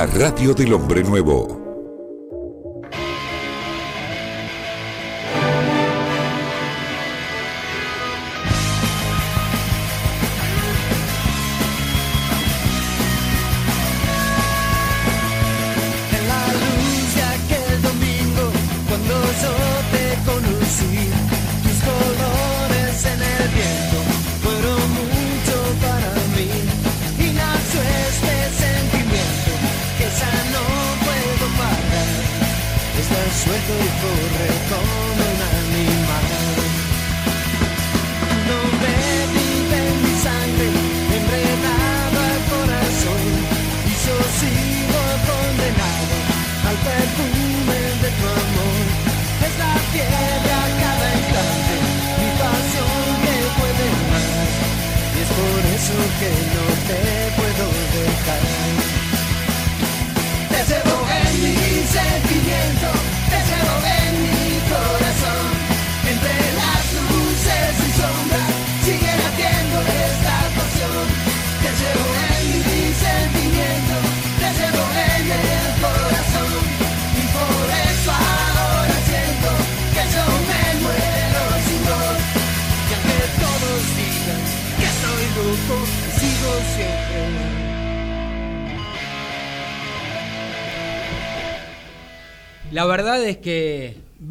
Radio 0.00 0.54
del 0.54 0.74
hombre 0.74 1.02
nuevo. 1.02 1.57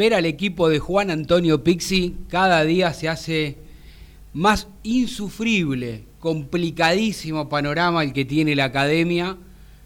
Ver 0.08 0.14
al 0.14 0.26
equipo 0.26 0.70
de 0.70 0.80
Juan 0.80 1.12
Antonio 1.12 1.66
Pixi 1.66 2.16
cada 2.30 2.64
día 2.64 2.94
se 2.94 3.10
hace 3.10 3.58
más 4.32 4.70
insufrible, 4.84 6.06
complicadísimo 6.22 7.50
panorama 7.50 8.06
el 8.06 8.14
que 8.14 8.24
tiene 8.24 8.56
la 8.56 8.64
academia, 8.64 9.36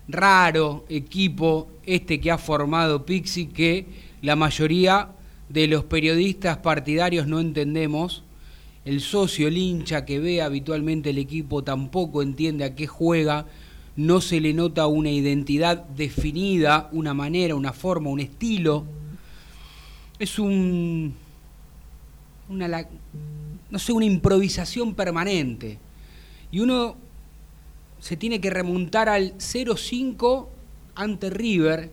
raro 0.08 0.86
equipo 0.90 1.72
este 1.88 2.20
que 2.20 2.30
ha 2.30 2.38
formado 2.38 3.04
Pixi 3.04 3.48
que 3.48 3.88
la 4.22 4.36
mayoría 4.36 5.10
de 5.50 5.66
los 5.66 5.86
periodistas 5.86 6.58
partidarios 6.58 7.26
no 7.26 7.40
entendemos. 7.40 8.24
El 8.86 9.02
socio, 9.02 9.48
el 9.48 9.58
hincha 9.58 10.06
que 10.06 10.20
ve 10.20 10.44
habitualmente 10.44 11.10
el 11.10 11.18
equipo 11.18 11.64
tampoco 11.64 12.22
entiende 12.22 12.64
a 12.64 12.76
qué 12.76 12.86
juega, 12.86 13.48
no 13.96 14.22
se 14.22 14.40
le 14.40 14.54
nota 14.54 14.86
una 14.86 15.10
identidad 15.10 15.84
definida, 15.84 16.90
una 16.92 17.16
manera, 17.16 17.56
una 17.56 17.74
forma, 17.74 18.12
un 18.12 18.20
estilo. 18.20 19.01
Es 20.22 20.38
un. 20.38 21.16
Una, 22.48 22.88
no 23.72 23.80
sé, 23.80 23.92
una 23.92 24.06
improvisación 24.06 24.94
permanente. 24.94 25.80
Y 26.52 26.59
uno 26.59 26.96
se 28.00 28.18
tiene 28.18 28.40
que 28.40 28.52
remontar 28.52 29.10
al 29.10 29.36
0-5 29.40 30.48
ante 30.94 31.31
River, 31.31 31.92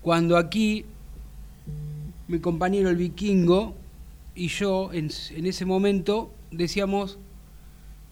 cuando 0.00 0.38
aquí 0.38 0.86
mi 2.26 2.38
compañero 2.38 2.88
el 2.88 2.96
vikingo 2.96 3.74
y 4.34 4.48
yo 4.48 4.90
en, 4.94 5.10
en 5.32 5.44
ese 5.44 5.66
momento 5.66 6.32
decíamos 6.50 7.18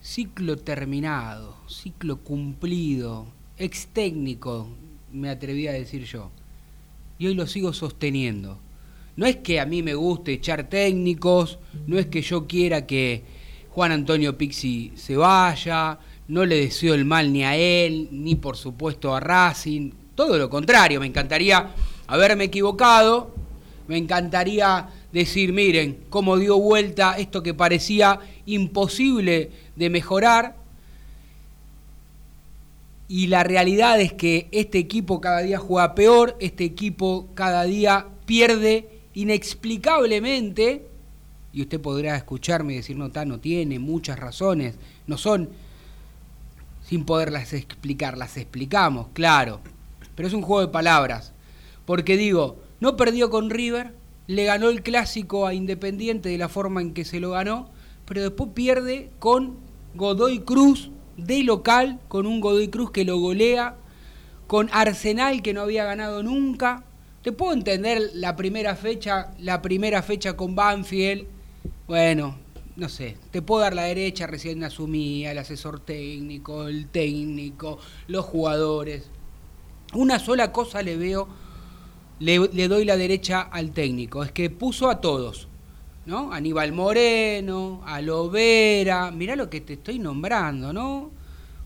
ciclo 0.03 0.59
terminado, 0.59 1.57
ciclo 1.67 2.19
cumplido, 2.19 3.27
ex 3.57 3.87
técnico, 3.87 4.69
me 5.11 5.31
atreví 5.31 5.67
a 5.67 5.73
decir 5.73 6.05
yo. 6.05 6.31
Y 7.19 7.29
hoy 7.29 7.35
lo 7.35 7.47
sigo 7.47 7.73
sosteniendo. 7.73 8.59
No 9.17 9.27
es 9.27 9.37
que 9.37 9.61
a 9.61 9.67
mí 9.67 9.83
me 9.83 9.95
guste 9.95 10.33
echar 10.33 10.69
técnicos, 10.69 11.59
no 11.87 11.99
es 11.99 12.07
que 12.07 12.23
yo 12.23 12.47
quiera 12.47 12.87
que 12.87 13.23
Juan 13.71 13.93
Antonio 13.93 14.37
Pixi 14.37 14.93
se 14.97 15.17
vaya, 15.17 15.99
no 16.29 16.45
le 16.45 16.57
deseo 16.57 16.95
el 16.95 17.05
mal 17.05 17.33
ni 17.33 17.45
a 17.45 17.57
él, 17.57 18.09
ni 18.13 18.37
por 18.37 18.57
supuesto 18.57 19.15
a 19.15 19.21
Racing, 19.21 19.91
todo 20.15 20.39
lo 20.39 20.51
contrario, 20.51 21.01
me 21.01 21.07
encantaría 21.07 21.71
haberme 22.07 22.45
equivocado, 22.45 23.35
me 23.89 23.97
encantaría 23.97 24.89
decir, 25.13 25.53
miren, 25.53 26.05
cómo 26.11 26.37
dio 26.37 26.59
vuelta 26.59 27.17
esto 27.19 27.43
que 27.43 27.55
parecía 27.55 28.21
imposible 28.47 29.51
de 29.77 29.91
mejorar. 29.91 30.57
Y 33.09 33.27
la 33.27 33.43
realidad 33.43 34.01
es 34.01 34.13
que 34.13 34.49
este 34.53 34.79
equipo 34.79 35.21
cada 35.21 35.41
día 35.41 35.59
juega 35.59 35.95
peor, 35.95 36.37
este 36.39 36.65
equipo 36.65 37.29
cada 37.35 37.65
día 37.65 38.07
pierde 38.27 39.00
inexplicablemente. 39.15 40.87
Y 41.53 41.63
usted 41.63 41.81
podrá 41.81 42.17
escucharme 42.17 42.75
y 42.75 42.77
decir, 42.77 42.97
no, 42.97 43.07
está, 43.07 43.25
no 43.25 43.41
tiene 43.41 43.79
muchas 43.79 44.19
razones, 44.19 44.77
no 45.07 45.19
son 45.19 45.49
sin 46.83 47.05
poderlas 47.05 47.53
explicar, 47.53 48.17
las 48.17 48.37
explicamos, 48.37 49.09
claro. 49.13 49.61
Pero 50.15 50.29
es 50.29 50.35
un 50.35 50.43
juego 50.43 50.61
de 50.61 50.73
palabras. 50.73 51.33
Porque 51.87 52.17
digo, 52.17 52.61
no 52.81 52.97
perdió 52.97 53.31
con 53.31 53.51
River, 53.51 53.95
le 54.27 54.45
ganó 54.45 54.71
el 54.71 54.83
clásico 54.83 55.47
a 55.47 55.55
Independiente 55.55 56.29
de 56.29 56.39
la 56.39 56.49
forma 56.49 56.81
en 56.81 56.95
que 56.95 57.05
se 57.05 57.21
lo 57.21 57.31
ganó, 57.31 57.69
pero 58.07 58.23
después 58.23 58.51
pierde 58.55 59.11
con 59.19 59.57
Godoy 59.95 60.41
Cruz 60.41 60.91
de 61.17 61.43
local, 61.43 62.01
con 62.09 62.27
un 62.27 62.41
Godoy 62.41 62.69
Cruz 62.69 62.91
que 62.91 63.05
lo 63.05 63.19
golea, 63.19 63.77
con 64.47 64.69
Arsenal 64.73 65.43
que 65.43 65.53
no 65.53 65.63
había 65.63 65.85
ganado 65.85 66.23
nunca. 66.23 66.85
Te 67.23 67.33
puedo 67.33 67.53
entender 67.53 68.13
la 68.15 68.35
primera 68.35 68.75
fecha, 68.77 69.33
la 69.39 69.61
primera 69.61 70.03
fecha 70.03 70.37
con 70.39 70.55
Banfield. 70.55 71.27
Bueno, 71.87 72.39
no 72.77 72.89
sé, 72.89 73.19
te 73.31 73.43
puedo 73.43 73.61
dar 73.61 73.75
la 73.75 73.83
derecha, 73.83 74.27
recién 74.27 74.65
asumía, 74.65 75.33
el 75.33 75.39
asesor 75.39 75.81
técnico, 75.81 76.67
el 76.67 76.89
técnico, 76.89 77.79
los 78.07 78.25
jugadores. 78.25 79.11
Una 79.93 80.19
sola 80.19 80.51
cosa 80.51 80.81
le 80.81 80.97
veo, 80.97 81.29
le, 82.21 82.69
doy 82.69 82.87
la 82.87 82.97
derecha 82.97 83.43
al 83.43 83.73
técnico, 83.73 84.25
es 84.25 84.33
que 84.33 84.49
puso 84.49 84.89
a 84.89 85.03
todos, 85.03 85.47
¿no? 86.07 86.33
Aníbal 86.33 86.73
Moreno, 86.73 87.83
a 87.85 88.01
Lovera, 88.01 89.11
mirá 89.11 89.37
lo 89.37 89.51
que 89.51 89.61
te 89.61 89.75
estoy 89.75 89.99
nombrando, 89.99 90.73
¿no? 90.73 91.11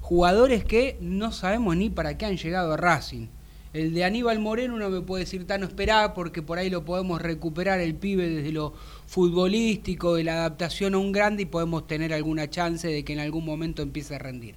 Jugadores 0.01 0.65
que 0.65 0.99
no 1.01 1.31
sabemos 1.31 1.77
ni 1.77 1.91
para 1.91 2.19
qué 2.19 2.27
han 2.27 2.37
llegado 2.37 2.73
a 2.73 2.77
Racing. 2.77 3.29
El 3.75 3.93
de 3.93 4.05
Aníbal 4.05 4.39
Moreno 4.39 4.77
uno 4.77 4.89
me 4.89 5.01
puede 5.01 5.25
decir 5.25 5.49
tan 5.49 5.65
esperar 5.65 6.15
porque 6.15 6.43
por 6.43 6.59
ahí 6.59 6.71
lo 6.71 6.85
podemos 6.85 7.21
recuperar 7.21 7.81
el 7.81 7.97
pibe 7.97 8.31
desde 8.31 8.53
lo 8.53 8.73
futbolístico, 9.09 10.15
de 10.15 10.23
la 10.23 10.35
adaptación 10.35 10.95
a 10.95 10.99
un 10.99 11.11
grande 11.11 11.43
y 11.43 11.47
podemos 11.47 11.85
tener 11.89 12.15
alguna 12.15 12.49
chance 12.49 12.87
de 12.87 13.05
que 13.05 13.15
en 13.15 13.19
algún 13.19 13.45
momento 13.45 13.83
empiece 13.83 14.15
a 14.15 14.21
rendir. 14.21 14.55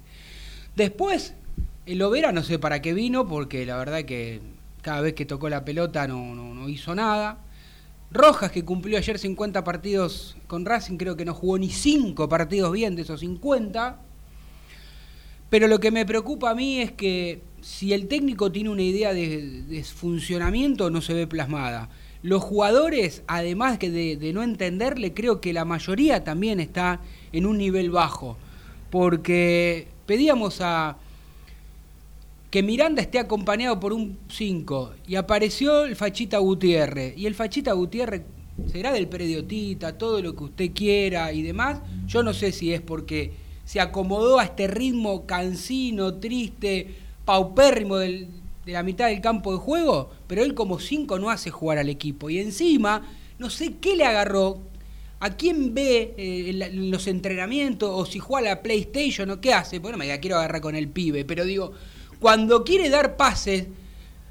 Después, 0.76 1.34
el 1.84 1.98
Lovera 1.98 2.30
no 2.30 2.44
sé 2.44 2.60
para 2.60 2.80
qué 2.80 2.94
vino 2.94 3.26
porque 3.26 3.66
la 3.66 3.76
verdad 3.76 4.04
que 4.04 4.40
cada 4.82 5.00
vez 5.00 5.14
que 5.14 5.26
tocó 5.26 5.48
la 5.48 5.64
pelota 5.64 6.06
no, 6.06 6.36
no, 6.36 6.54
no 6.54 6.68
hizo 6.68 6.94
nada. 6.94 7.38
Rojas, 8.12 8.52
que 8.52 8.64
cumplió 8.64 8.98
ayer 8.98 9.18
50 9.18 9.64
partidos 9.64 10.36
con 10.46 10.64
Racing, 10.64 10.96
creo 10.96 11.16
que 11.16 11.24
no 11.24 11.34
jugó 11.34 11.58
ni 11.58 11.70
5 11.70 12.28
partidos 12.28 12.70
bien 12.70 12.94
de 12.94 13.02
esos 13.02 13.18
50. 13.18 13.98
Pero 15.50 15.66
lo 15.66 15.80
que 15.80 15.90
me 15.90 16.06
preocupa 16.06 16.50
a 16.50 16.54
mí 16.54 16.80
es 16.80 16.92
que 16.92 17.47
si 17.60 17.92
el 17.92 18.08
técnico 18.08 18.52
tiene 18.52 18.70
una 18.70 18.82
idea 18.82 19.12
de, 19.12 19.62
de 19.62 19.84
funcionamiento, 19.84 20.90
no 20.90 21.00
se 21.00 21.14
ve 21.14 21.26
plasmada. 21.26 21.88
Los 22.22 22.42
jugadores, 22.42 23.22
además 23.26 23.78
que 23.78 23.90
de, 23.90 24.16
de 24.16 24.32
no 24.32 24.42
entenderle, 24.42 25.14
creo 25.14 25.40
que 25.40 25.52
la 25.52 25.64
mayoría 25.64 26.24
también 26.24 26.58
está 26.60 27.00
en 27.32 27.46
un 27.46 27.58
nivel 27.58 27.90
bajo. 27.90 28.36
Porque 28.90 29.88
pedíamos 30.06 30.60
a 30.60 30.96
que 32.50 32.62
Miranda 32.62 33.02
esté 33.02 33.18
acompañado 33.18 33.78
por 33.78 33.92
un 33.92 34.18
5 34.30 34.94
y 35.06 35.16
apareció 35.16 35.84
el 35.84 35.96
Fachita 35.96 36.38
Gutiérrez. 36.38 37.16
Y 37.16 37.26
el 37.26 37.34
Fachita 37.34 37.72
Gutiérrez 37.72 38.22
será 38.66 38.92
del 38.92 39.06
prediotita, 39.06 39.96
todo 39.98 40.20
lo 40.22 40.34
que 40.34 40.44
usted 40.44 40.70
quiera 40.72 41.32
y 41.32 41.42
demás. 41.42 41.80
Yo 42.06 42.22
no 42.22 42.32
sé 42.32 42.52
si 42.52 42.72
es 42.72 42.80
porque 42.80 43.32
se 43.64 43.80
acomodó 43.80 44.38
a 44.38 44.44
este 44.44 44.66
ritmo 44.66 45.26
cansino, 45.26 46.14
triste, 46.14 46.94
paupérrimo 47.28 47.98
de 47.98 48.26
la 48.64 48.82
mitad 48.82 49.08
del 49.08 49.20
campo 49.20 49.52
de 49.52 49.58
juego, 49.58 50.08
pero 50.26 50.42
él 50.42 50.54
como 50.54 50.78
5 50.80 51.18
no 51.18 51.28
hace 51.28 51.50
jugar 51.50 51.76
al 51.76 51.90
equipo. 51.90 52.30
Y 52.30 52.38
encima, 52.38 53.02
no 53.38 53.50
sé 53.50 53.74
qué 53.82 53.96
le 53.96 54.06
agarró, 54.06 54.60
a 55.20 55.36
quién 55.36 55.74
ve 55.74 56.14
eh, 56.16 56.48
en 56.48 56.58
la- 56.58 56.68
los 56.68 57.06
entrenamientos, 57.06 57.90
o 57.92 58.06
si 58.06 58.18
juega 58.18 58.52
a 58.52 58.54
la 58.54 58.62
PlayStation 58.62 59.28
o 59.30 59.42
qué 59.42 59.52
hace. 59.52 59.78
Bueno, 59.78 59.98
me 59.98 60.06
diga, 60.06 60.20
quiero 60.20 60.36
agarrar 60.38 60.62
con 60.62 60.74
el 60.74 60.88
pibe, 60.88 61.26
pero 61.26 61.44
digo, 61.44 61.72
cuando 62.18 62.64
quiere 62.64 62.88
dar 62.88 63.16
pases 63.18 63.66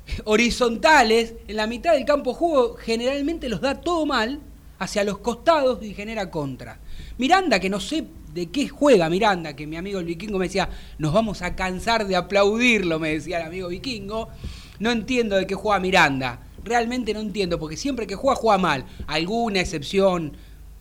horizontales, 0.25 1.35
en 1.47 1.55
la 1.55 1.67
mitad 1.67 1.93
del 1.93 2.05
campo 2.05 2.31
de 2.31 2.37
juego 2.37 2.75
generalmente 2.77 3.47
los 3.47 3.61
da 3.61 3.79
todo 3.79 4.07
mal, 4.07 4.39
hacia 4.79 5.03
los 5.03 5.19
costados 5.19 5.83
y 5.83 5.93
genera 5.93 6.31
contra. 6.31 6.79
Miranda, 7.17 7.59
que 7.59 7.69
no 7.69 7.79
sé 7.79 8.05
de 8.33 8.47
qué 8.47 8.67
juega 8.67 9.09
Miranda, 9.09 9.55
que 9.55 9.65
mi 9.65 9.77
amigo 9.77 9.99
el 9.99 10.05
vikingo 10.05 10.37
me 10.37 10.45
decía, 10.45 10.69
nos 10.99 11.13
vamos 11.13 11.41
a 11.41 11.55
cansar 11.55 12.07
de 12.07 12.15
aplaudirlo, 12.15 12.99
me 12.99 13.13
decía 13.13 13.37
el 13.37 13.47
amigo 13.47 13.69
vikingo. 13.69 14.29
No 14.79 14.91
entiendo 14.91 15.35
de 15.35 15.47
qué 15.47 15.55
juega 15.55 15.79
Miranda. 15.79 16.41
Realmente 16.63 17.13
no 17.13 17.19
entiendo, 17.19 17.57
porque 17.57 17.77
siempre 17.77 18.05
que 18.05 18.15
juega, 18.15 18.35
juega 18.35 18.57
mal. 18.57 18.85
Alguna 19.07 19.61
excepción 19.61 20.33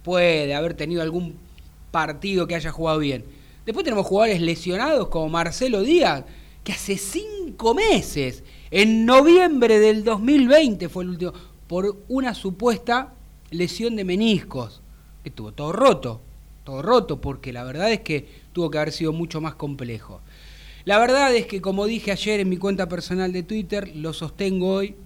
puede 0.03 0.55
haber 0.55 0.75
tenido 0.75 1.01
algún 1.01 1.37
partido 1.91 2.47
que 2.47 2.57
haya 2.57 2.71
jugado 2.71 2.99
bien. 2.99 3.25
Después 3.65 3.85
tenemos 3.85 4.07
jugadores 4.07 4.41
lesionados 4.41 5.09
como 5.09 5.29
Marcelo 5.29 5.81
Díaz, 5.81 6.25
que 6.63 6.73
hace 6.73 6.99
cinco 6.99 7.75
meses, 7.75 8.45
en 8.71 9.07
noviembre 9.07 9.79
del 9.79 10.05
2020 10.05 10.89
fue 10.89 11.05
el 11.05 11.11
último, 11.11 11.33
por 11.67 11.97
una 12.09 12.35
supuesta 12.35 13.15
lesión 13.51 13.97
de 13.97 14.05
meniscos, 14.05 14.83
que 15.23 15.31
estuvo 15.31 15.53
todo 15.53 15.73
roto, 15.73 16.21
todo 16.67 16.83
roto, 16.83 17.23
porque 17.23 17.55
la 17.55 17.65
verdad 17.65 17.91
es 17.91 18.01
que 18.01 18.29
tuvo 18.53 18.71
que 18.71 18.77
haber 18.77 18.93
sido 18.93 19.15
mucho 19.15 19.41
más 19.41 19.55
complejo. 19.55 20.21
La 20.85 20.99
verdad 20.99 21.35
es 21.35 21.47
que, 21.47 21.63
como 21.63 21.87
dije 21.87 22.13
ayer 22.13 22.41
en 22.41 22.51
mi 22.51 22.59
cuenta 22.59 22.89
personal 22.89 23.33
de 23.33 23.43
Twitter, 23.43 23.97
lo 23.97 24.13
sostengo 24.13 24.75
hoy, 24.75 24.97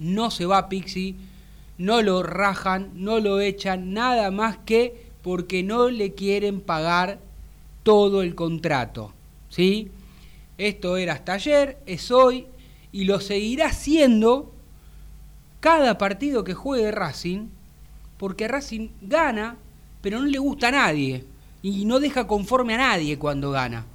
no 0.00 0.32
se 0.32 0.46
va 0.46 0.68
Pixie, 0.68 1.14
no 1.78 2.02
lo 2.02 2.22
rajan, 2.22 2.90
no 2.94 3.20
lo 3.20 3.40
echan, 3.40 3.92
nada 3.92 4.30
más 4.30 4.58
que 4.64 5.06
porque 5.22 5.62
no 5.62 5.90
le 5.90 6.14
quieren 6.14 6.60
pagar 6.60 7.20
todo 7.82 8.22
el 8.22 8.34
contrato. 8.34 9.12
¿Sí? 9.48 9.90
Esto 10.58 10.96
era 10.96 11.12
hasta 11.12 11.34
ayer, 11.34 11.78
es 11.86 12.10
hoy 12.10 12.46
y 12.92 13.04
lo 13.04 13.20
seguirá 13.20 13.72
siendo 13.72 14.52
cada 15.60 15.98
partido 15.98 16.44
que 16.44 16.54
juegue 16.54 16.90
Racing, 16.90 17.48
porque 18.16 18.48
Racing 18.48 18.88
gana, 19.00 19.56
pero 20.02 20.20
no 20.20 20.26
le 20.26 20.38
gusta 20.38 20.68
a 20.68 20.72
nadie 20.72 21.24
y 21.62 21.84
no 21.84 22.00
deja 22.00 22.26
conforme 22.26 22.74
a 22.74 22.78
nadie 22.78 23.18
cuando 23.18 23.52
gana. 23.52 23.86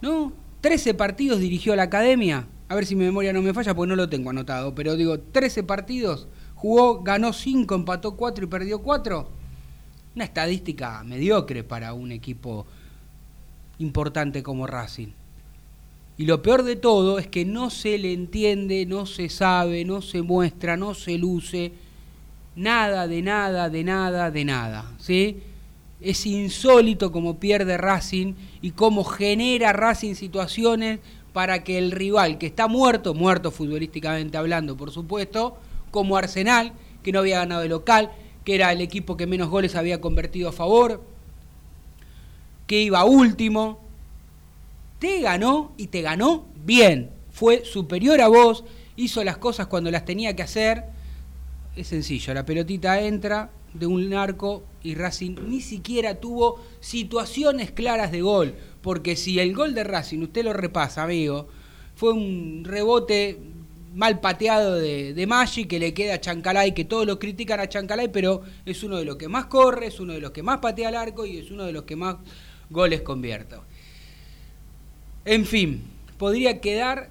¿No? 0.00 0.32
13 0.62 0.94
partidos 0.94 1.40
dirigió 1.40 1.72
a 1.72 1.76
la 1.76 1.84
academia, 1.84 2.46
a 2.68 2.74
ver 2.74 2.86
si 2.86 2.94
mi 2.94 3.04
memoria 3.04 3.32
no 3.32 3.42
me 3.42 3.52
falla, 3.52 3.74
porque 3.74 3.88
no 3.88 3.96
lo 3.96 4.08
tengo 4.08 4.30
anotado, 4.30 4.74
pero 4.74 4.96
digo, 4.96 5.18
13 5.18 5.64
partidos, 5.64 6.28
jugó, 6.54 7.02
ganó 7.02 7.32
5, 7.32 7.74
empató 7.74 8.16
4 8.16 8.44
y 8.44 8.48
perdió 8.48 8.80
4. 8.80 9.28
Una 10.14 10.24
estadística 10.24 11.02
mediocre 11.04 11.64
para 11.64 11.92
un 11.94 12.12
equipo 12.12 12.66
importante 13.78 14.42
como 14.42 14.66
Racing. 14.66 15.08
Y 16.18 16.26
lo 16.26 16.42
peor 16.42 16.64
de 16.64 16.76
todo 16.76 17.18
es 17.18 17.26
que 17.26 17.46
no 17.46 17.70
se 17.70 17.96
le 17.96 18.12
entiende, 18.12 18.84
no 18.84 19.06
se 19.06 19.30
sabe, 19.30 19.86
no 19.86 20.02
se 20.02 20.20
muestra, 20.20 20.76
no 20.76 20.94
se 20.94 21.16
luce 21.16 21.72
nada 22.56 23.06
de 23.06 23.22
nada, 23.22 23.68
de 23.70 23.84
nada, 23.84 24.30
de 24.30 24.44
nada. 24.44 24.92
¿sí? 24.98 25.42
Es 26.00 26.26
insólito 26.26 27.12
cómo 27.12 27.38
pierde 27.38 27.76
Racing 27.76 28.34
y 28.62 28.72
cómo 28.72 29.04
genera 29.04 29.72
Racing 29.72 30.14
situaciones 30.14 31.00
para 31.32 31.62
que 31.62 31.78
el 31.78 31.92
rival, 31.92 32.38
que 32.38 32.46
está 32.46 32.66
muerto, 32.66 33.14
muerto 33.14 33.50
futbolísticamente 33.50 34.36
hablando, 34.36 34.76
por 34.76 34.90
supuesto, 34.90 35.56
como 35.90 36.16
Arsenal, 36.16 36.72
que 37.02 37.12
no 37.12 37.20
había 37.20 37.38
ganado 37.38 37.62
de 37.62 37.68
local, 37.68 38.10
que 38.44 38.54
era 38.54 38.72
el 38.72 38.80
equipo 38.80 39.16
que 39.16 39.26
menos 39.26 39.48
goles 39.48 39.76
había 39.76 40.00
convertido 40.00 40.48
a 40.48 40.52
favor, 40.52 41.02
que 42.66 42.80
iba 42.80 43.04
último, 43.04 43.80
te 44.98 45.20
ganó 45.20 45.72
y 45.76 45.88
te 45.88 46.02
ganó 46.02 46.46
bien. 46.64 47.10
Fue 47.30 47.64
superior 47.64 48.20
a 48.20 48.28
vos, 48.28 48.64
hizo 48.96 49.24
las 49.24 49.38
cosas 49.38 49.66
cuando 49.66 49.90
las 49.90 50.04
tenía 50.04 50.36
que 50.36 50.42
hacer. 50.42 50.84
Es 51.76 51.88
sencillo, 51.88 52.34
la 52.34 52.44
pelotita 52.44 53.00
entra 53.00 53.50
de 53.74 53.86
un 53.86 54.12
arco 54.12 54.64
y 54.82 54.94
Racing 54.94 55.36
ni 55.46 55.60
siquiera 55.60 56.16
tuvo 56.16 56.60
situaciones 56.80 57.70
claras 57.70 58.10
de 58.10 58.22
gol. 58.22 58.54
Porque 58.82 59.16
si 59.16 59.38
el 59.38 59.54
gol 59.54 59.74
de 59.74 59.84
Racing, 59.84 60.22
usted 60.22 60.44
lo 60.44 60.52
repasa, 60.52 61.02
amigo, 61.02 61.48
fue 61.94 62.12
un 62.12 62.64
rebote 62.64 63.38
mal 63.94 64.20
pateado 64.20 64.76
de, 64.76 65.14
de 65.14 65.26
Maggi 65.26 65.66
que 65.66 65.78
le 65.78 65.92
queda 65.92 66.14
a 66.14 66.20
Chancalay, 66.20 66.72
que 66.72 66.84
todos 66.84 67.06
lo 67.06 67.18
critican 67.18 67.60
a 67.60 67.68
Chancalay, 67.68 68.08
pero 68.08 68.42
es 68.64 68.82
uno 68.82 68.96
de 68.96 69.04
los 69.04 69.16
que 69.16 69.28
más 69.28 69.46
corre, 69.46 69.86
es 69.88 70.00
uno 70.00 70.12
de 70.12 70.20
los 70.20 70.30
que 70.30 70.42
más 70.42 70.58
patea 70.58 70.88
al 70.88 70.96
arco 70.96 71.26
y 71.26 71.38
es 71.38 71.50
uno 71.50 71.64
de 71.64 71.72
los 71.72 71.84
que 71.84 71.96
más 71.96 72.16
goles 72.70 73.02
convierte. 73.02 73.56
En 75.24 75.44
fin, 75.44 75.82
podría 76.18 76.60
quedar, 76.60 77.10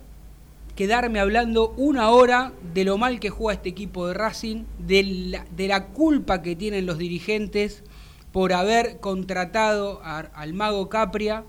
quedarme 0.79 1.19
hablando 1.19 1.73
una 1.75 2.09
hora 2.11 2.53
de 2.73 2.85
lo 2.85 2.97
mal 2.97 3.19
que 3.19 3.29
juega 3.29 3.55
este 3.55 3.67
equipo 3.67 4.07
de 4.07 4.13
Racing, 4.13 4.63
de 4.77 5.03
la, 5.03 5.45
de 5.53 5.67
la 5.67 5.87
culpa 5.87 6.41
que 6.41 6.55
tienen 6.55 6.85
los 6.85 6.97
dirigentes 6.97 7.83
por 8.31 8.53
haber 8.53 9.01
contratado 9.01 10.01
al 10.01 10.53
mago 10.53 10.87
Capria, 10.87 11.43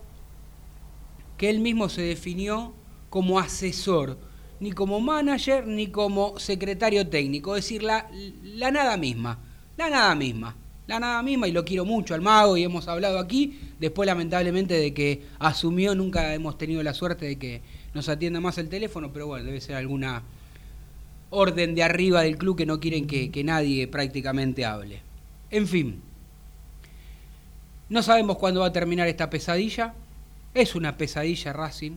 que 1.36 1.48
él 1.48 1.60
mismo 1.60 1.88
se 1.88 2.02
definió 2.02 2.74
como 3.08 3.38
asesor, 3.38 4.18
ni 4.58 4.72
como 4.72 4.98
manager, 4.98 5.64
ni 5.64 5.86
como 5.86 6.36
secretario 6.40 7.06
técnico, 7.06 7.54
es 7.54 7.62
decir, 7.62 7.84
la, 7.84 8.10
la 8.42 8.72
nada 8.72 8.96
misma, 8.96 9.38
la 9.76 9.90
nada 9.90 10.12
misma, 10.16 10.56
la 10.88 10.98
nada 10.98 11.22
misma, 11.22 11.46
y 11.46 11.52
lo 11.52 11.64
quiero 11.64 11.84
mucho 11.84 12.14
al 12.14 12.20
mago, 12.20 12.56
y 12.56 12.64
hemos 12.64 12.88
hablado 12.88 13.20
aquí, 13.20 13.60
después 13.78 14.08
lamentablemente 14.08 14.74
de 14.74 14.92
que 14.92 15.22
asumió, 15.38 15.94
nunca 15.94 16.34
hemos 16.34 16.58
tenido 16.58 16.82
la 16.82 16.94
suerte 16.94 17.26
de 17.26 17.38
que 17.38 17.62
nos 17.94 18.08
atienda 18.08 18.40
más 18.40 18.58
el 18.58 18.68
teléfono, 18.68 19.12
pero 19.12 19.26
bueno, 19.26 19.44
debe 19.44 19.60
ser 19.60 19.76
alguna 19.76 20.22
orden 21.30 21.74
de 21.74 21.82
arriba 21.82 22.22
del 22.22 22.38
club 22.38 22.56
que 22.56 22.66
no 22.66 22.80
quieren 22.80 23.06
que, 23.06 23.30
que 23.30 23.44
nadie 23.44 23.86
prácticamente 23.88 24.64
hable. 24.64 25.00
En 25.50 25.66
fin, 25.66 26.00
no 27.88 28.02
sabemos 28.04 28.38
cuándo 28.38 28.60
va 28.60 28.66
a 28.66 28.72
terminar 28.72 29.08
esta 29.08 29.30
pesadilla. 29.30 29.94
Es 30.54 30.76
una 30.76 30.96
pesadilla 30.96 31.52
Racing. 31.52 31.96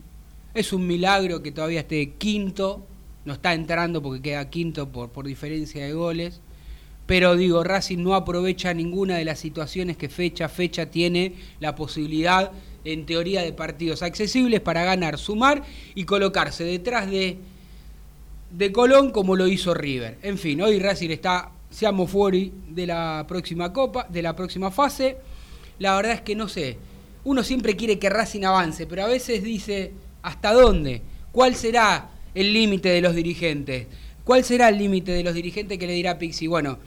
Es 0.52 0.72
un 0.72 0.86
milagro 0.86 1.42
que 1.42 1.52
todavía 1.52 1.80
esté 1.80 2.14
quinto. 2.14 2.84
No 3.24 3.34
está 3.34 3.54
entrando 3.54 4.02
porque 4.02 4.20
queda 4.20 4.50
quinto 4.50 4.88
por, 4.88 5.10
por 5.10 5.24
diferencia 5.24 5.84
de 5.84 5.92
goles. 5.92 6.40
Pero 7.06 7.36
digo, 7.36 7.62
Racing 7.62 7.98
no 7.98 8.14
aprovecha 8.14 8.74
ninguna 8.74 9.16
de 9.16 9.24
las 9.24 9.38
situaciones 9.38 9.96
que 9.96 10.08
fecha 10.08 10.46
a 10.46 10.48
fecha 10.48 10.86
tiene 10.86 11.34
la 11.60 11.74
posibilidad, 11.76 12.50
en 12.84 13.06
teoría, 13.06 13.42
de 13.42 13.52
partidos 13.52 14.02
accesibles 14.02 14.60
para 14.60 14.84
ganar, 14.84 15.18
sumar 15.18 15.62
y 15.94 16.04
colocarse 16.04 16.64
detrás 16.64 17.10
de, 17.10 17.38
de 18.50 18.72
Colón 18.72 19.10
como 19.10 19.36
lo 19.36 19.48
hizo 19.48 19.74
River. 19.74 20.18
En 20.22 20.38
fin, 20.38 20.60
hoy 20.60 20.78
Racing 20.78 21.10
está, 21.10 21.50
seamos 21.70 22.10
fuori 22.10 22.52
de 22.68 22.86
la 22.86 23.24
próxima 23.26 23.72
copa, 23.72 24.06
de 24.08 24.22
la 24.22 24.36
próxima 24.36 24.70
fase. 24.70 25.16
La 25.78 25.96
verdad 25.96 26.12
es 26.12 26.20
que 26.20 26.34
no 26.34 26.48
sé. 26.48 26.78
Uno 27.24 27.42
siempre 27.42 27.74
quiere 27.74 27.98
que 27.98 28.10
Racing 28.10 28.44
avance, 28.44 28.86
pero 28.86 29.04
a 29.04 29.08
veces 29.08 29.42
dice, 29.42 29.92
¿hasta 30.22 30.52
dónde? 30.52 31.02
¿Cuál 31.32 31.54
será 31.54 32.10
el 32.34 32.52
límite 32.52 32.90
de 32.90 33.00
los 33.00 33.14
dirigentes? 33.14 33.86
¿Cuál 34.24 34.44
será 34.44 34.68
el 34.68 34.78
límite 34.78 35.12
de 35.12 35.24
los 35.24 35.34
dirigentes 35.34 35.78
que 35.78 35.86
le 35.86 35.94
dirá 35.94 36.18
Pixi? 36.18 36.46
Bueno, 36.46 36.78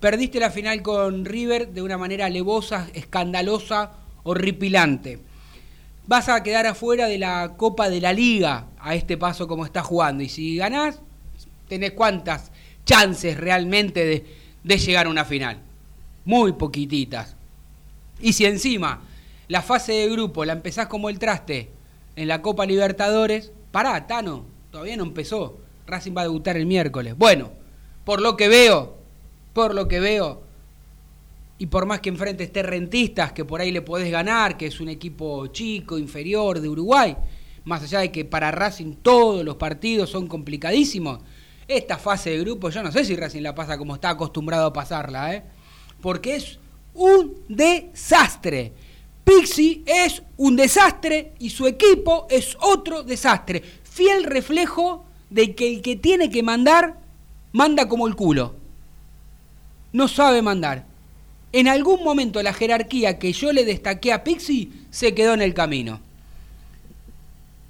perdiste 0.00 0.38
la 0.38 0.50
final 0.50 0.82
con 0.82 1.24
River 1.24 1.68
de 1.68 1.82
una 1.82 1.98
manera 1.98 2.26
alevosa, 2.26 2.88
escandalosa, 2.94 4.03
horripilante. 4.24 5.20
Vas 6.06 6.28
a 6.28 6.42
quedar 6.42 6.66
afuera 6.66 7.06
de 7.06 7.18
la 7.18 7.54
Copa 7.56 7.88
de 7.88 8.00
la 8.00 8.12
Liga 8.12 8.66
a 8.78 8.94
este 8.94 9.16
paso 9.16 9.46
como 9.48 9.64
está 9.64 9.82
jugando. 9.82 10.22
Y 10.22 10.28
si 10.28 10.56
ganás, 10.56 11.00
tenés 11.68 11.92
cuántas 11.92 12.50
chances 12.84 13.38
realmente 13.38 14.04
de, 14.04 14.26
de 14.62 14.78
llegar 14.78 15.06
a 15.06 15.10
una 15.10 15.24
final. 15.24 15.58
Muy 16.24 16.52
poquititas. 16.52 17.36
Y 18.20 18.32
si 18.32 18.44
encima 18.44 19.00
la 19.48 19.62
fase 19.62 19.92
de 19.92 20.08
grupo 20.08 20.44
la 20.44 20.52
empezás 20.52 20.88
como 20.88 21.08
el 21.08 21.18
traste 21.18 21.70
en 22.16 22.28
la 22.28 22.42
Copa 22.42 22.66
Libertadores, 22.66 23.52
pará, 23.70 24.06
Tano, 24.06 24.44
todavía 24.70 24.96
no 24.96 25.04
empezó. 25.04 25.58
Racing 25.86 26.12
va 26.16 26.22
a 26.22 26.24
debutar 26.24 26.56
el 26.56 26.66
miércoles. 26.66 27.16
Bueno, 27.16 27.50
por 28.04 28.20
lo 28.20 28.36
que 28.36 28.48
veo, 28.48 28.96
por 29.52 29.74
lo 29.74 29.88
que 29.88 30.00
veo, 30.00 30.42
y 31.58 31.66
por 31.66 31.86
más 31.86 32.00
que 32.00 32.08
enfrente 32.08 32.44
esté 32.44 32.62
Rentistas, 32.62 33.32
que 33.32 33.44
por 33.44 33.60
ahí 33.60 33.70
le 33.70 33.82
podés 33.82 34.10
ganar, 34.10 34.56
que 34.56 34.66
es 34.66 34.80
un 34.80 34.88
equipo 34.88 35.46
chico, 35.48 35.98
inferior 35.98 36.60
de 36.60 36.68
Uruguay, 36.68 37.16
más 37.64 37.82
allá 37.82 38.00
de 38.00 38.10
que 38.10 38.24
para 38.24 38.50
Racing 38.50 38.96
todos 39.02 39.44
los 39.44 39.56
partidos 39.56 40.10
son 40.10 40.26
complicadísimos, 40.26 41.20
esta 41.66 41.96
fase 41.96 42.30
de 42.30 42.40
grupo 42.40 42.68
yo 42.70 42.82
no 42.82 42.92
sé 42.92 43.04
si 43.04 43.16
Racing 43.16 43.42
la 43.42 43.54
pasa 43.54 43.78
como 43.78 43.94
está 43.94 44.10
acostumbrado 44.10 44.66
a 44.66 44.72
pasarla, 44.72 45.34
¿eh? 45.34 45.44
porque 46.00 46.36
es 46.36 46.58
un 46.92 47.34
desastre. 47.48 48.72
Pixi 49.24 49.82
es 49.86 50.22
un 50.36 50.54
desastre 50.54 51.32
y 51.38 51.48
su 51.48 51.66
equipo 51.66 52.26
es 52.28 52.56
otro 52.60 53.02
desastre. 53.02 53.62
fiel 53.82 54.24
reflejo 54.24 55.06
de 55.30 55.54
que 55.54 55.76
el 55.76 55.82
que 55.82 55.96
tiene 55.96 56.28
que 56.28 56.42
mandar, 56.42 56.98
manda 57.52 57.88
como 57.88 58.06
el 58.06 58.14
culo. 58.14 58.54
No 59.92 60.08
sabe 60.08 60.42
mandar. 60.42 60.84
En 61.56 61.68
algún 61.68 62.02
momento 62.02 62.42
la 62.42 62.52
jerarquía 62.52 63.16
que 63.20 63.32
yo 63.32 63.52
le 63.52 63.64
destaqué 63.64 64.12
a 64.12 64.24
Pixie 64.24 64.70
se 64.90 65.14
quedó 65.14 65.34
en 65.34 65.40
el 65.42 65.54
camino. 65.54 66.00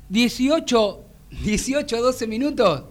18, 0.09 1.05
18, 1.43 2.01
12 2.03 2.27
minutos. 2.27 2.85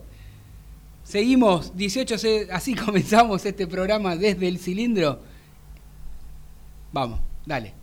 Seguimos, 1.04 1.76
18, 1.76 2.18
se- 2.20 2.48
así 2.52 2.76
comenzamos 2.86 3.44
este 3.44 3.66
programa 3.66 4.16
desde 4.16 4.48
el 4.48 4.60
cilindro. 4.60 5.20
Vamos, 6.92 7.20
dale. 7.44 7.74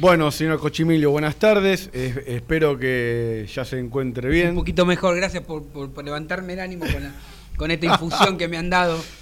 Bueno, 0.00 0.30
señor 0.32 0.58
Cochimilio, 0.58 1.10
buenas 1.10 1.36
tardes. 1.36 1.88
Es- 1.92 2.16
espero 2.26 2.78
que 2.78 3.46
ya 3.52 3.64
se 3.64 3.78
encuentre 3.78 4.28
Un 4.28 4.32
bien. 4.34 4.54
poquito 4.54 4.84
mejor, 4.84 5.16
gracias 5.16 5.44
por, 5.44 5.64
por- 5.64 5.90
por 5.92 6.04
levantarme 6.04 6.54
el 6.54 6.60
ánimo 6.60 6.84
con, 6.92 7.02
la- 7.02 7.12
con 7.56 7.70
esta 7.70 7.86
infusión 7.86 8.36
que 8.36 8.48
me 8.48 8.56
han 8.56 8.70
dado. 8.70 8.98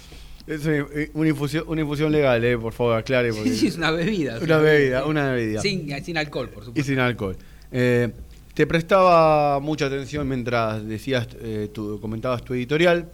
Es 0.45 0.65
eh, 0.67 1.09
una 1.13 1.29
infusión, 1.29 1.63
una 1.67 1.79
infusión 1.79 2.11
legal, 2.11 2.43
eh, 2.43 2.57
por 2.57 2.73
favor, 2.73 2.97
aclare. 2.97 3.31
porque- 3.31 3.49
Sí, 3.51 3.55
sí, 3.55 3.67
es 3.67 3.77
una 3.77 3.91
bebida. 3.91 4.35
es 4.35 4.43
Una 4.43 4.57
bebida, 4.57 5.05
una 5.05 5.31
bebida. 5.31 5.61
Sin, 5.61 6.03
sin 6.03 6.17
alcohol, 6.17 6.49
por 6.49 6.63
Y 6.63 6.65
supuesto. 6.65 6.89
sin 6.91 6.99
alcohol. 6.99 7.37
Eh, 7.71 8.09
te 8.53 8.67
prestaba 8.67 9.61
mucha 9.61 9.85
atención 9.85 10.27
mientras 10.27 10.85
decías, 10.85 11.29
eh, 11.39 11.69
tu, 11.73 11.97
comentabas 12.01 12.43
tu 12.43 12.53
editorial. 12.55 13.09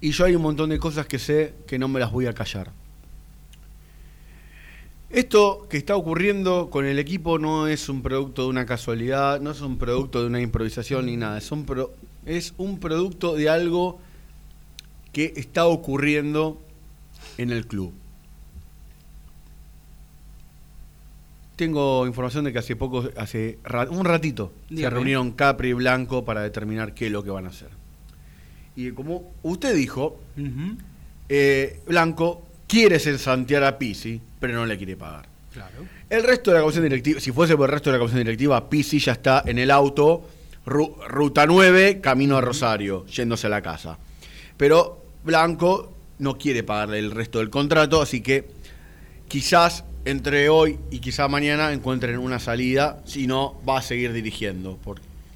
Y 0.00 0.12
yo 0.12 0.24
hay 0.24 0.34
un 0.34 0.40
montón 0.40 0.70
de 0.70 0.78
cosas 0.78 1.04
que 1.06 1.18
sé 1.18 1.52
que 1.66 1.78
no 1.78 1.88
me 1.88 2.00
las 2.00 2.10
voy 2.10 2.24
a 2.24 2.32
callar. 2.32 2.70
Esto 5.12 5.66
que 5.68 5.76
está 5.76 5.94
ocurriendo 5.94 6.70
con 6.70 6.86
el 6.86 6.98
equipo 6.98 7.38
no 7.38 7.66
es 7.66 7.88
un 7.90 8.00
producto 8.02 8.44
de 8.44 8.48
una 8.48 8.64
casualidad, 8.64 9.40
no 9.40 9.50
es 9.50 9.60
un 9.60 9.76
producto 9.76 10.20
de 10.22 10.26
una 10.28 10.40
improvisación 10.40 11.04
ni 11.06 11.16
nada. 11.18 11.36
Es 11.36 11.52
un, 11.52 11.66
pro- 11.66 11.92
es 12.24 12.54
un 12.56 12.78
producto 12.78 13.34
de 13.34 13.50
algo 13.50 14.00
que 15.12 15.34
está 15.36 15.66
ocurriendo 15.66 16.58
en 17.36 17.50
el 17.50 17.66
club. 17.66 17.92
Tengo 21.56 22.06
información 22.06 22.44
de 22.44 22.52
que 22.54 22.58
hace 22.58 22.74
poco, 22.74 23.08
hace 23.18 23.58
ra- 23.64 23.90
un 23.90 24.06
ratito, 24.06 24.52
se 24.74 24.88
reunieron 24.90 25.32
Capri 25.32 25.68
y 25.68 25.72
Blanco 25.74 26.24
para 26.24 26.40
determinar 26.40 26.94
qué 26.94 27.06
es 27.06 27.12
lo 27.12 27.22
que 27.22 27.30
van 27.30 27.44
a 27.44 27.50
hacer. 27.50 27.68
Y 28.74 28.92
como 28.92 29.30
usted 29.42 29.74
dijo, 29.76 30.18
eh, 31.28 31.80
Blanco 31.86 32.46
quiere 32.66 32.98
santear 32.98 33.64
a 33.64 33.78
Pisi, 33.78 34.22
pero 34.42 34.54
no 34.54 34.66
le 34.66 34.76
quiere 34.76 34.96
pagar. 34.96 35.26
Claro. 35.52 35.86
El 36.10 36.22
resto 36.24 36.50
de 36.50 36.56
la 36.56 36.60
comisión 36.62 36.84
directiva, 36.84 37.20
si 37.20 37.30
fuese 37.32 37.56
por 37.56 37.68
el 37.68 37.72
resto 37.72 37.90
de 37.90 37.94
la 37.94 37.98
comisión 38.00 38.22
directiva, 38.24 38.68
Pisi 38.68 38.98
ya 38.98 39.12
está 39.12 39.42
en 39.46 39.58
el 39.58 39.70
auto, 39.70 40.28
ru- 40.66 40.96
ruta 41.08 41.46
9, 41.46 42.00
camino 42.00 42.36
a 42.36 42.40
Rosario, 42.40 43.06
yéndose 43.06 43.46
a 43.46 43.50
la 43.50 43.62
casa. 43.62 43.98
Pero 44.56 45.02
Blanco 45.24 45.94
no 46.18 46.36
quiere 46.38 46.62
pagarle 46.62 46.98
el 46.98 47.10
resto 47.10 47.38
del 47.38 47.50
contrato, 47.50 48.02
así 48.02 48.20
que 48.20 48.48
quizás 49.28 49.84
entre 50.04 50.48
hoy 50.48 50.78
y 50.90 50.98
quizás 50.98 51.30
mañana 51.30 51.72
encuentren 51.72 52.18
una 52.18 52.38
salida, 52.38 53.00
si 53.04 53.26
no, 53.26 53.60
va 53.68 53.78
a 53.78 53.82
seguir 53.82 54.12
dirigiendo. 54.12 54.78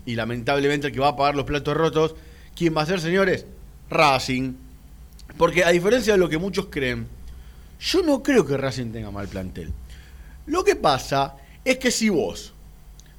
y 0.05 0.15
lamentablemente 0.17 0.89
el 0.89 0.93
que 0.93 1.01
va 1.01 1.09
a 1.09 1.17
pagar 1.17 1.35
los 1.37 1.45
platos 1.45 1.77
rotos, 1.77 2.15
¿quién 2.57 2.77
va 2.77 2.83
a 2.83 2.87
ser, 2.87 3.01
señores? 3.01 3.47
Racing. 3.91 4.55
Porque 5.37 5.63
a 5.65 5.71
diferencia 5.71 6.15
de 6.15 6.19
lo 6.19 6.29
que 6.29 6.39
muchos 6.39 6.67
creen, 6.71 7.07
yo 7.81 8.03
no 8.03 8.23
creo 8.23 8.47
que 8.47 8.57
Racing 8.57 8.93
tenga 8.93 9.11
mal 9.11 9.29
plantel. 9.29 9.73
Lo 10.47 10.65
que 10.65 10.77
pasa 10.77 11.37
es 11.65 11.79
que 11.79 11.91
si 11.91 12.09
vos, 12.09 12.53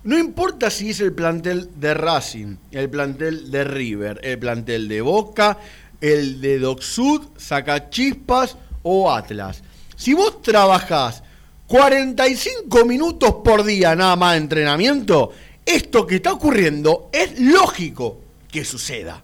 no 0.03 0.17
importa 0.17 0.69
si 0.69 0.89
es 0.91 0.99
el 1.01 1.13
plantel 1.13 1.69
de 1.75 1.93
Racing, 1.93 2.55
el 2.71 2.89
plantel 2.89 3.51
de 3.51 3.63
River, 3.63 4.19
el 4.23 4.39
plantel 4.39 4.87
de 4.87 5.01
Boca, 5.01 5.57
el 5.99 6.39
de 6.39 6.59
Docsud, 6.59 7.27
Sacachispas 7.37 8.55
o 8.83 9.11
Atlas, 9.11 9.63
si 9.95 10.13
vos 10.13 10.41
trabajás 10.41 11.23
45 11.67 12.85
minutos 12.85 13.35
por 13.43 13.63
día 13.63 13.95
nada 13.95 14.15
más 14.15 14.33
de 14.33 14.37
entrenamiento, 14.37 15.33
esto 15.65 16.07
que 16.07 16.15
está 16.15 16.31
ocurriendo 16.31 17.09
es 17.11 17.39
lógico 17.39 18.21
que 18.49 18.63
suceda. 18.63 19.21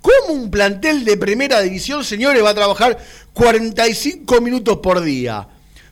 ¿Cómo 0.00 0.34
un 0.34 0.50
plantel 0.50 1.04
de 1.04 1.16
primera 1.16 1.60
división, 1.60 2.04
señores, 2.04 2.42
va 2.44 2.50
a 2.50 2.54
trabajar 2.54 2.98
45 3.32 4.40
minutos 4.40 4.78
por 4.78 5.00
día? 5.00 5.46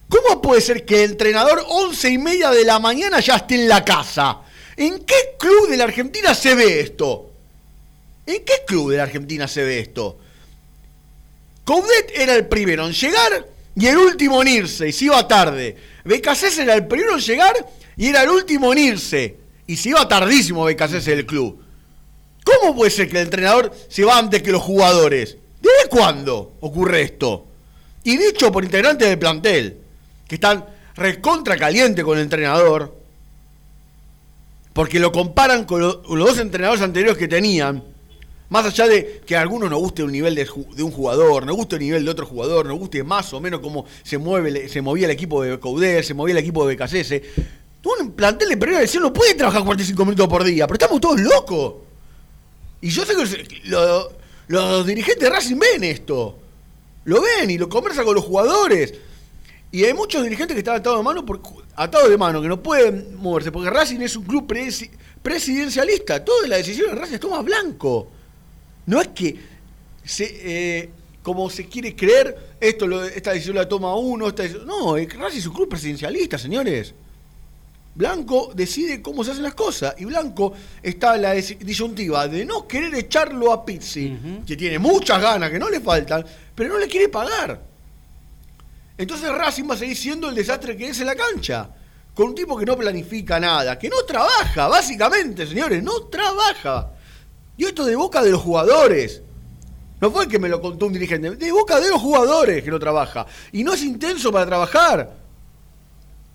¿Cómo 0.09 0.41
puede 0.41 0.61
ser 0.61 0.85
que 0.85 1.03
el 1.03 1.13
entrenador 1.13 1.65
11 1.69 2.11
y 2.11 2.19
media 2.19 2.51
de 2.51 2.65
la 2.65 2.79
mañana 2.79 3.21
ya 3.21 3.37
esté 3.37 3.57
en 3.57 3.69
la 3.69 3.85
casa? 3.85 4.39
¿En 4.77 5.01
qué 5.01 5.15
club 5.39 5.69
de 5.69 5.77
la 5.77 5.85
Argentina 5.85 6.35
se 6.35 6.55
ve 6.55 6.81
esto? 6.81 7.33
¿En 8.27 8.45
qué 8.45 8.55
club 8.67 8.91
de 8.91 8.99
la 8.99 9.05
Argentina 9.05 9.49
se 9.49 9.65
ve 9.65 9.81
esto? 9.81 10.19
Coudet 11.65 12.13
era 12.15 12.35
el 12.35 12.47
primero 12.47 12.87
en 12.87 12.93
llegar 12.93 13.49
y 13.75 13.87
el 13.87 13.97
último 13.99 14.41
en 14.43 14.49
irse, 14.49 14.89
y 14.89 14.93
se 14.93 15.07
iba 15.07 15.27
tarde. 15.27 15.77
Becasés 16.05 16.57
era 16.59 16.75
el 16.75 16.87
primero 16.87 17.15
en 17.15 17.21
llegar 17.21 17.55
y 17.97 18.09
era 18.09 18.23
el 18.23 18.31
último 18.31 18.73
en 18.73 18.79
irse, 18.79 19.37
y 19.67 19.77
se 19.77 19.91
iba 19.91 20.07
tardísimo 20.07 20.65
Becasés 20.65 21.05
del 21.05 21.27
club. 21.27 21.66
¿Cómo 22.47 22.77
puede 22.77 22.91
ser 22.93 23.09
que 23.09 23.19
el 23.19 23.25
entrenador 23.25 23.73
se 23.89 24.05
va 24.05 24.19
antes 24.19 24.41
que 24.43 24.53
los 24.53 24.63
jugadores? 24.63 25.37
¿Desde 25.61 25.89
cuándo 25.91 26.53
ocurre 26.61 27.03
esto? 27.03 27.45
Y 28.05 28.17
dicho 28.17 28.53
por 28.53 28.65
integrantes 28.65 29.09
del 29.09 29.19
plantel, 29.19 29.79
que 30.29 30.37
están 30.37 30.65
recontra 30.95 31.57
caliente 31.57 32.05
con 32.05 32.17
el 32.19 32.23
entrenador, 32.25 32.95
porque 34.73 35.01
lo 35.01 35.11
comparan 35.11 35.65
con 35.65 35.81
lo- 35.81 36.03
con 36.03 36.19
los 36.19 36.29
dos 36.29 36.39
entrenadores 36.39 36.83
anteriores 36.83 37.19
que 37.19 37.27
tenían, 37.29 37.83
más 38.49 38.65
allá 38.67 38.87
de 38.87 39.23
que 39.27 39.37
a 39.37 39.41
algunos 39.41 39.69
nos 39.69 39.81
guste 39.81 40.05
un 40.05 40.13
nivel 40.13 40.35
de, 40.37 40.47
un 40.85 40.91
jugador, 40.93 41.45
nos 41.47 41.57
guste 41.57 41.77
el 41.77 41.83
nivel 41.83 42.05
de 42.05 42.11
otro 42.13 42.27
jugador, 42.27 42.67
nos 42.67 42.79
guste 42.79 43.03
más 43.03 43.33
o 43.33 43.41
menos 43.41 43.59
cómo 43.61 43.87
se 44.05 44.19
mueve, 44.19 44.69
se 44.69 44.81
movía 44.83 45.07
el 45.07 45.11
equipo 45.11 45.43
de 45.43 45.59
Coudet, 45.59 46.05
se 46.05 46.15
movía 46.15 46.33
el 46.35 46.39
equipo 46.39 46.65
de 46.67 46.77
BKCS, 46.77 47.23
un 48.01 48.13
plantel 48.13 48.49
de 48.51 48.57
primera 48.57 48.81
división 48.81 49.03
no 49.05 49.13
puede 49.13 49.35
trabajar 49.35 49.65
45 49.65 50.05
minutos 50.05 50.29
por 50.29 50.45
día, 50.45 50.67
pero 50.67 50.75
estamos 50.77 51.01
todos 51.01 51.21
locos. 51.21 51.75
Y 52.87 52.91
yo 52.91 53.05
sé 53.05 53.15
que 53.17 53.19
los, 53.19 53.37
lo- 53.65 54.13
los 54.47 54.87
dirigentes 54.87 55.25
de 55.25 55.29
Racing 55.29 55.57
ven 55.59 55.83
esto. 55.83 56.39
Lo 57.05 57.21
ven 57.21 57.51
y 57.51 57.59
lo 57.59 57.69
conversan 57.69 58.05
con 58.05 58.15
los 58.15 58.23
jugadores. 58.25 58.95
Y 59.73 59.83
hay 59.83 59.93
muchos 59.93 60.23
dirigentes 60.23 60.55
que 60.55 60.61
están 60.61 60.77
atados 60.77 61.01
de 61.01 61.03
mano, 61.03 61.27
por, 61.27 61.41
atados 61.75 62.09
de 62.09 62.17
mano, 62.17 62.41
que 62.41 62.47
no 62.47 62.63
pueden 62.63 63.17
moverse, 63.17 63.51
porque 63.51 63.71
Racing 63.71 64.01
es 64.03 64.15
un 64.15 64.23
club 64.25 64.47
presi- 64.47 64.89
presidencialista. 65.21 66.25
Toda 66.25 66.47
la 66.47 66.59
decisión 66.59 66.91
de 66.91 66.95
Racing 66.95 67.15
es 67.15 67.21
toma 67.21 67.43
blanco. 67.43 68.09
No 68.87 69.01
es 69.01 69.09
que 69.09 69.37
se, 70.05 70.25
eh, 70.83 70.91
como 71.25 71.51
se 71.51 71.67
quiere 71.67 71.97
creer, 71.97 72.37
esto 72.61 72.87
lo- 72.87 73.03
esta 73.03 73.33
decisión 73.33 73.57
la 73.57 73.69
toma 73.69 73.97
uno, 73.97 74.29
esta 74.29 74.45
decisión- 74.45 74.65
no, 74.69 74.95
Racing 74.97 75.39
es 75.39 75.47
un 75.49 75.55
club 75.55 75.69
presidencialista, 75.69 76.39
señores. 76.39 76.95
Blanco 77.97 78.53
decide 78.55 79.01
cómo 79.01 79.25
se 79.25 79.31
hacen 79.31 79.43
las 79.43 79.55
cosas. 79.55 79.95
Y 79.99 80.05
Blanco 80.05 80.53
está 80.83 81.17
en 81.17 81.23
la 81.23 81.35
dis- 81.35 81.57
disyuntiva 81.59 82.29
de 82.29 82.45
no 82.45 82.69
querer 82.69 82.95
echarlo 82.95 83.51
a 83.53 83.65
Pizzi, 83.65 84.43
que 84.47 84.55
tiene 84.55 84.79
muchas 84.79 85.21
ganas, 85.21 85.51
que 85.51 85.59
no 85.59 85.71
le 85.71 85.81
faltan, 85.81 86.25
pero 86.55 86.75
no 86.75 86.79
le 86.79 86.89
quiere 86.89 87.09
pagar. 87.09 87.59
Entonces 88.99 89.31
Racing 89.31 89.65
va 89.69 89.75
a 89.75 89.79
seguir 89.79 89.97
siendo 89.97 90.29
el 90.29 90.35
desastre 90.35 90.77
que 90.77 90.89
es 90.89 91.01
en 91.01 91.07
la 91.07 91.15
cancha. 91.17 91.71
Con 92.15 92.29
un 92.29 92.35
tipo 92.35 92.57
que 92.57 92.65
no 92.67 92.77
planifica 92.77 93.39
nada, 93.41 93.79
que 93.79 93.89
no 93.89 94.03
trabaja, 94.07 94.69
básicamente, 94.69 95.47
señores, 95.47 95.83
no 95.83 96.03
trabaja. 96.05 96.91
Y 97.57 97.65
esto 97.65 97.85
de 97.85 97.97
boca 97.97 98.23
de 98.23 98.31
los 98.31 98.43
jugadores. 98.43 99.23
No 100.01 100.11
fue 100.11 100.29
que 100.29 100.39
me 100.39 100.49
lo 100.51 100.61
contó 100.61 100.87
un 100.87 100.93
dirigente, 100.93 101.31
de 101.37 101.53
boca 101.53 101.81
de 101.81 101.89
los 101.89 102.01
jugadores 102.01 102.63
que 102.63 102.71
no 102.71 102.79
trabaja. 102.79 103.27
Y 103.53 103.65
no 103.65 103.73
es 103.73 103.83
intenso 103.83 104.31
para 104.31 104.45
trabajar. 104.45 105.15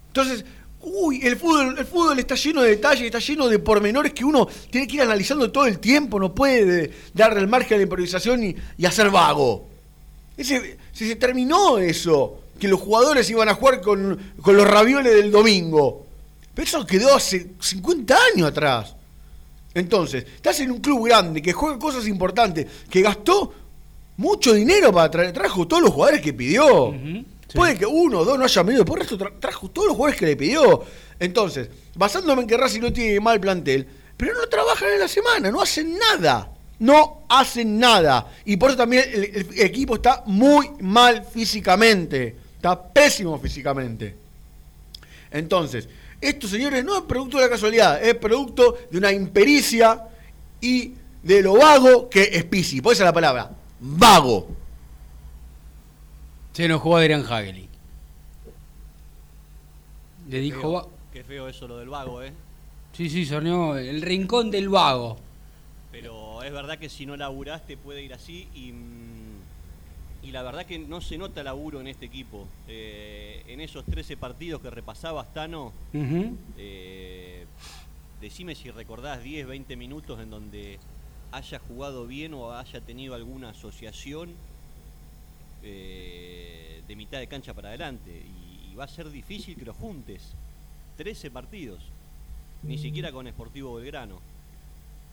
Entonces, 0.07 0.43
uy, 0.83 1.21
el 1.23 1.37
fútbol, 1.37 1.75
el 1.77 1.85
fútbol 1.85 2.19
está 2.19 2.35
lleno 2.35 2.61
de 2.61 2.71
detalles, 2.71 3.05
está 3.05 3.19
lleno 3.19 3.47
de 3.47 3.59
pormenores 3.59 4.13
que 4.13 4.25
uno 4.25 4.47
tiene 4.69 4.87
que 4.87 4.95
ir 4.95 5.01
analizando 5.01 5.51
todo 5.51 5.65
el 5.65 5.79
tiempo, 5.79 6.19
no 6.19 6.33
puede 6.33 6.91
darle 7.13 7.39
el 7.39 7.47
margen 7.47 7.75
a 7.75 7.77
la 7.77 7.83
improvisación 7.83 8.43
y, 8.43 8.85
hacer 8.85 9.09
vago. 9.09 9.67
Ese, 10.37 10.77
si 10.91 11.07
se 11.07 11.15
terminó 11.15 11.77
eso, 11.77 12.39
que 12.59 12.67
los 12.67 12.79
jugadores 12.79 13.29
iban 13.29 13.49
a 13.49 13.55
jugar 13.55 13.81
con, 13.81 14.19
con 14.41 14.55
los 14.55 14.67
ravioles 14.67 15.13
del 15.13 15.31
domingo. 15.31 16.05
Pero 16.53 16.67
eso 16.67 16.85
quedó 16.85 17.15
hace 17.15 17.51
50 17.59 18.17
años 18.33 18.49
atrás. 18.49 18.95
Entonces, 19.73 20.25
estás 20.35 20.59
en 20.59 20.71
un 20.71 20.79
club 20.79 21.07
grande 21.07 21.41
que 21.41 21.53
juega 21.53 21.79
cosas 21.79 22.07
importantes, 22.07 22.67
que 22.89 23.01
gastó 23.01 23.53
mucho 24.17 24.53
dinero 24.53 24.91
para 24.91 25.09
traer, 25.09 25.31
trajo 25.31 25.67
todos 25.67 25.81
los 25.81 25.91
jugadores 25.91 26.21
que 26.21 26.33
pidió. 26.33 26.93
Puede 27.53 27.77
que 27.77 27.85
uno 27.85 28.19
o 28.19 28.25
dos 28.25 28.37
no 28.37 28.45
hayan 28.45 28.65
venido, 28.65 28.85
por 28.85 28.97
el 28.99 29.07
resto 29.07 29.17
tra- 29.17 29.39
trajo 29.39 29.69
todos 29.69 29.87
los 29.89 29.95
jugadores 29.97 30.19
que 30.19 30.25
le 30.25 30.35
pidió. 30.35 30.83
Entonces, 31.19 31.69
basándome 31.95 32.43
en 32.43 32.47
que 32.47 32.57
Racing 32.57 32.81
no 32.81 32.93
tiene 32.93 33.19
mal 33.19 33.39
plantel, 33.39 33.87
pero 34.17 34.33
no 34.33 34.47
trabajan 34.47 34.89
en 34.93 34.99
la 34.99 35.07
semana, 35.07 35.51
no 35.51 35.61
hacen 35.61 35.97
nada. 35.97 36.51
No 36.79 37.25
hacen 37.29 37.77
nada. 37.77 38.31
Y 38.43 38.57
por 38.57 38.71
eso 38.71 38.77
también 38.77 39.03
el, 39.13 39.47
equipo 39.59 39.95
está 39.95 40.23
muy 40.25 40.71
mal 40.79 41.23
físicamente. 41.23 42.35
Está 42.55 42.81
pésimo 42.81 43.37
físicamente. 43.37 44.15
Entonces, 45.29 45.87
esto, 46.19 46.47
señores, 46.47 46.83
no 46.83 46.97
es 46.97 47.03
producto 47.03 47.37
de 47.37 47.43
la 47.43 47.49
casualidad, 47.49 48.03
es 48.03 48.15
producto 48.15 48.77
de 48.89 48.97
una 48.97 49.11
impericia 49.11 50.05
y 50.59 50.93
de 51.21 51.41
lo 51.43 51.53
vago 51.53 52.09
que 52.09 52.29
es 52.33 52.43
Pisi. 52.45 52.81
Por 52.81 52.93
esa 52.93 53.03
es 53.03 53.05
la 53.05 53.13
palabra. 53.13 53.51
Vago. 53.79 54.47
Se 56.53 56.65
enojó 56.65 56.97
Adrián 56.97 57.25
Hageli. 57.27 57.67
Le 60.29 60.39
dijo. 60.39 60.59
Feo, 60.61 60.89
Qué 61.13 61.23
feo 61.23 61.47
eso 61.47 61.67
lo 61.67 61.77
del 61.77 61.89
vago, 61.89 62.21
¿eh? 62.23 62.33
Sí, 62.93 63.09
sí, 63.09 63.25
sonó 63.25 63.77
el 63.77 64.01
rincón 64.01 64.51
del 64.51 64.69
vago. 64.69 65.17
Pero 65.91 66.41
es 66.43 66.51
verdad 66.51 66.77
que 66.77 66.89
si 66.89 67.05
no 67.05 67.17
laburaste 67.17 67.77
puede 67.77 68.01
ir 68.03 68.13
así 68.13 68.47
y, 68.53 68.71
mm, 68.71 70.23
y 70.23 70.31
la 70.31 70.41
verdad 70.43 70.65
que 70.65 70.79
no 70.79 71.01
se 71.01 71.17
nota 71.17 71.43
laburo 71.43 71.81
en 71.81 71.87
este 71.87 72.05
equipo. 72.05 72.47
Eh, 72.67 73.43
en 73.47 73.59
esos 73.61 73.83
13 73.85 74.15
partidos 74.17 74.61
que 74.61 74.69
repasaba 74.69 75.23
Stano, 75.25 75.73
Ujú. 75.93 76.37
eh, 76.57 77.45
decime 78.21 78.55
si 78.55 78.71
recordás 78.71 79.23
10, 79.23 79.47
20 79.47 79.75
minutos 79.75 80.19
en 80.21 80.29
donde 80.29 80.79
haya 81.31 81.59
jugado 81.59 82.07
bien 82.07 82.33
o 82.33 82.53
haya 82.53 82.81
tenido 82.81 83.15
alguna 83.15 83.49
asociación 83.49 84.29
eh, 85.63 86.81
de 86.87 86.95
mitad 86.95 87.19
de 87.19 87.27
cancha 87.27 87.53
para 87.53 87.69
adelante. 87.69 88.11
Y, 88.11 88.71
y 88.71 88.75
va 88.75 88.85
a 88.85 88.87
ser 88.87 89.09
difícil 89.09 89.55
que 89.55 89.65
lo 89.65 89.73
juntes. 89.73 90.33
13 90.97 91.31
partidos. 91.31 91.81
Ni 92.63 92.77
siquiera 92.77 93.11
con 93.11 93.27
Sportivo 93.27 93.75
Belgrano. 93.75 94.19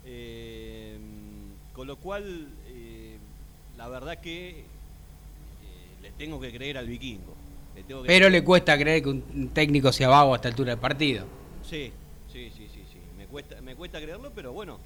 Eh, 0.04 0.98
con 1.72 1.86
lo 1.86 1.96
cual, 1.96 2.48
eh, 2.68 3.16
la 3.76 3.88
verdad 3.88 4.18
que 4.18 4.50
eh, 4.50 4.64
le 6.02 6.10
tengo 6.12 6.40
que 6.40 6.52
creer 6.52 6.78
al 6.78 6.86
vikingo. 6.86 7.34
Le 7.74 7.82
tengo 7.84 8.02
que 8.02 8.06
Pero 8.06 8.28
le 8.28 8.44
cuesta 8.44 8.76
creer 8.78 9.02
que 9.02 9.08
un 9.08 9.50
técnico 9.54 9.92
sea 9.92 10.08
vago 10.08 10.32
a 10.32 10.36
esta 10.36 10.48
altura 10.48 10.70
del 10.72 10.80
partido. 10.80 11.26
Sí, 11.62 11.92
sí, 12.32 12.50
sí, 12.54 12.68
sí, 12.72 12.82
sí. 12.92 12.98
Me 13.16 13.26
cuesta, 13.26 13.60
me 13.60 13.74
cuesta 13.74 14.00
creerlo, 14.00 14.32
pero 14.34 14.52
bueno, 14.52 14.78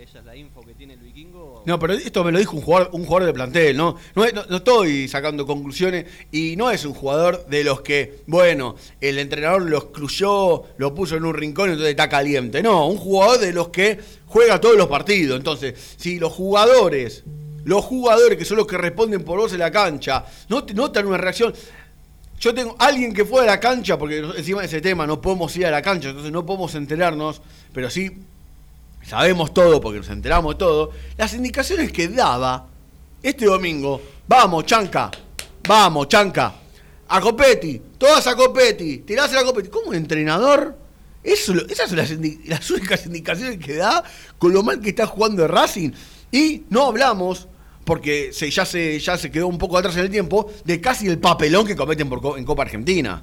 esa 0.00 0.18
es 0.18 0.24
la 0.24 0.36
info 0.36 0.60
que 0.62 0.74
tiene 0.74 0.94
el 0.94 1.00
vikingo. 1.00 1.62
No, 1.66 1.78
pero 1.78 1.92
esto 1.94 2.22
me 2.24 2.32
lo 2.32 2.38
dijo 2.38 2.56
un 2.56 2.62
jugador, 2.62 2.90
un 2.92 3.04
jugador 3.04 3.26
de 3.26 3.32
plantel, 3.32 3.76
¿no? 3.76 3.96
No, 4.14 4.24
es- 4.24 4.34
no- 4.34 4.44
no 4.48 4.56
estoy 4.56 5.08
sacando 5.08 5.46
conclusiones 5.46 6.06
y 6.32 6.56
no 6.56 6.70
es 6.70 6.84
un 6.84 6.94
jugador 6.94 7.46
de 7.46 7.64
los 7.64 7.80
que, 7.80 8.20
bueno, 8.26 8.76
el 9.00 9.18
entrenador 9.18 9.62
lo 9.62 9.78
excluyó, 9.78 10.62
lo 10.76 10.94
puso 10.94 11.16
en 11.16 11.24
un 11.24 11.34
rincón 11.34 11.68
y 11.68 11.72
entonces 11.72 11.90
está 11.90 12.08
caliente. 12.08 12.62
No, 12.62 12.86
un 12.88 12.96
jugador 12.98 13.38
de 13.40 13.52
los 13.52 13.68
que 13.68 13.98
juega 14.26 14.60
todos 14.60 14.76
los 14.76 14.88
partidos. 14.88 15.36
Entonces, 15.38 15.74
si 15.96 16.18
los 16.18 16.32
jugadores, 16.32 17.24
los 17.64 17.84
jugadores 17.84 18.36
que 18.38 18.44
son 18.44 18.58
los 18.58 18.66
que 18.66 18.76
responden 18.78 19.24
por 19.24 19.38
vos 19.38 19.52
en 19.52 19.58
la 19.60 19.70
cancha, 19.70 20.24
no 20.48 20.64
notan 20.74 21.06
una 21.06 21.16
reacción. 21.16 21.54
Yo 22.40 22.52
tengo 22.52 22.76
alguien 22.78 23.14
que 23.14 23.24
fue 23.24 23.42
a 23.42 23.46
la 23.46 23.60
cancha, 23.60 23.96
porque 23.98 24.18
encima 24.18 24.60
de 24.60 24.66
ese 24.66 24.80
tema 24.80 25.06
no 25.06 25.20
podemos 25.20 25.56
ir 25.56 25.64
a 25.66 25.70
la 25.70 25.80
cancha, 25.80 26.08
entonces 26.10 26.32
no 26.32 26.44
podemos 26.44 26.74
enterarnos, 26.74 27.40
pero 27.72 27.88
sí 27.88 28.10
sabemos 29.04 29.52
todo 29.52 29.80
porque 29.80 29.98
nos 29.98 30.08
enteramos 30.08 30.54
de 30.54 30.58
todo, 30.58 30.90
las 31.16 31.34
indicaciones 31.34 31.92
que 31.92 32.08
daba 32.08 32.66
este 33.22 33.46
domingo, 33.46 34.00
vamos, 34.26 34.66
chanca, 34.66 35.10
vamos, 35.66 36.08
chanca, 36.08 36.54
a 37.08 37.20
Copetti, 37.20 37.80
todas 37.98 38.26
a 38.26 38.34
Copetti, 38.34 38.98
tirás 38.98 39.34
a 39.34 39.44
Copetti, 39.44 39.68
como 39.68 39.94
entrenador, 39.94 40.76
eso, 41.24 41.54
esas 41.68 41.88
son 41.88 41.98
las, 41.98 42.70
únicas 42.70 43.06
indicaciones 43.06 43.58
que 43.58 43.76
da 43.76 44.04
con 44.38 44.52
lo 44.52 44.62
mal 44.62 44.80
que 44.80 44.90
está 44.90 45.06
jugando 45.06 45.42
el 45.42 45.48
Racing. 45.48 45.90
Y 46.30 46.64
no 46.68 46.86
hablamos, 46.86 47.48
porque 47.84 48.30
se, 48.32 48.50
ya, 48.50 48.66
se, 48.66 49.00
ya 49.00 49.16
se 49.16 49.30
quedó 49.30 49.46
un 49.46 49.56
poco 49.56 49.78
atrás 49.78 49.96
en 49.96 50.02
el 50.02 50.10
tiempo, 50.10 50.50
de 50.64 50.80
casi 50.82 51.08
el 51.08 51.18
papelón 51.18 51.66
que 51.66 51.74
cometen 51.74 52.10
por 52.10 52.38
en 52.38 52.44
Copa 52.44 52.62
Argentina. 52.62 53.22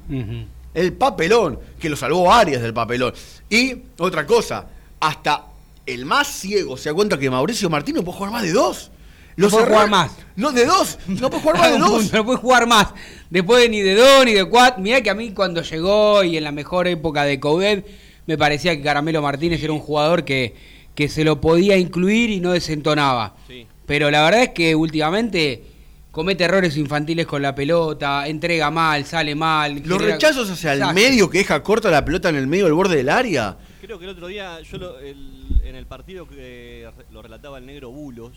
El 0.73 0.93
papelón, 0.93 1.59
que 1.79 1.89
lo 1.89 1.95
salvó 1.95 2.33
Arias 2.33 2.61
del 2.61 2.73
papelón. 2.73 3.13
Y 3.49 3.75
otra 3.99 4.25
cosa, 4.25 4.65
hasta 4.99 5.50
el 5.85 6.05
más 6.05 6.27
ciego 6.27 6.77
se 6.77 6.89
da 6.89 6.95
cuenta 6.95 7.17
que 7.17 7.29
Mauricio 7.29 7.69
Martín 7.69 7.95
no 7.95 8.03
puede 8.03 8.17
jugar 8.17 8.31
más 8.33 8.43
de 8.43 8.51
dos. 8.53 8.91
No 9.37 9.49
puede 9.49 9.65
jugar 9.65 9.89
más. 9.89 10.11
No, 10.35 10.51
de 10.51 10.65
dos. 10.65 10.99
No 11.07 11.29
puede 11.29 11.41
jugar 11.41 11.57
más 11.59 11.71
de 11.71 11.77
dos. 11.79 12.13
No 12.13 12.25
puede 12.25 12.37
jugar 12.37 12.67
más. 12.67 12.87
Después 13.29 13.61
de 13.63 13.69
ni 13.69 13.79
de 13.81 13.95
dos 13.95 14.25
ni 14.25 14.33
de 14.33 14.45
cuatro. 14.45 14.81
Mirá 14.83 15.01
que 15.01 15.09
a 15.09 15.15
mí 15.15 15.31
cuando 15.31 15.61
llegó 15.61 16.23
y 16.23 16.37
en 16.37 16.43
la 16.43 16.51
mejor 16.51 16.87
época 16.87 17.23
de 17.23 17.39
Coudet, 17.39 17.85
me 18.27 18.37
parecía 18.37 18.75
que 18.75 18.83
Caramelo 18.83 19.21
Martínez 19.21 19.63
era 19.63 19.73
un 19.73 19.79
jugador 19.79 20.25
que, 20.25 20.53
que 20.95 21.07
se 21.09 21.23
lo 21.23 21.39
podía 21.41 21.77
incluir 21.77 22.29
y 22.29 22.39
no 22.41 22.51
desentonaba. 22.51 23.35
Sí. 23.47 23.65
Pero 23.85 24.11
la 24.11 24.21
verdad 24.23 24.43
es 24.43 24.49
que 24.49 24.75
últimamente 24.75 25.63
comete 26.11 26.43
errores 26.43 26.75
infantiles 26.77 27.25
con 27.25 27.41
la 27.41 27.55
pelota, 27.55 28.27
entrega 28.27 28.69
mal, 28.69 29.05
sale 29.05 29.33
mal. 29.33 29.81
Los 29.85 29.97
genera- 29.97 30.15
rechazos 30.15 30.49
hacia 30.51 30.73
el 30.73 30.93
medio 30.93 31.29
que 31.29 31.39
deja 31.39 31.63
corta 31.63 31.89
la 31.89 32.03
pelota 32.03 32.29
en 32.29 32.35
el 32.35 32.47
medio 32.47 32.65
del 32.65 32.73
borde 32.73 32.97
del 32.97 33.09
área. 33.09 33.57
Creo 33.81 33.97
que 33.97 34.05
el 34.05 34.11
otro 34.11 34.27
día, 34.27 34.61
yo 34.61 34.77
lo- 34.77 34.99
el- 34.99 35.59
en 35.63 35.75
el 35.75 35.87
partido 35.87 36.27
que 36.27 36.87
lo 37.11 37.21
relataba 37.23 37.57
el 37.57 37.65
negro 37.65 37.89
Bulos, 37.89 38.33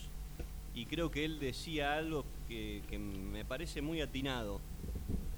y 0.74 0.86
creo 0.86 1.10
que 1.10 1.24
él 1.24 1.38
decía 1.38 1.94
algo 1.96 2.24
que, 2.48 2.82
que 2.88 2.98
me 2.98 3.44
parece 3.44 3.82
muy 3.82 4.00
atinado. 4.00 4.60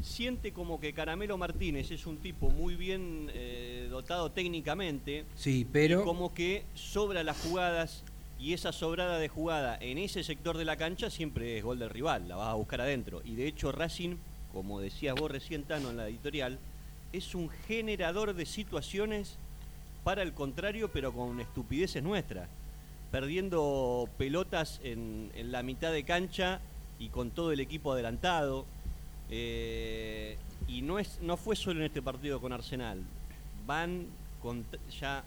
Siente 0.01 0.53
como 0.53 0.79
que 0.81 0.93
Caramelo 0.93 1.37
Martínez 1.37 1.91
es 1.91 2.07
un 2.07 2.19
tipo 2.19 2.51
muy 2.51 2.77
bien 2.77 3.31
eh, 3.35 3.89
dotado 3.91 4.31
técnicamente, 4.31 5.25
Sí, 5.35 5.67
pero. 5.71 6.03
y 6.03 6.05
como 6.05 6.33
que 6.33 6.65
sobra 6.75 7.25
las 7.25 7.41
jugadas 7.43 8.05
y 8.39 8.53
esa 8.53 8.71
sobrada 8.71 9.19
de 9.19 9.29
jugada 9.29 9.77
en 9.81 9.99
ese 9.99 10.23
sector 10.23 10.57
de 10.57 10.65
la 10.65 10.77
cancha 10.77 11.11
siempre 11.11 11.59
es 11.59 11.65
gol 11.65 11.81
del 11.81 11.91
rival, 11.91 12.29
la 12.29 12.37
vas 12.37 12.49
a 12.49 12.55
buscar 12.55 12.81
adentro. 12.81 13.23
Y 13.25 13.35
de 13.35 13.49
hecho 13.49 13.73
Racing, 13.73 14.17
como 14.53 14.81
decías 14.81 15.17
vos 15.17 15.31
recién 15.31 15.65
Tano 15.65 15.91
en 15.91 15.97
la 15.97 16.07
editorial, 16.09 16.59
es 17.13 17.35
un 17.35 17.49
generador 17.49 18.35
de 18.35 18.47
situaciones 18.47 19.39
para 20.07 20.23
el 20.23 20.35
contrario, 20.35 20.89
pero 20.93 21.13
con 21.13 21.41
estupideces 21.41 22.01
nuestras. 22.01 22.49
Perdiendo 23.11 24.09
pelotas 24.17 24.81
en, 24.85 25.33
la 25.51 25.65
mitad 25.65 25.91
de 25.91 26.05
cancha 26.05 26.61
y 27.01 27.09
con 27.09 27.33
todo 27.33 27.51
el 27.51 27.59
equipo 27.59 27.91
adelantado. 27.91 28.67
Eh, 29.31 30.39
y 30.69 30.83
no, 30.83 31.01
es, 31.01 31.19
no 31.23 31.37
fue 31.37 31.57
solo 31.57 31.81
en 31.81 31.87
este 31.87 32.03
partido 32.03 32.41
con 32.41 32.53
Arsenal. 32.53 33.03
Van 33.67 34.07
ya 35.01 35.25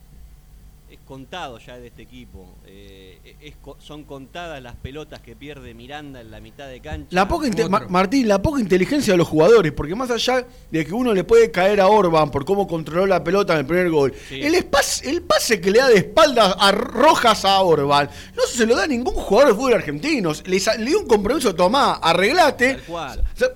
es 0.92 1.00
contado 1.06 1.60
ya 1.60 1.78
de 1.78 1.88
este 1.88 2.02
equipo. 2.02 2.56
Eh, 2.66 3.36
es 3.42 3.56
co- 3.62 3.78
son 3.80 4.04
contadas 4.04 4.62
las 4.62 4.76
pelotas 4.76 5.22
que 5.22 5.36
pierde 5.36 5.74
Miranda 5.74 6.22
en 6.22 6.32
la 6.32 6.40
mitad 6.40 6.68
de 6.68 6.80
cancha. 6.80 7.08
La 7.12 7.28
poca. 7.28 7.48
Ma- 7.70 7.86
Martín, 7.90 8.28
la 8.28 8.42
poca 8.42 8.60
inteligencia 8.60 9.14
de 9.14 9.18
los 9.18 9.28
jugadores, 9.28 9.72
porque 9.72 9.94
más 9.96 10.10
allá 10.10 10.46
de 10.72 10.86
que 10.86 10.92
uno 10.94 11.14
le 11.14 11.24
puede 11.24 11.52
caer 11.52 11.80
a 11.82 11.88
Orban 11.88 12.32
por 12.32 12.44
cómo 12.46 12.68
controló 12.68 13.06
la 13.06 13.24
pelota 13.24 13.54
en 13.54 13.60
el 13.60 13.66
primer 13.66 13.90
gol, 13.90 14.14
Sí. 14.30 14.42
el, 14.42 14.56
espas- 14.56 15.04
el 15.06 15.22
pase 15.22 15.62
que 15.62 15.72
le 15.72 15.80
da 15.80 15.88
de 15.90 15.98
espaldas 15.98 16.56
a 16.60 16.72
Rojas 16.72 17.46
a 17.46 17.62
Orban, 17.62 18.10
no 18.36 18.44
se 18.44 18.66
lo 18.66 18.76
da 18.76 18.88
ningún 18.88 19.14
jugador 19.14 19.50
de 19.52 19.56
fútbol 19.56 19.74
argentino. 19.76 20.32
Le, 20.46 20.60
sa- 20.60 20.76
le 20.76 20.86
dio 20.86 21.00
un 21.02 21.08
compromiso, 21.08 21.54
tomá, 21.54 21.94
arreglate. 21.96 22.74
Tal 22.76 22.84
cual. 22.84 23.20
O 23.36 23.38
sea, 23.38 23.48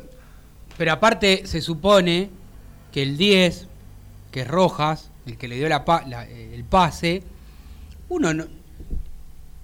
Pero 0.77 0.91
aparte 0.91 1.43
se 1.45 1.61
supone 1.61 2.29
que 2.91 3.01
el 3.03 3.17
10, 3.17 3.67
que 4.31 4.41
es 4.41 4.47
Rojas, 4.47 5.09
el 5.25 5.38
que 5.38 5.47
le 5.47 5.55
dio 5.55 5.69
la 5.69 5.83
la- 6.07 6.25
eh, 6.27 6.51
el 6.53 6.63
pase, 6.65 7.23
uno 8.09 8.33
no, 8.33 8.45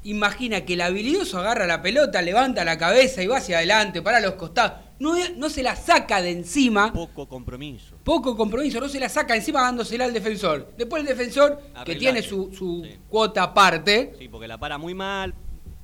imagina 0.03 0.61
que 0.65 0.73
el 0.73 0.81
habilidoso 0.81 1.39
agarra 1.39 1.65
la 1.67 1.81
pelota, 1.81 2.21
levanta 2.21 2.63
la 2.63 2.77
cabeza 2.77 3.21
y 3.21 3.27
va 3.27 3.37
hacia 3.37 3.57
adelante, 3.57 4.01
para 4.01 4.19
los 4.19 4.33
costados. 4.33 4.73
No, 4.99 5.13
no 5.37 5.49
se 5.49 5.63
la 5.63 5.75
saca 5.77 6.21
de 6.21 6.31
encima, 6.31 6.91
Poco 6.91 7.27
compromiso. 7.27 7.95
poco 8.03 8.35
compromiso, 8.35 8.79
no 8.81 8.89
se 8.89 8.99
la 8.99 9.07
saca 9.07 9.35
encima 9.35 9.61
dándosela 9.61 10.05
al 10.05 10.13
defensor. 10.13 10.73
Después 10.77 11.01
el 11.01 11.07
defensor, 11.07 11.61
que 11.85 11.95
tiene 11.95 12.21
su, 12.21 12.53
su 12.53 12.81
Sí. 12.83 12.97
cuota 13.09 13.43
aparte, 13.43 14.13
Sí, 14.19 14.27
porque 14.27 14.47
la 14.47 14.57
para 14.57 14.77
muy 14.77 14.93
mal. 14.93 15.33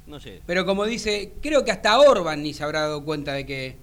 No 0.08 0.20
sé. 0.20 0.42
pero 0.46 0.66
como 0.66 0.86
dice, 0.86 1.34
creo 1.42 1.64
que 1.66 1.72
hasta 1.72 1.98
Orban 2.00 2.44
ni 2.44 2.54
se 2.54 2.64
habrá 2.64 2.82
dado 2.82 3.04
cuenta 3.04 3.34
de 3.34 3.46
que. 3.46 3.78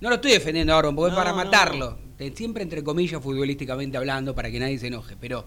No 0.00 0.08
lo 0.08 0.14
estoy 0.16 0.32
defendiendo 0.32 0.72
a 0.72 0.78
Orban, 0.78 0.96
porque 0.96 1.12
No, 1.12 1.18
es 1.18 1.24
para 1.24 1.30
no, 1.30 1.36
matarlo. 1.44 1.90
De- 1.92 2.07
Siempre 2.34 2.62
entre 2.62 2.82
comillas, 2.82 3.22
futbolísticamente 3.22 3.96
hablando, 3.96 4.34
para 4.34 4.50
que 4.50 4.58
nadie 4.58 4.78
se 4.78 4.88
enoje. 4.88 5.16
Pero, 5.20 5.44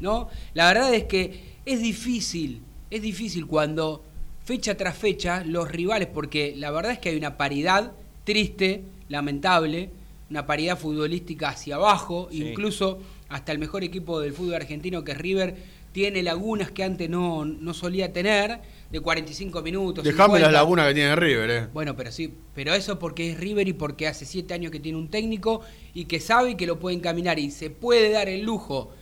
¿no? 0.00 0.28
La 0.54 0.66
verdad 0.68 0.92
es 0.94 1.04
que 1.04 1.58
es 1.64 1.80
difícil, 1.80 2.62
es 2.90 3.02
difícil 3.02 3.46
cuando 3.46 4.02
fecha 4.44 4.76
tras 4.76 4.96
fecha 4.96 5.44
los 5.44 5.70
rivales, 5.70 6.08
porque 6.12 6.54
la 6.56 6.70
verdad 6.70 6.92
es 6.92 6.98
que 6.98 7.10
hay 7.10 7.16
una 7.16 7.36
paridad 7.36 7.92
triste, 8.24 8.82
lamentable, 9.08 9.90
una 10.28 10.46
paridad 10.46 10.78
futbolística 10.78 11.50
hacia 11.50 11.76
abajo, 11.76 12.28
Sí. 12.30 12.42
incluso 12.48 12.98
hasta 13.28 13.52
el 13.52 13.58
mejor 13.58 13.84
equipo 13.84 14.20
del 14.20 14.32
fútbol 14.32 14.54
argentino 14.54 15.04
que 15.04 15.12
es 15.12 15.18
River 15.18 15.56
tiene 15.92 16.22
lagunas 16.22 16.70
que 16.70 16.84
antes 16.84 17.08
no, 17.10 17.44
no 17.44 17.74
solía 17.74 18.12
tener, 18.12 18.60
de 18.90 19.00
45 19.00 19.62
minutos. 19.62 20.04
Dejame 20.04 20.38
50. 20.38 20.46
las 20.46 20.52
lagunas 20.52 20.88
que 20.88 20.94
tiene 20.94 21.14
River, 21.16 21.50
eh. 21.50 21.68
Bueno, 21.72 21.96
pero 21.96 22.10
sí, 22.10 22.34
pero 22.54 22.74
eso 22.74 22.98
porque 22.98 23.30
es 23.30 23.38
River 23.38 23.68
y 23.68 23.72
porque 23.72 24.08
hace 24.08 24.26
siete 24.26 24.54
años 24.54 24.72
que 24.72 24.80
tiene 24.80 24.98
un 24.98 25.08
técnico 25.08 25.60
y 25.94 26.06
que 26.06 26.20
sabe 26.20 26.56
que 26.56 26.66
lo 26.66 26.78
puede 26.80 26.96
encaminar 26.96 27.38
y 27.38 27.50
se 27.50 27.70
puede 27.70 28.10
dar 28.10 28.28
el 28.28 28.42
lujo 28.42 28.92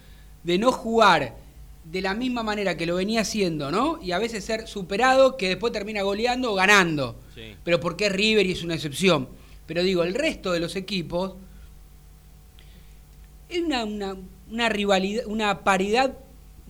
de 0.45 0.59
no 0.59 0.73
jugar 0.73 1.37
de 1.85 2.03
la 2.03 2.15
misma 2.15 2.43
manera 2.43 2.77
que 2.77 2.85
lo 2.85 2.97
venía 2.97 3.23
haciendo, 3.23 3.71
¿no? 3.71 3.99
Y 4.03 4.13
a 4.13 4.19
veces 4.19 4.45
ser 4.45 4.69
superado 4.69 5.39
que 5.39 5.49
después 5.49 5.73
termina 5.73 6.03
goleando 6.03 6.53
o 6.53 6.55
ganando. 6.55 7.17
Sí. 7.35 7.55
Pero 7.65 7.81
porque 7.81 8.07
es 8.07 8.13
River 8.13 8.47
y 8.47 8.53
es 8.53 8.63
una 8.63 8.75
excepción. 8.75 9.29
Pero 9.67 9.83
digo, 9.83 10.05
el 10.05 10.15
resto 10.15 10.53
de 10.53 10.61
los 10.61 10.77
equipos 10.77 11.35
es 13.49 13.63
una, 13.63 13.85
una, 13.85 14.17
una 14.51 14.69
rivalidad, 14.69 15.25
una 15.27 15.65
paridad 15.65 16.15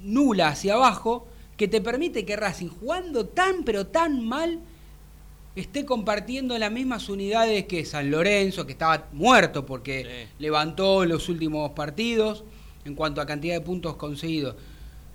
nula 0.01 0.49
hacia 0.49 0.75
abajo 0.75 1.28
que 1.59 1.69
te 1.69 1.83
permite 1.83 2.25
que 2.25 2.37
Racing, 2.37 2.69
jugando 2.69 3.27
tan 3.27 3.65
pero 3.65 3.87
tan 3.89 4.25
mal, 4.27 4.61
esté 5.57 5.85
compartiendo 5.85 6.57
las 6.57 6.71
mismas 6.71 7.09
unidades 7.09 7.67
que 7.67 7.85
San 7.85 8.11
Lorenzo, 8.11 8.65
que 8.65 8.73
estaba 8.73 9.09
muerto 9.13 9.67
porque 9.67 10.05
Sí. 10.05 10.35
levantó 10.39 11.05
los 11.05 11.29
últimos 11.29 11.73
partidos 11.73 12.45
en 12.85 12.95
cuanto 12.95 13.21
a 13.21 13.27
cantidad 13.27 13.55
de 13.55 13.61
puntos 13.61 13.97
conseguidos. 13.97 14.55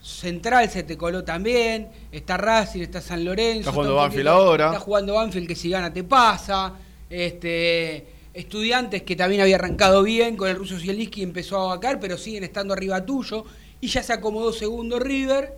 Central 0.01 0.69
se 0.69 0.83
te 0.83 0.97
coló 0.97 1.23
también, 1.23 1.87
está 2.11 2.35
Racing, 2.35 2.81
está 2.81 2.99
San 2.99 3.23
Lorenzo. 3.23 3.61
Está 3.61 3.71
jugando 3.71 3.95
Banfield 3.95 4.27
ahora. 4.27 4.65
Está 4.67 4.79
jugando 4.81 5.13
Banfield 5.13 5.47
que 5.47 5.55
si 5.55 5.69
gana 5.69 5.93
te 5.93 6.03
pasa. 6.03 6.73
Este, 7.09 8.05
estudiantes 8.33 9.03
que 9.03 9.15
también 9.15 9.41
había 9.43 9.55
arrancado 9.55 10.03
bien 10.03 10.35
con 10.35 10.49
el 10.49 10.57
ruso 10.57 10.77
Zielinski 10.77 11.21
y 11.21 11.23
empezó 11.23 11.57
a 11.61 11.75
vacar, 11.75 12.01
pero 12.01 12.17
siguen 12.17 12.43
estando 12.43 12.73
arriba 12.73 13.05
tuyo. 13.05 13.45
Y 13.79 13.87
ya 13.87 14.03
se 14.03 14.11
acomodó 14.11 14.51
segundo 14.51 14.99
River, 14.99 15.53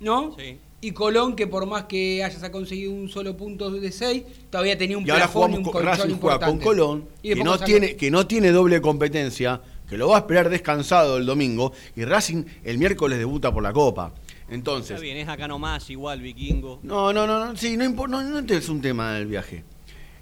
¿no? 0.00 0.34
Sí. 0.38 0.58
Y 0.82 0.92
Colón, 0.92 1.36
que 1.36 1.46
por 1.46 1.66
más 1.66 1.84
que 1.84 2.24
hayas 2.24 2.48
conseguido 2.48 2.92
un 2.92 3.08
solo 3.10 3.36
punto 3.36 3.70
de 3.70 3.92
seis, 3.92 4.22
todavía 4.48 4.78
tenía 4.78 4.96
un 4.96 5.06
Y 5.06 5.10
ahora 5.10 5.24
plafón 5.24 5.52
y 5.52 5.56
un 5.58 5.64
con 5.64 5.84
Racing 5.84 6.14
juega 6.18 6.46
con. 6.46 6.58
Colón, 6.58 7.06
Y 7.22 7.34
que 7.34 7.44
no, 7.44 7.58
tiene, 7.58 7.96
que 7.96 8.10
no 8.10 8.26
tiene 8.26 8.50
doble 8.50 8.80
competencia, 8.80 9.60
que 9.86 9.98
lo 9.98 10.08
va 10.08 10.16
a 10.16 10.18
esperar 10.20 10.48
descansado 10.48 11.18
el 11.18 11.26
domingo, 11.26 11.72
y 11.96 12.04
Racing 12.04 12.44
el 12.64 12.78
miércoles 12.78 13.18
debuta 13.18 13.52
por 13.52 13.62
la 13.62 13.74
Copa. 13.74 14.14
Entonces, 14.48 14.92
Está 14.92 15.02
bien, 15.02 15.18
es 15.18 15.28
acá 15.28 15.46
nomás, 15.46 15.90
igual, 15.90 16.22
vikingo. 16.22 16.80
no, 16.82 17.12
no, 17.12 17.26
no, 17.26 17.44
no, 17.44 17.56
sí, 17.56 17.76
no, 17.76 17.88
no, 17.90 18.22
no 18.22 18.54
es 18.54 18.68
un 18.68 18.80
tema 18.80 19.12
del 19.12 19.26
viaje. 19.26 19.64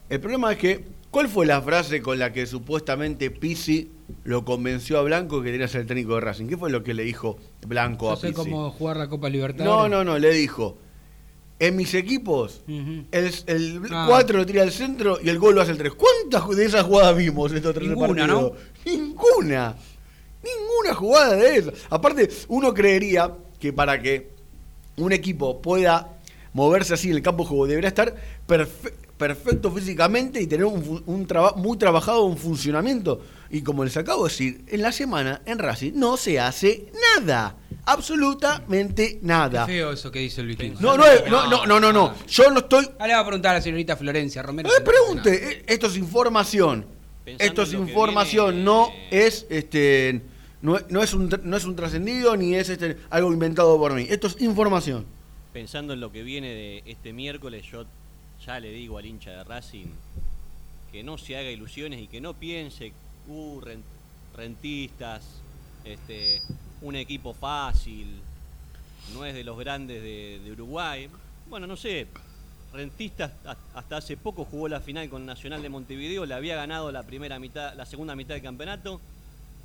El 0.08 0.20
problema 0.20 0.52
es 0.52 0.58
que, 0.58 0.84
¿cuál 1.10 1.28
fue 1.28 1.46
la 1.46 1.62
frase 1.62 2.02
con 2.02 2.18
la 2.18 2.32
que 2.32 2.46
supuestamente 2.46 3.30
Pizzi 3.30 3.90
lo 4.24 4.44
convenció 4.44 4.98
a 4.98 5.02
Blanco 5.02 5.42
que 5.42 5.50
quería 5.52 5.68
ser 5.68 5.82
el 5.82 5.86
técnico 5.86 6.14
de 6.14 6.20
Racing? 6.22 6.46
¿Qué 6.46 6.56
fue 6.56 6.70
lo 6.70 6.82
que 6.82 6.94
le 6.94 7.02
dijo 7.04 7.38
Blanco 7.66 8.06
No 8.06 8.12
a 8.12 8.16
sé 8.16 8.28
Pizzi? 8.28 8.36
cómo 8.36 8.70
jugar 8.70 8.96
la 8.96 9.08
Copa 9.08 9.28
Libertadores. 9.28 9.90
No, 9.90 10.04
no, 10.04 10.04
no, 10.04 10.18
le 10.18 10.30
dijo, 10.32 10.78
en 11.58 11.76
mis 11.76 11.92
equipos, 11.94 12.62
el, 12.68 13.06
el 13.46 13.82
Ah. 13.90 14.06
4 14.08 14.38
lo 14.38 14.46
tira 14.46 14.62
al 14.62 14.72
centro 14.72 15.18
y 15.22 15.28
el 15.28 15.38
gol 15.38 15.54
lo 15.54 15.60
hace 15.60 15.72
el 15.72 15.78
3. 15.78 15.92
¿Cuántas 15.94 16.48
de 16.56 16.64
esas 16.64 16.84
jugadas 16.84 17.16
vimos 17.16 17.52
estos 17.52 17.74
tres 17.74 17.88
Ninguna, 17.88 18.26
partidos? 18.26 18.52
Ninguna. 18.86 19.76
Ninguna 20.42 20.94
jugada 20.94 21.34
de 21.36 21.56
esas. 21.56 21.74
Aparte, 21.90 22.28
uno 22.48 22.72
creería 22.72 23.34
que 23.58 23.72
para 23.72 24.00
que 24.00 24.30
un 24.96 25.12
equipo 25.12 25.60
pueda 25.60 26.16
moverse 26.52 26.94
así 26.94 27.10
en 27.10 27.16
el 27.16 27.22
campo 27.22 27.42
de 27.42 27.48
juego 27.50 27.66
debería 27.66 27.88
estar 27.88 28.14
perfe- 28.46 28.92
perfecto 29.16 29.70
físicamente 29.72 30.40
y 30.40 30.46
tener 30.46 30.64
un, 30.64 31.02
un 31.06 31.26
traba- 31.26 31.54
muy 31.56 31.76
trabajado 31.76 32.22
un 32.24 32.36
funcionamiento. 32.38 33.20
Y 33.50 33.62
como 33.62 33.84
les 33.84 33.96
acabo 33.96 34.24
de 34.24 34.30
decir, 34.30 34.64
en 34.68 34.82
la 34.82 34.92
semana 34.92 35.40
en 35.46 35.58
Racing 35.58 35.92
no 35.94 36.16
se 36.16 36.38
hace 36.38 36.92
nada. 37.16 37.56
Absolutamente 37.86 39.18
Qué 39.18 39.26
nada. 39.26 39.64
feo 39.66 39.92
eso 39.92 40.10
que 40.10 40.18
dice 40.18 40.40
el 40.42 40.48
vikingo. 40.48 40.80
No, 40.80 40.96
no, 40.98 41.04
no, 41.28 41.46
no, 41.48 41.66
no, 41.66 41.80
no, 41.80 41.92
no. 41.92 42.14
Yo 42.26 42.50
no 42.50 42.58
estoy. 42.60 42.84
Ahora 42.98 43.06
le 43.06 43.14
va 43.14 43.20
a 43.20 43.24
preguntar 43.26 43.52
a 43.52 43.58
la 43.58 43.62
señorita 43.62 43.96
Florencia 43.96 44.42
Romero. 44.42 44.68
No 44.68 44.74
me 44.74 44.80
no 44.80 44.84
nada. 44.84 44.92
pregunte, 45.22 45.52
eh, 45.60 45.64
esto 45.66 45.86
es 45.86 45.96
información. 45.96 46.86
Pensando 47.24 47.44
Esto 47.44 47.62
es 47.62 47.72
información, 47.74 48.50
viene- 48.54 48.64
no 48.64 48.90
es 49.10 49.46
este 49.50 50.22
no, 50.62 50.76
es- 50.78 50.84
no 50.90 51.02
es 51.02 51.12
un 51.14 51.30
no 51.44 51.56
es 51.56 51.64
un 51.64 51.76
trascendido 51.76 52.36
ni 52.36 52.54
es 52.54 52.68
este 52.68 52.96
algo 53.10 53.32
inventado 53.32 53.76
por 53.78 53.92
mí. 53.94 54.06
Esto 54.08 54.26
es 54.26 54.40
información. 54.40 55.06
Pensando 55.52 55.92
en 55.94 56.00
lo 56.00 56.10
que 56.12 56.22
viene 56.22 56.48
de 56.48 56.82
este 56.86 57.12
miércoles, 57.12 57.64
yo 57.70 57.84
ya 58.46 58.60
le 58.60 58.70
digo 58.70 58.98
al 58.98 59.06
hincha 59.06 59.30
de 59.30 59.44
Racing 59.44 59.86
que 60.92 61.02
no 61.02 61.18
se 61.18 61.36
haga 61.36 61.50
ilusiones 61.50 62.00
y 62.00 62.06
que 62.06 62.20
no 62.20 62.32
piense, 62.34 62.92
ren- 63.60 63.82
rentistas, 64.34 65.22
este, 65.84 66.40
un 66.82 66.96
equipo 66.96 67.34
fácil, 67.34 68.06
no 69.14 69.24
es 69.24 69.34
de 69.34 69.44
los 69.44 69.58
grandes 69.58 70.02
de, 70.02 70.40
Uruguay. 70.52 71.08
Bueno, 71.48 71.66
no 71.66 71.76
sé, 71.76 72.06
rentistas 72.72 73.32
ha- 73.46 73.56
hasta 73.74 73.96
hace 73.98 74.16
poco 74.16 74.44
jugó 74.44 74.68
la 74.68 74.80
final 74.80 75.08
con 75.08 75.24
Nacional 75.26 75.62
de 75.62 75.68
Montevideo, 75.68 76.26
le 76.26 76.34
había 76.34 76.56
ganado 76.56 76.90
la 76.92 77.02
primera 77.02 77.38
mitad, 77.38 77.74
la 77.74 77.86
segunda 77.86 78.14
mitad 78.16 78.34
del 78.34 78.42
campeonato 78.42 79.00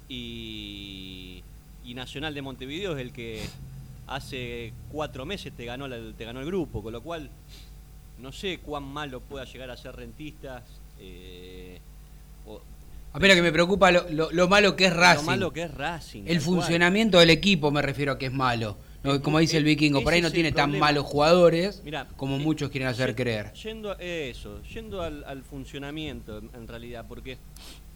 y, 0.10 1.44
Nacional 1.94 2.34
de 2.34 2.42
Montevideo 2.42 2.94
es 2.96 3.02
el 3.02 3.12
que 3.14 3.44
hace 4.08 4.74
cuatro 4.92 5.26
meses 5.26 5.54
te 5.56 5.64
ganó, 5.66 5.86
el 5.86 6.46
grupo, 6.46 6.82
con 6.82 6.92
lo 6.92 7.02
cual 7.02 7.30
no 8.20 8.32
sé 8.32 8.58
cuán 8.60 8.84
malo 8.84 9.22
pueda 9.22 9.46
llegar 9.46 9.70
a 9.70 9.78
ser 9.78 9.96
rentistas. 9.96 10.64
eh, 11.00 11.80
Apenas 13.14 13.36
que 13.36 13.42
me 13.44 13.52
preocupa 13.52 13.92
lo, 13.92 14.10
lo- 14.10 14.32
lo 14.32 14.48
malo 14.48 14.76
que 14.76 14.86
es 14.86 14.94
Racing. 14.96 15.22
Lo 15.26 15.32
malo 15.32 15.54
que 15.54 15.64
es 15.64 15.74
Racing. 15.74 16.22
El 16.26 16.38
cual. 16.38 16.42
funcionamiento 16.42 17.20
del 17.20 17.30
equipo 17.30 17.70
me 17.72 17.82
refiero 17.82 18.14
a 18.14 18.18
que 18.18 18.26
es 18.28 18.34
malo. 18.34 18.76
No, 19.04 19.22
como 19.22 19.40
dice 19.40 19.58
el 19.58 19.66
vikingo, 19.66 20.02
por 20.02 20.14
ahí 20.14 20.22
no 20.22 20.32
tiene 20.32 20.52
tan 20.54 20.80
malos 20.80 21.04
jugadores 21.06 21.82
Mirá, 21.84 22.08
como 22.16 22.38
eh, 22.38 22.40
muchos 22.40 22.70
quieren 22.70 22.88
hacer 22.88 23.16
creer. 23.16 23.52
Yendo 23.54 23.92
a 23.92 23.96
eso, 23.96 24.62
yendo 24.64 25.02
al, 25.02 25.26
al 25.26 25.44
funcionamiento 25.44 26.38
en, 26.38 26.50
en 26.56 26.68
realidad, 26.70 27.06
porque 27.08 27.38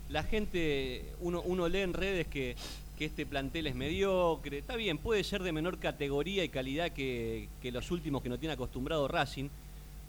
la 0.10 0.24
gente, 0.24 1.06
uno, 1.22 1.42
uno 1.46 1.70
lee 1.70 1.80
en 1.80 1.94
redes 1.94 2.28
que, 2.28 2.58
que 2.98 3.06
este 3.06 3.26
plantel 3.26 3.68
es 3.68 3.76
mediocre, 3.76 4.58
está 4.58 4.76
bien, 4.76 4.98
puede 4.98 5.24
ser 5.24 5.44
de 5.44 5.54
menor 5.54 5.80
categoría 5.80 6.44
y 6.44 6.50
calidad 6.50 6.92
que, 6.92 7.48
que 7.62 7.72
los 7.72 7.90
últimos 7.90 8.22
que 8.22 8.28
no 8.28 8.38
tiene 8.38 8.54
acostumbrado 8.54 9.08
Racing, 9.08 9.48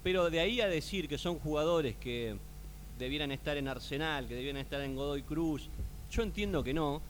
pero 0.02 0.30
de 0.30 0.40
ahí 0.40 0.60
a 0.60 0.66
decir 0.66 1.06
que 1.08 1.16
son 1.16 1.38
jugadores 1.38 1.94
que 2.00 2.36
debieran 2.98 3.30
estar 3.32 3.56
en 3.56 3.68
Arsenal, 3.68 4.26
que 4.26 4.34
debieran 4.34 4.60
estar 4.60 4.80
en 4.80 4.94
Godoy 4.96 5.22
Cruz, 5.22 5.68
yo 6.10 6.22
entiendo 6.22 6.62
que 6.64 6.74
no, 6.74 7.00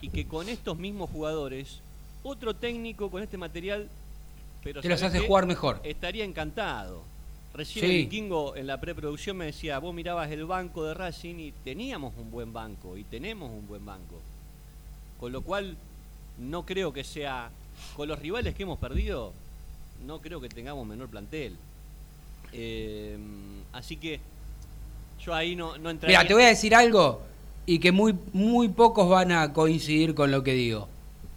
y 0.00 0.08
que 0.10 0.26
con 0.26 0.48
estos 0.48 0.76
mismos 0.78 1.10
jugadores, 1.10 1.80
otro 2.22 2.54
técnico 2.54 3.10
con 3.10 3.22
este 3.22 3.38
material, 3.38 3.88
pero 4.62 4.80
Te 4.82 4.88
los 4.88 4.98
¿sabés 4.98 5.14
hace 5.14 5.22
qué? 5.22 5.28
jugar 5.28 5.46
mejor. 5.46 5.80
Estaría 5.84 6.24
encantado. 6.24 7.02
Recién 7.54 7.86
Sí. 7.86 7.90
el 7.90 7.96
Vikingo 8.04 8.56
en 8.56 8.66
la 8.66 8.78
preproducción 8.80 9.36
me 9.36 9.46
decía, 9.46 9.78
vos 9.78 9.94
mirabas 9.94 10.30
el 10.30 10.44
banco 10.44 10.84
de 10.84 10.92
Racing 10.92 11.36
y 11.36 11.52
teníamos 11.64 12.12
un 12.18 12.30
buen 12.30 12.52
banco, 12.52 12.96
y 12.98 13.04
tenemos 13.04 13.50
un 13.50 13.66
buen 13.66 13.84
banco. 13.86 14.20
Con 15.18 15.32
lo 15.32 15.40
cual, 15.42 15.76
no 16.38 16.66
creo 16.66 16.92
que 16.92 17.04
sea, 17.04 17.50
con 17.94 18.08
los 18.08 18.18
rivales 18.18 18.54
que 18.54 18.64
hemos 18.64 18.78
perdido, 18.78 19.32
no 20.04 20.20
creo 20.20 20.40
que 20.40 20.48
tengamos 20.50 20.86
menor 20.86 21.08
plantel. 21.08 21.56
Eh, 22.52 23.16
así 23.72 23.96
que 23.96 24.20
yo 25.24 25.34
ahí 25.34 25.56
no, 25.56 25.76
no. 25.78 25.92
Mira, 26.06 26.26
te 26.26 26.34
voy 26.34 26.44
a 26.44 26.48
decir 26.48 26.74
algo 26.74 27.22
y 27.66 27.80
que 27.80 27.92
muy, 27.92 28.14
muy 28.32 28.68
pocos 28.68 29.08
van 29.08 29.32
a 29.32 29.52
coincidir 29.52 30.14
con 30.14 30.30
lo 30.30 30.42
que 30.42 30.54
digo. 30.54 30.88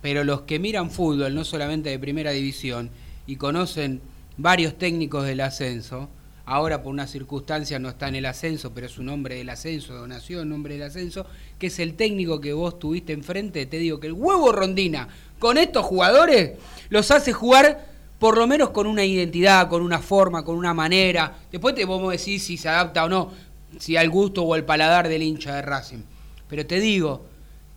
Pero 0.01 0.23
los 0.23 0.41
que 0.41 0.59
miran 0.59 0.91
fútbol, 0.91 1.33
no 1.35 1.43
solamente 1.43 1.89
de 1.89 1.99
primera 1.99 2.31
división, 2.31 2.89
y 3.27 3.35
conocen 3.35 4.01
varios 4.37 4.77
técnicos 4.77 5.25
del 5.25 5.41
ascenso, 5.41 6.09
ahora 6.45 6.81
por 6.81 6.91
una 6.91 7.05
circunstancia 7.05 7.77
no 7.77 7.89
está 7.89 8.07
en 8.07 8.15
el 8.15 8.25
ascenso, 8.25 8.73
pero 8.73 8.87
es 8.87 8.97
un 8.97 9.09
hombre 9.09 9.35
del 9.35 9.49
ascenso, 9.49 9.93
donación, 9.93 10.51
hombre 10.51 10.75
del 10.75 10.83
ascenso, 10.83 11.25
que 11.59 11.67
es 11.67 11.77
el 11.79 11.95
técnico 11.95 12.41
que 12.41 12.53
vos 12.53 12.79
tuviste 12.79 13.13
enfrente, 13.13 13.65
te 13.65 13.77
digo 13.77 13.99
que 13.99 14.07
el 14.07 14.13
huevo 14.13 14.51
Rondina, 14.51 15.09
con 15.37 15.57
estos 15.57 15.85
jugadores, 15.85 16.57
los 16.89 17.11
hace 17.11 17.33
jugar 17.33 17.87
por 18.17 18.37
lo 18.37 18.47
menos 18.47 18.71
con 18.71 18.87
una 18.87 19.05
identidad, 19.05 19.69
con 19.69 19.81
una 19.81 19.99
forma, 19.99 20.43
con 20.43 20.57
una 20.57 20.73
manera. 20.73 21.37
Después 21.51 21.73
te 21.73 21.87
podemos 21.87 22.11
decir 22.11 22.39
si 22.39 22.57
se 22.57 22.67
adapta 22.67 23.05
o 23.05 23.09
no, 23.09 23.31
si 23.77 23.97
al 23.97 24.09
gusto 24.09 24.43
o 24.43 24.53
al 24.53 24.65
paladar 24.65 25.07
del 25.07 25.23
hincha 25.23 25.55
de 25.55 25.61
Racing. 25.61 26.03
Pero 26.49 26.65
te 26.65 26.79
digo 26.79 27.25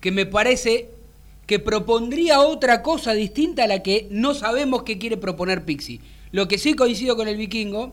que 0.00 0.11
me 0.11 0.26
parece 0.26 0.88
que 1.46 1.59
propondría 1.59 2.40
otra 2.40 2.83
cosa 2.83 3.12
distinta 3.12 3.64
a 3.64 3.66
la 3.66 3.83
que 3.83 4.07
no 4.11 4.35
sabemos 4.35 4.85
qué 4.85 4.98
quiere 4.98 5.16
proponer 5.16 5.64
Pixi. 5.64 6.00
Lo 6.31 6.48
que 6.48 6.59
sí 6.59 6.74
coincido 6.74 7.16
con 7.16 7.28
el 7.28 7.37
vikingo, 7.37 7.92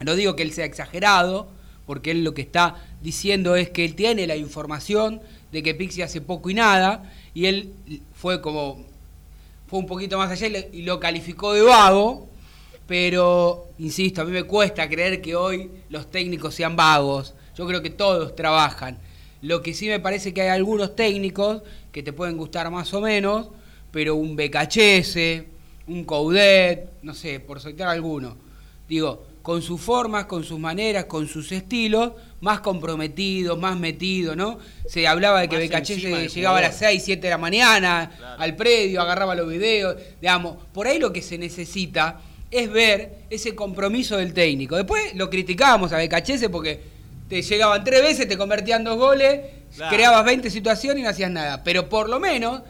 no 0.00 0.14
digo 0.14 0.36
que 0.36 0.42
él 0.42 0.52
sea 0.52 0.66
exagerado, 0.66 1.48
porque 1.86 2.10
él 2.10 2.22
lo 2.22 2.34
que 2.34 2.42
está 2.42 2.76
diciendo 3.02 3.56
es 3.56 3.70
que 3.70 3.84
él 3.84 3.94
tiene 3.94 4.26
la 4.26 4.36
información 4.36 5.20
de 5.52 5.62
que 5.62 5.74
Pixi 5.74 6.02
hace 6.02 6.20
poco 6.20 6.50
y 6.50 6.54
nada, 6.54 7.10
y 7.34 7.46
él 7.46 7.72
fue 8.14 8.40
como, 8.40 8.84
fue 9.68 9.78
un 9.78 9.86
poquito 9.86 10.18
más 10.18 10.30
allá 10.30 10.66
y 10.72 10.82
lo 10.82 11.00
calificó 11.00 11.52
de 11.54 11.62
vago, 11.62 12.28
pero, 12.86 13.66
insisto, 13.78 14.22
a 14.22 14.24
mí 14.24 14.30
me 14.30 14.44
cuesta 14.44 14.88
creer 14.88 15.20
que 15.20 15.34
hoy 15.34 15.70
los 15.88 16.10
técnicos 16.10 16.54
sean 16.54 16.76
vagos, 16.76 17.34
yo 17.56 17.66
creo 17.66 17.82
que 17.82 17.90
todos 17.90 18.36
trabajan. 18.36 18.98
Lo 19.42 19.62
que 19.62 19.74
sí 19.74 19.88
me 19.88 20.00
parece 20.00 20.32
que 20.32 20.42
hay 20.42 20.48
algunos 20.48 20.94
técnicos 20.94 21.62
que 21.92 22.02
te 22.02 22.12
pueden 22.12 22.36
gustar 22.36 22.70
más 22.70 22.92
o 22.94 23.00
menos, 23.00 23.48
pero 23.90 24.14
un 24.14 24.36
BKHS, 24.36 25.44
un 25.88 26.04
Coudet, 26.04 26.90
no 27.02 27.14
sé, 27.14 27.40
por 27.40 27.60
soltar 27.60 27.88
alguno, 27.88 28.36
digo, 28.88 29.24
con 29.42 29.62
sus 29.62 29.80
formas, 29.80 30.26
con 30.26 30.42
sus 30.42 30.58
maneras, 30.58 31.04
con 31.04 31.28
sus 31.28 31.52
estilos, 31.52 32.12
más 32.40 32.60
comprometidos, 32.60 33.58
más 33.58 33.78
metidos, 33.78 34.36
¿no? 34.36 34.58
Se 34.88 35.06
hablaba 35.06 35.40
de 35.40 35.48
que 35.48 35.56
Becachese 35.56 36.28
llegaba 36.28 36.58
a 36.58 36.62
las 36.62 36.74
jugador. 36.74 36.92
6, 36.92 37.02
7 37.04 37.22
de 37.22 37.30
la 37.30 37.38
mañana 37.38 38.10
Claro. 38.16 38.42
al 38.42 38.56
predio, 38.56 39.00
agarraba 39.00 39.34
los 39.36 39.48
videos, 39.48 39.96
digamos, 40.20 40.56
por 40.74 40.88
ahí 40.88 40.98
lo 40.98 41.12
que 41.12 41.22
se 41.22 41.38
necesita 41.38 42.20
es 42.50 42.70
ver 42.70 43.16
ese 43.30 43.54
compromiso 43.54 44.16
del 44.16 44.32
técnico. 44.32 44.76
Después 44.76 45.14
lo 45.14 45.28
criticábamos 45.30 45.92
a 45.92 45.98
Becachese 45.98 46.48
porque 46.48 46.80
te 47.28 47.42
llegaban 47.42 47.82
tres 47.84 48.02
veces, 48.02 48.28
te 48.28 48.36
convertían 48.38 48.84
dos 48.84 48.96
goles, 48.96 49.40
Claro. 49.74 49.94
creabas 49.94 50.24
20 50.24 50.48
situaciones 50.50 51.00
y 51.00 51.02
no 51.02 51.08
hacías 51.10 51.30
nada. 51.30 51.62
Pero 51.64 51.88
por 51.88 52.08
lo 52.08 52.20
menos 52.20 52.62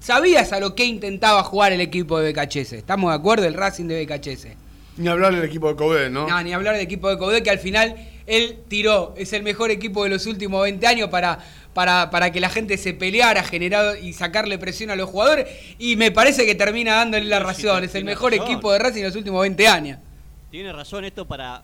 sabías 0.00 0.52
a 0.52 0.60
lo 0.60 0.74
que 0.74 0.84
intentaba 0.84 1.42
jugar 1.42 1.72
el 1.72 1.80
equipo 1.80 2.18
de 2.18 2.26
Becachese. 2.26 2.78
¿Estamos 2.78 3.10
de 3.10 3.16
acuerdo? 3.16 3.46
El 3.46 3.54
Racing 3.54 3.86
de 3.86 3.96
Becachese. 3.96 4.56
Ni 4.96 5.08
hablar 5.08 5.34
del 5.34 5.44
equipo 5.44 5.68
de 5.68 5.76
Coudet, 5.76 6.10
¿no? 6.10 6.28
No, 6.28 6.42
ni 6.42 6.52
hablar 6.52 6.74
del 6.74 6.82
equipo 6.84 7.08
de 7.08 7.18
Coudet, 7.18 7.42
que 7.42 7.50
al 7.50 7.58
final 7.58 7.96
él 8.26 8.58
tiró, 8.68 9.14
es 9.16 9.32
el 9.32 9.42
mejor 9.42 9.70
equipo 9.70 10.04
de 10.04 10.10
los 10.10 10.26
últimos 10.26 10.62
20 10.62 10.86
años 10.86 11.08
para, 11.08 11.38
para, 11.74 12.10
para 12.10 12.30
que 12.30 12.40
la 12.40 12.48
gente 12.48 12.76
se 12.78 12.92
peleara, 12.94 13.42
generar 13.42 13.98
y 14.02 14.12
sacarle 14.12 14.58
presión 14.58 14.90
a 14.90 14.96
los 14.96 15.08
jugadores. 15.10 15.46
Y 15.78 15.96
me 15.96 16.10
parece 16.10 16.46
que 16.46 16.54
termina 16.54 16.94
dándole 16.96 17.24
la 17.24 17.38
razón. 17.40 17.80
sí, 17.80 17.86
Es 17.86 17.94
el 17.94 18.04
mejor 18.04 18.32
razón. 18.32 18.46
equipo 18.46 18.72
de 18.72 18.78
Racing 18.78 18.98
en 19.00 19.06
los 19.06 19.16
últimos 19.16 19.40
20 19.42 19.66
años. 19.68 19.98
Tiene 20.50 20.72
razón 20.72 21.04
esto 21.04 21.26
para, 21.26 21.62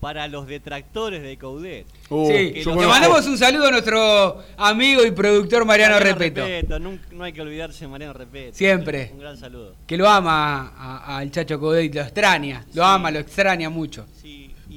para 0.00 0.26
los 0.28 0.46
detractores 0.48 1.22
de 1.22 1.36
Coudet. 1.38 1.86
Uh, 2.10 2.26
sí, 2.26 2.52
que 2.52 2.64
le 2.66 2.86
mandamos 2.86 3.24
un 3.26 3.38
saludo 3.38 3.68
a 3.68 3.70
nuestro 3.70 4.42
amigo 4.56 5.04
y 5.06 5.12
productor 5.12 5.64
Mariano, 5.64 5.98
Repeto. 6.00 6.44
nunca- 6.80 7.04
no 7.12 7.24
hay 7.24 7.32
que 7.32 7.40
olvidarse 7.40 7.84
de 7.84 7.88
Mariano 7.88 8.12
Repeto. 8.12 8.56
Siempre. 8.56 9.10
Un 9.14 9.20
gran 9.20 9.38
saludo. 9.38 9.74
Que 9.86 9.96
lo 9.96 10.08
ama 10.08 11.06
al 11.06 11.30
Chacho 11.30 11.58
Coudet, 11.60 11.94
lo 11.94 12.00
extraña, 12.02 12.64
lo 12.74 12.82
Sí. 12.82 12.88
ama, 12.92 13.10
lo 13.12 13.20
extraña 13.20 13.70
mucho. 13.70 14.06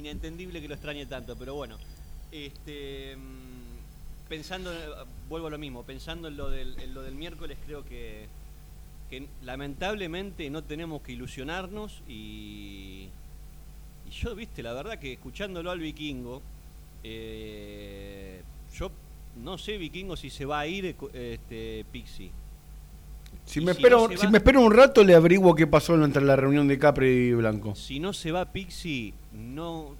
Inentendible 0.07 0.61
que 0.61 0.69
lo 0.69 0.75
extrañe 0.75 1.05
tanto, 1.05 1.35
pero 1.35 1.55
bueno. 1.55 1.77
Este, 2.31 3.17
mm, 3.17 4.29
pensando, 4.29 4.71
vuelvo 5.27 5.47
a 5.47 5.49
lo 5.49 5.57
mismo, 5.57 5.83
pensando 5.83 6.29
en 6.29 6.37
lo 6.37 6.49
del, 6.49 7.15
miércoles, 7.15 7.57
creo 7.65 7.83
que, 7.83 8.27
que 9.09 9.27
lamentablemente 9.43 10.49
no 10.49 10.63
tenemos 10.63 11.01
que 11.01 11.11
ilusionarnos 11.11 12.03
y, 12.07 13.09
y 14.07 14.11
yo, 14.11 14.33
viste, 14.33 14.63
la 14.63 14.71
verdad 14.71 14.97
que 14.97 15.11
escuchándolo 15.11 15.71
al 15.71 15.79
vikingo, 15.79 16.41
eh, 17.03 18.41
yo 18.73 18.91
no 19.43 19.57
sé, 19.57 19.77
vikingo, 19.77 20.15
si 20.15 20.29
se 20.29 20.45
va 20.45 20.61
a 20.61 20.67
ir 20.67 20.95
este, 21.13 21.85
Pixie. 21.91 22.31
Si 23.47 23.59
me, 23.61 23.73
si 23.73 23.77
espero, 23.79 24.07
no 24.09 24.17
si 24.17 24.25
va- 24.25 24.29
me 24.31 24.37
espero 24.37 24.61
un 24.61 24.71
rato, 24.73 25.03
le 25.03 25.15
averiguo 25.15 25.55
qué 25.55 25.65
pasó 25.65 25.95
entre 26.03 26.21
la 26.23 26.35
reunión 26.35 26.67
de 26.67 26.77
Capri 26.77 27.07
y 27.07 27.33
Blanco. 27.33 27.73
Si 27.75 27.99
no 27.99 28.11
se 28.13 28.31
va 28.31 28.45
Pixie, 28.51 29.13
no, 29.33 29.95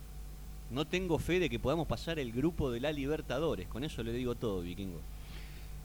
no 0.69 0.85
tengo 0.85 1.17
fe 1.17 1.39
de 1.39 1.49
que 1.49 1.57
podamos 1.57 1.87
pasar 1.87 2.19
el 2.19 2.31
grupo 2.33 2.69
de 2.69 2.81
la 2.81 2.91
Libertadores. 2.91 3.67
Con 3.67 3.83
eso 3.85 4.03
le 4.03 4.11
digo 4.11 4.35
todo, 4.35 4.61
vikingo. 4.61 4.99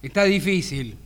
Está 0.03 0.25
difícil, 0.25 0.97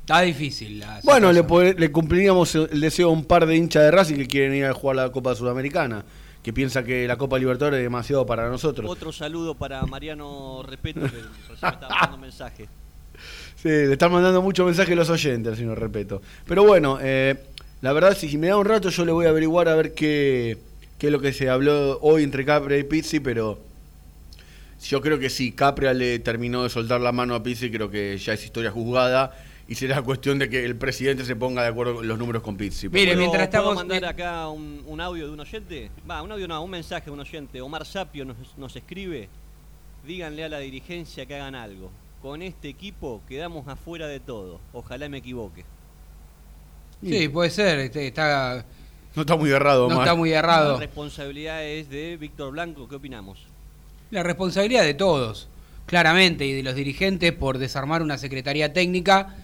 está 0.00 0.22
difícil. 0.22 0.80
la 0.80 1.00
Bueno, 1.04 1.32
le, 1.32 1.74
le 1.74 1.92
cumpliríamos 1.92 2.52
el 2.56 2.80
deseo 2.80 3.08
a 3.08 3.12
un 3.12 3.24
par 3.24 3.46
de 3.46 3.56
hinchas 3.56 3.84
de 3.84 3.90
Racing 3.92 4.16
que 4.16 4.26
quieren 4.26 4.54
ir 4.56 4.64
a 4.64 4.74
jugar 4.74 4.96
la 4.96 5.12
Copa 5.12 5.36
Sudamericana, 5.36 6.04
que 6.42 6.52
piensa 6.52 6.82
que 6.82 7.06
la 7.06 7.16
Copa 7.16 7.38
Libertadores 7.38 7.78
es 7.78 7.84
demasiado 7.84 8.26
para 8.26 8.48
nosotros. 8.48 8.90
Otro 8.90 9.12
saludo 9.12 9.54
para 9.54 9.86
Mariano 9.86 10.64
Respeto, 10.66 10.98
que 11.02 11.06
recién 11.06 11.28
me 11.48 11.54
estaba 11.68 11.88
mandando 11.88 12.18
mensaje. 12.18 12.68
Sí, 13.62 13.68
le 13.68 13.92
están 13.92 14.10
mandando 14.10 14.42
muchos 14.42 14.66
mensajes 14.66 14.96
los 14.96 15.08
oyentes, 15.08 15.56
si 15.58 15.64
no 15.64 15.74
respeto. 15.74 16.20
Pero 16.46 16.64
bueno, 16.64 16.98
eh, 17.00 17.36
la 17.80 17.92
verdad, 17.92 18.16
si, 18.16 18.28
si 18.28 18.36
me 18.38 18.48
da 18.48 18.56
un 18.56 18.64
rato, 18.64 18.88
yo 18.88 19.04
le 19.04 19.12
voy 19.12 19.26
a 19.26 19.28
averiguar 19.28 19.68
a 19.68 19.76
ver 19.76 19.94
qué, 19.94 20.58
qué 20.98 21.06
es 21.06 21.12
lo 21.12 21.20
que 21.20 21.32
se 21.32 21.48
habló 21.48 21.98
hoy 22.00 22.24
entre 22.24 22.44
Capria 22.44 22.76
y 22.78 22.82
Pizzi, 22.84 23.20
pero 23.20 23.60
yo 24.84 25.00
creo 25.00 25.18
que 25.20 25.30
sí, 25.30 25.52
Capria 25.52 25.94
le 25.94 26.18
terminó 26.18 26.64
de 26.64 26.70
soltar 26.70 27.00
la 27.00 27.12
mano 27.12 27.36
a 27.36 27.42
Pizzi, 27.42 27.70
creo 27.70 27.88
que 27.88 28.18
ya 28.18 28.32
es 28.32 28.44
historia 28.44 28.72
juzgada 28.72 29.32
y 29.68 29.76
será 29.76 30.02
cuestión 30.02 30.40
de 30.40 30.48
que 30.50 30.64
el 30.64 30.74
presidente 30.74 31.24
se 31.24 31.36
ponga 31.36 31.62
de 31.62 31.68
acuerdo 31.68 31.94
con 31.96 32.08
los 32.08 32.18
números 32.18 32.42
con 32.42 32.56
Pizzi. 32.56 32.88
Mire, 32.88 33.12
¿Puedo- 33.12 33.18
mientras 33.18 33.46
¿puedo 33.46 33.60
estamos- 33.62 33.74
mandar 33.76 34.04
acá 34.06 34.48
un, 34.48 34.82
un 34.88 35.00
audio 35.00 35.26
de 35.28 35.32
un 35.32 35.38
oyente? 35.40 35.88
Va, 36.10 36.20
un 36.20 36.32
audio 36.32 36.48
no, 36.48 36.60
un 36.64 36.70
mensaje 36.70 37.04
de 37.04 37.10
un 37.12 37.20
oyente. 37.20 37.60
Omar 37.60 37.86
Sapio 37.86 38.24
nos, 38.24 38.36
nos 38.58 38.74
escribe. 38.74 39.28
Díganle 40.04 40.42
a 40.42 40.48
la 40.48 40.58
dirigencia 40.58 41.24
que 41.26 41.36
hagan 41.36 41.54
algo. 41.54 41.92
Con 42.22 42.40
este 42.42 42.68
equipo 42.68 43.20
quedamos 43.28 43.66
afuera 43.68 44.06
de 44.06 44.20
todo. 44.20 44.60
Ojalá 44.72 45.08
me 45.08 45.18
equivoque. 45.18 45.64
Sí, 47.04 47.28
puede 47.28 47.50
ser, 47.50 47.80
este, 47.80 48.06
está, 48.06 48.64
No 49.16 49.22
está 49.22 49.34
muy 49.36 49.50
errado, 49.50 49.88
no 49.88 49.94
Omar. 49.96 50.06
está 50.06 50.14
muy 50.14 50.30
La 50.30 50.38
errado. 50.38 50.78
responsabilidad 50.78 51.64
es 51.64 51.90
de 51.90 52.16
Víctor 52.16 52.52
Blanco. 52.52 52.88
¿Qué 52.88 52.94
opinamos? 52.94 53.40
La 54.12 54.22
responsabilidad 54.22 54.84
de 54.84 54.94
todos, 54.94 55.48
claramente, 55.86 56.46
y 56.46 56.52
de 56.52 56.62
los 56.62 56.76
dirigentes 56.76 57.32
por 57.32 57.58
desarmar 57.58 58.02
una 58.02 58.18
secretaría 58.18 58.72
técnica 58.72 59.34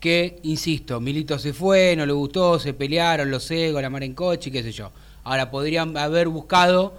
que, 0.00 0.38
insisto, 0.42 1.00
Milito 1.00 1.38
se 1.38 1.54
fue, 1.54 1.94
no 1.96 2.04
le 2.04 2.12
gustó, 2.12 2.58
se 2.58 2.74
pelearon 2.74 3.30
los 3.30 3.50
egos, 3.50 3.80
la 3.80 3.88
mar 3.90 4.02
en 4.02 4.12
coche, 4.14 4.50
qué 4.52 4.62
sé 4.62 4.72
yo. 4.72 4.92
Ahora 5.24 5.50
podrían 5.50 5.96
haber 5.96 6.28
buscado, 6.28 6.92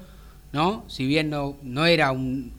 ¿no? 0.54 0.86
Si 0.88 1.06
bien 1.06 1.30
no, 1.30 1.56
no 1.62 1.86
era 1.86 2.12
un- 2.12 2.52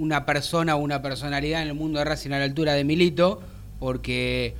una 0.00 0.24
persona 0.24 0.76
o 0.76 0.78
una 0.78 1.02
personalidad 1.02 1.60
en 1.62 1.68
el 1.68 1.74
mundo 1.74 1.98
de 1.98 2.06
Racing 2.06 2.30
a 2.30 2.38
la 2.38 2.44
altura 2.44 2.72
de 2.72 2.84
Milito, 2.84 3.40
porque 3.78 4.54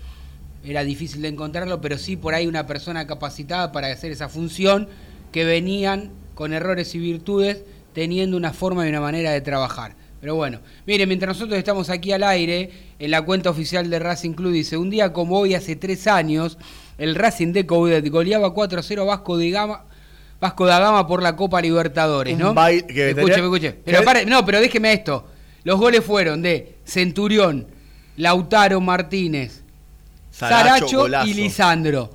era 0.62 0.84
difícil 0.84 1.22
de 1.22 1.28
encontrarlo, 1.28 1.80
pero 1.80 1.96
sí 1.96 2.16
por 2.16 2.34
ahí 2.34 2.46
una 2.46 2.66
persona 2.66 3.06
capacitada 3.06 3.72
para 3.72 3.86
hacer 3.88 4.12
esa 4.12 4.28
función 4.28 4.88
que 5.32 5.44
venían 5.44 6.10
con 6.34 6.52
errores 6.52 6.94
y 6.94 6.98
virtudes 6.98 7.64
teniendo 7.94 8.36
una 8.36 8.52
forma 8.52 8.84
y 8.84 8.90
una 8.90 9.00
manera 9.00 9.30
de 9.32 9.40
trabajar. 9.40 9.94
Pero 10.20 10.34
bueno, 10.34 10.60
mire, 10.86 11.06
mientras 11.06 11.34
nosotros 11.36 11.58
estamos 11.58 11.88
aquí 11.88 12.12
al 12.12 12.22
aire, 12.22 12.70
en 12.98 13.10
la 13.10 13.22
cuenta 13.22 13.48
oficial 13.48 13.88
de 13.88 13.98
Racing 13.98 14.34
Club 14.34 14.52
dice, 14.52 14.76
un 14.76 14.90
día 14.90 15.14
como 15.14 15.38
hoy, 15.38 15.54
hace 15.54 15.76
tres 15.76 16.06
años, 16.06 16.58
el 16.98 17.14
Racing 17.14 17.52
de 17.52 17.64
Coudet 17.64 18.06
goleaba 18.10 18.54
4-0 18.54 19.00
a 19.00 19.04
Vasco 19.04 19.38
de 19.38 19.50
Gama. 19.50 19.84
Vasco 20.40 20.64
da 20.66 20.78
Gama 20.78 21.06
por 21.06 21.22
la 21.22 21.36
Copa 21.36 21.60
Libertadores, 21.60 22.36
¿no? 22.38 22.54
baile 22.54 22.86
que 22.86 23.10
escuche, 23.10 23.26
tenía- 23.34 23.44
escuche. 23.44 23.72
Pero 23.84 23.98
que- 24.00 24.04
pare- 24.04 24.26
no, 24.26 24.44
pero 24.44 24.60
déjeme 24.60 24.92
esto. 24.92 25.26
Los 25.64 25.78
goles 25.78 26.02
fueron 26.04 26.40
de 26.40 26.76
Centurión, 26.84 27.66
Lautaro 28.16 28.80
Martínez, 28.80 29.62
Saracho, 30.30 31.00
golazo. 31.00 31.26
y 31.28 31.34
Lisandro. 31.34 32.10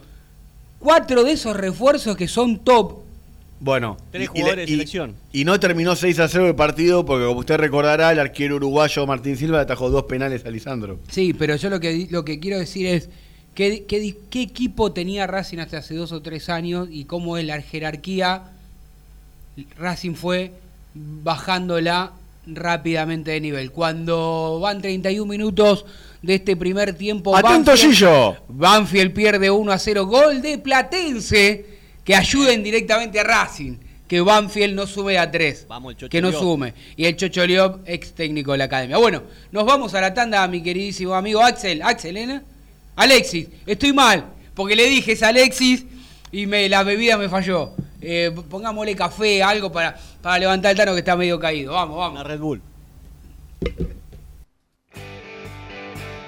Cuatro 0.79 1.23
de 1.23 1.33
esos 1.33 1.55
refuerzos 1.55 2.15
que 2.15 2.27
son 2.27 2.59
top. 2.63 3.03
Bueno, 3.59 3.97
Tres 4.11 4.27
jugadores 4.29 4.65
de 4.65 4.71
selección. 4.71 5.15
Y 5.31 5.45
no 5.45 5.59
terminó 5.59 5.95
6 5.95 6.19
a 6.19 6.27
0 6.27 6.47
el 6.47 6.55
partido 6.55 7.05
porque, 7.05 7.25
como 7.25 7.39
usted 7.39 7.57
recordará, 7.57 8.11
el 8.11 8.19
arquero 8.19 8.57
uruguayo 8.57 9.05
Martín 9.07 9.37
Silva 9.37 9.61
atajó 9.61 9.89
dos 9.89 10.03
penales 10.03 10.45
a 10.45 10.49
Lisandro. 10.49 10.99
Sí, 11.09 11.33
pero 11.33 11.55
yo 11.55 11.69
lo 11.69 11.79
que, 11.79 12.07
lo 12.09 12.25
que 12.25 12.39
quiero 12.39 12.59
decir 12.59 12.85
es 12.87 13.09
¿qué, 13.55 13.85
qué, 13.87 13.99
di- 13.99 14.17
qué 14.29 14.43
equipo 14.43 14.91
tenía 14.91 15.25
Racing 15.25 15.57
hasta 15.57 15.79
hace 15.79 15.95
dos 15.95 16.11
o 16.11 16.21
tres 16.21 16.49
años 16.49 16.87
y 16.91 17.05
cómo 17.05 17.37
es 17.37 17.45
la 17.45 17.61
jerarquía. 17.61 18.43
Racing 19.77 20.13
fue 20.15 20.51
bajándola 20.93 22.11
rápidamente 22.47 23.31
de 23.31 23.41
nivel. 23.41 23.71
Cuando 23.71 24.59
van 24.61 24.81
31 24.81 25.25
minutos 25.29 25.85
de 26.21 26.35
este 26.35 26.55
primer 26.55 26.93
tiempo, 26.93 27.35
¡Atento, 27.35 27.71
Banfield- 27.71 27.77
Gillo! 27.93 28.37
Banfield 28.49 29.13
pierde 29.13 29.49
1 29.49 29.71
a 29.71 29.79
0. 29.79 30.05
Gol 30.05 30.41
de 30.41 30.57
Platense 30.57 31.65
que 32.03 32.15
ayuden 32.15 32.63
directamente 32.63 33.19
a 33.19 33.23
Racing. 33.23 33.77
Que 34.07 34.21
Banfield 34.21 34.75
no 34.75 34.85
sube 34.85 35.17
a 35.17 35.31
3. 35.31 35.65
Vamos, 35.67 35.93
el 35.93 35.97
Chocho 35.97 36.09
Que 36.11 36.21
no 36.21 36.31
sume. 36.31 36.73
Y 36.95 37.05
el 37.05 37.15
Chocho 37.15 37.45
Liop, 37.47 37.79
ex 37.87 38.13
técnico 38.13 38.51
de 38.51 38.59
la 38.59 38.65
academia. 38.65 38.97
Bueno, 38.97 39.23
nos 39.51 39.65
vamos 39.65 39.95
a 39.95 40.01
la 40.01 40.13
tanda, 40.13 40.47
mi 40.47 40.61
queridísimo 40.61 41.15
amigo 41.15 41.41
Axel. 41.41 41.81
Axel, 41.81 42.17
¿eh? 42.17 42.41
Alexis, 42.95 43.47
estoy 43.65 43.93
mal. 43.93 44.25
Porque 44.53 44.75
le 44.75 44.87
dije 44.87 45.11
es 45.11 45.23
Alexis 45.23 45.85
y 46.31 46.47
me, 46.47 46.69
la 46.69 46.83
bebida 46.83 47.17
me 47.17 47.29
falló. 47.29 47.73
Eh, 48.01 48.31
pongámosle 48.49 48.95
café, 48.95 49.43
algo 49.43 49.71
para, 49.71 49.97
para 50.21 50.39
levantar 50.39 50.71
el 50.71 50.77
tano 50.77 50.93
que 50.93 50.99
está 50.99 51.15
medio 51.15 51.39
caído. 51.39 51.73
Vamos, 51.73 51.97
vamos. 51.97 52.23
Red 52.23 52.39
Bull. 52.39 52.61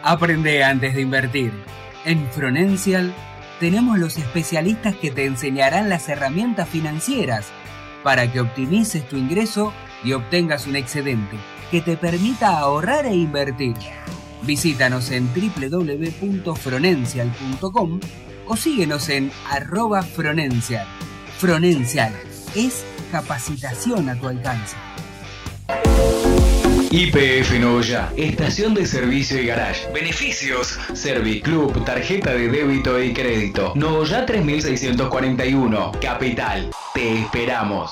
Aprende 0.03 0.63
antes 0.63 0.95
de 0.95 1.01
invertir. 1.01 1.51
En 2.05 2.29
Fronencial 2.31 3.13
tenemos 3.59 3.97
los 3.97 4.17
especialistas 4.17 4.95
que 4.95 5.11
te 5.11 5.25
enseñarán 5.25 5.89
las 5.89 6.07
herramientas 6.09 6.69
financieras 6.69 7.47
para 8.03 8.31
que 8.31 8.39
optimices 8.39 9.07
tu 9.09 9.17
ingreso 9.17 9.73
y 10.03 10.13
obtengas 10.13 10.67
un 10.67 10.75
excedente 10.75 11.37
que 11.71 11.81
te 11.81 11.97
permita 11.97 12.59
ahorrar 12.59 13.05
e 13.05 13.15
invertir. 13.15 13.75
Visítanos 14.43 15.11
en 15.11 15.27
www.fronencial.com 15.33 17.99
o 18.47 18.55
síguenos 18.55 19.09
en 19.09 19.31
arroba 19.49 20.03
Fronencial. 20.03 20.87
Fronencial 21.37 22.13
es 22.55 22.85
capacitación 23.11 24.09
a 24.09 24.19
tu 24.19 24.27
alcance. 24.27 24.75
IPF 26.89 27.59
Novoya, 27.59 28.13
estación 28.15 28.73
de 28.73 28.85
servicio 28.85 29.41
y 29.41 29.47
garage. 29.47 29.91
Beneficios: 29.91 30.79
Serviclub, 30.93 31.83
tarjeta 31.83 32.33
de 32.33 32.47
débito 32.47 33.01
y 33.01 33.13
crédito. 33.13 33.73
Novoya 33.75 34.25
3641, 34.25 35.91
Capital. 36.01 36.71
Te 36.93 37.19
esperamos. 37.19 37.91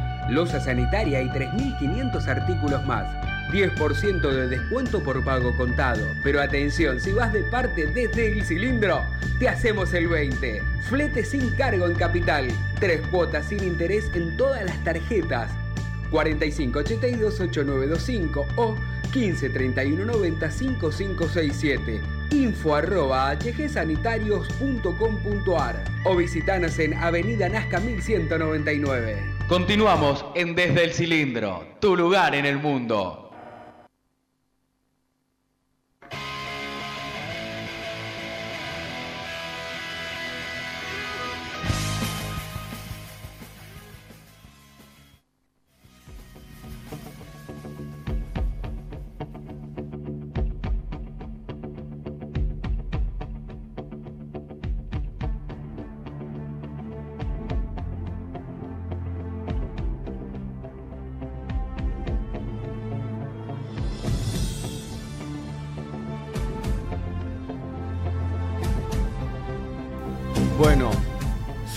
losa 0.31 0.59
sanitaria 0.59 1.21
y 1.21 1.29
3.500 1.29 2.27
artículos 2.27 2.85
más. 2.85 3.05
10% 3.51 4.31
de 4.31 4.47
descuento 4.47 5.03
por 5.03 5.23
pago 5.23 5.55
contado. 5.57 6.15
Pero 6.23 6.41
atención, 6.41 6.99
si 7.01 7.11
vas 7.11 7.33
de 7.33 7.43
parte 7.43 7.85
desde 7.87 8.31
el 8.31 8.43
cilindro, 8.45 9.05
te 9.39 9.49
hacemos 9.49 9.93
el 9.93 10.07
20. 10.07 10.63
Flete 10.83 11.25
sin 11.25 11.49
cargo 11.51 11.85
en 11.85 11.95
capital. 11.95 12.47
Tres 12.79 13.01
cuotas 13.07 13.47
sin 13.47 13.63
interés 13.63 14.09
en 14.13 14.37
todas 14.37 14.63
las 14.63 14.81
tarjetas. 14.83 15.51
4582-8925 16.11 18.45
o 18.57 18.75
153190-5567. 19.11 22.01
Info 22.31 22.75
arroba 22.75 23.35
hgsanitarios.com.ar 23.35 25.83
o 26.05 26.15
visitanos 26.15 26.79
en 26.79 26.93
Avenida 26.93 27.49
Nazca 27.49 27.79
1199. 27.79 29.17
Continuamos 29.47 30.23
en 30.35 30.55
Desde 30.55 30.85
el 30.85 30.93
Cilindro, 30.93 31.65
tu 31.79 31.97
lugar 31.97 32.35
en 32.35 32.45
el 32.45 32.57
mundo. 32.57 33.20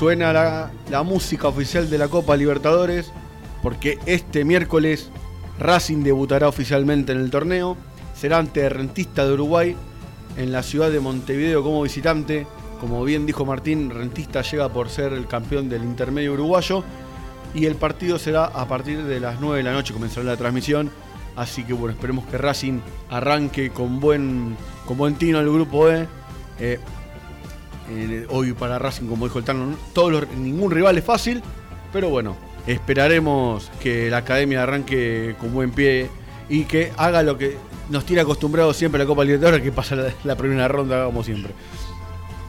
Suena 0.04 0.34
la, 0.90 1.02
música 1.02 1.48
oficial 1.48 1.88
de 1.88 1.96
la 1.96 2.08
Copa 2.08 2.36
Libertadores 2.36 3.10
porque 3.62 3.98
este 4.04 4.44
miércoles 4.44 5.08
Racing 5.58 6.02
debutará 6.02 6.46
oficialmente 6.46 7.12
en 7.12 7.20
el 7.20 7.30
torneo. 7.30 7.78
Será 8.14 8.36
ante 8.36 8.68
Rentista 8.68 9.24
de 9.24 9.32
Uruguay 9.32 9.74
en 10.36 10.52
la 10.52 10.62
ciudad 10.62 10.90
de 10.90 11.00
Montevideo 11.00 11.62
como 11.62 11.80
visitante. 11.80 12.46
Como 12.80 13.02
bien 13.02 13.24
dijo 13.24 13.46
Martín, 13.46 13.88
Rentista 13.88 14.42
llega 14.42 14.68
por 14.68 14.90
ser 14.90 15.14
el 15.14 15.26
campeón 15.26 15.70
del 15.70 15.84
intermedio 15.84 16.34
uruguayo. 16.34 16.84
Y 17.54 17.64
el 17.64 17.76
partido 17.76 18.18
será 18.18 18.44
a 18.44 18.68
partir 18.68 19.04
de 19.04 19.20
las 19.20 19.40
9 19.40 19.56
de 19.56 19.62
la 19.62 19.72
noche, 19.72 19.94
comenzará 19.94 20.26
la 20.26 20.36
transmisión. 20.36 20.90
Así 21.34 21.64
que 21.64 21.72
bueno, 21.72 21.94
esperemos 21.94 22.26
que 22.26 22.36
Racing 22.36 22.80
arranque 23.08 23.70
con 23.70 24.00
buen, 24.00 24.54
con 24.84 24.98
buen 24.98 25.14
tino 25.14 25.40
el 25.40 25.50
grupo 25.50 25.88
E. 25.88 26.06
Eh, 26.60 26.78
hoy 28.28 28.52
para 28.52 28.78
Racing, 28.78 29.06
como 29.06 29.26
dijo 29.26 29.38
el 29.38 29.44
Tano, 29.44 29.76
ningún 30.38 30.70
rival 30.70 30.98
es 30.98 31.04
fácil, 31.04 31.42
pero 31.92 32.08
bueno, 32.08 32.36
esperaremos 32.66 33.70
que 33.82 34.10
la 34.10 34.18
academia 34.18 34.62
arranque 34.62 35.34
con 35.38 35.52
buen 35.52 35.70
pie 35.70 36.08
y 36.48 36.64
que 36.64 36.92
haga 36.96 37.22
lo 37.22 37.38
que 37.38 37.56
nos 37.90 38.04
tiene 38.04 38.22
acostumbrados 38.22 38.76
siempre 38.76 38.98
la 38.98 39.06
Copa 39.06 39.24
Libertadores, 39.24 39.62
que 39.62 39.72
pasa 39.72 39.96
la, 39.96 40.12
la 40.24 40.36
primera 40.36 40.68
ronda 40.68 41.04
como 41.04 41.22
siempre. 41.22 41.52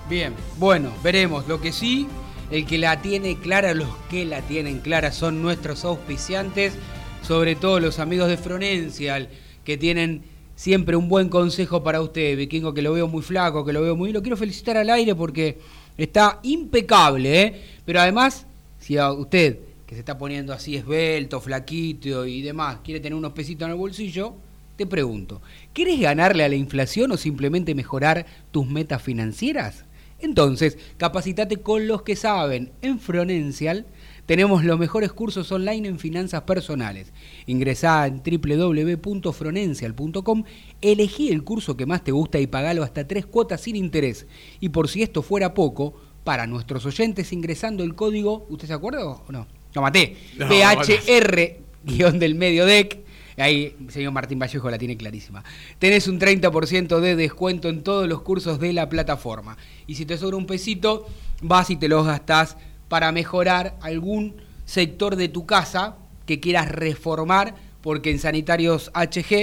Bien, 0.10 0.34
bueno, 0.58 0.92
veremos. 1.04 1.48
Lo 1.48 1.60
que 1.60 1.72
sí, 1.72 2.08
el 2.52 2.66
que 2.66 2.78
la 2.78 3.02
tiene 3.02 3.38
clara, 3.38 3.74
los 3.74 3.90
que 4.10 4.26
la 4.26 4.42
tienen 4.42 4.80
clara 4.80 5.12
son 5.12 5.42
nuestros 5.42 5.84
auspiciantes, 5.84 6.74
sobre 7.22 7.56
todo 7.56 7.80
los 7.80 8.00
amigos 8.00 8.30
de 8.30 8.38
Fronencial, 8.38 9.30
que 9.64 9.78
tienen 9.78 10.24
siempre 10.56 10.96
un 10.96 11.10
buen 11.10 11.30
consejo 11.30 11.84
para 11.84 12.02
usted, 12.02 12.38
Vikingo, 12.38 12.74
que 12.74 12.82
lo 12.82 12.94
veo 12.94 13.08
muy 13.08 13.22
flaco, 13.22 13.66
que 13.66 13.74
lo 13.74 13.82
veo 13.82 13.96
muy... 13.96 14.12
Lo 14.12 14.22
quiero 14.22 14.38
felicitar 14.38 14.78
al 14.78 14.90
aire 14.90 15.14
porque 15.14 15.60
está 15.98 16.40
impecable, 16.44 17.42
¿eh? 17.42 17.62
Pero 17.86 18.00
además, 18.00 18.46
si 18.80 18.98
a 18.98 19.12
usted, 19.12 19.60
que 19.86 19.96
se 19.96 20.00
está 20.00 20.18
poniendo 20.18 20.54
así 20.54 20.76
esbelto, 20.76 21.42
flaquito 21.42 22.26
y 22.26 22.42
demás, 22.42 22.80
quiere 22.84 23.00
tener 23.00 23.16
unos 23.16 23.34
pesitos 23.34 23.66
en 23.66 23.72
el 23.72 23.78
bolsillo, 23.78 24.34
te 24.76 24.86
pregunto, 24.86 25.42
¿quieres 25.74 26.00
ganarle 26.00 26.44
a 26.44 26.50
la 26.50 26.56
inflación 26.56 27.12
o 27.12 27.18
simplemente 27.18 27.76
mejorar 27.76 28.26
tus 28.52 28.68
metas 28.68 29.02
financieras? 29.02 29.86
Entonces, 30.20 30.78
capacitate 30.98 31.58
con 31.58 31.88
los 31.88 32.02
que 32.02 32.16
saben. 32.16 32.72
En 32.82 33.00
Fronencial 33.00 33.86
tenemos 34.26 34.64
los 34.64 34.80
mejores 34.80 35.12
cursos 35.12 35.52
online 35.52 35.88
en 35.88 36.00
finanzas 36.00 36.42
personales. 36.44 37.12
Ingresá 37.46 38.08
en 38.08 38.24
www.fronencial.com, 38.24 40.44
elegí 40.82 41.30
el 41.30 41.44
curso 41.44 41.78
que 41.78 41.86
más 41.86 42.04
te 42.04 42.12
gusta 42.12 42.40
y 42.40 42.48
pagalo 42.48 42.82
hasta 42.84 43.08
tres 43.08 43.26
cuotas 43.26 43.62
sin 43.62 43.76
interés. 43.76 44.26
Y 44.60 44.70
por 44.70 44.90
si 44.90 45.04
esto 45.04 45.22
fuera 45.22 45.54
poco, 45.54 45.94
para 46.24 46.48
nuestros 46.48 46.84
oyentes 46.86 47.32
ingresando 47.32 47.84
el 47.84 47.94
código, 47.96 48.48
¿usted 48.50 48.68
se 48.68 48.74
acuerda 48.74 49.06
o 49.06 49.32
no? 49.32 49.46
Lo 49.74 49.82
maté. 49.82 50.18
No, 50.38 50.48
PHR, 50.48 51.58
guion 51.84 52.18
del 52.18 52.36
medio 52.36 52.66
deck. 52.66 53.00
Ahí, 53.38 53.76
señor 53.90 54.14
Martín 54.14 54.40
Vallejo 54.40 54.70
la 54.70 54.78
tiene 54.78 54.98
clarísima. 54.98 55.44
Tenés 55.78 56.08
un 56.08 56.20
30% 56.20 57.00
de 57.00 57.16
descuento 57.16 57.70
en 57.70 57.84
todos 57.84 58.08
los 58.08 58.22
cursos 58.22 58.60
de 58.60 58.74
la 58.74 58.90
plataforma. 58.90 59.58
Y 59.86 59.96
si 59.96 60.06
te 60.06 60.18
sobra 60.18 60.38
un 60.38 60.48
pesito, 60.48 61.06
vas 61.42 61.70
y 61.70 61.76
te 61.76 61.90
los 61.90 62.08
gastás 62.08 62.58
para 62.96 63.12
mejorar 63.12 63.76
algún 63.82 64.36
sector 64.64 65.18
de 65.18 65.28
tu 65.28 65.46
casa 65.46 65.98
que 66.26 66.40
quieras 66.40 66.70
reformar, 66.70 67.54
porque 67.82 68.10
en 68.10 68.20
Sanitarios 68.20 68.90
HG 68.94 69.34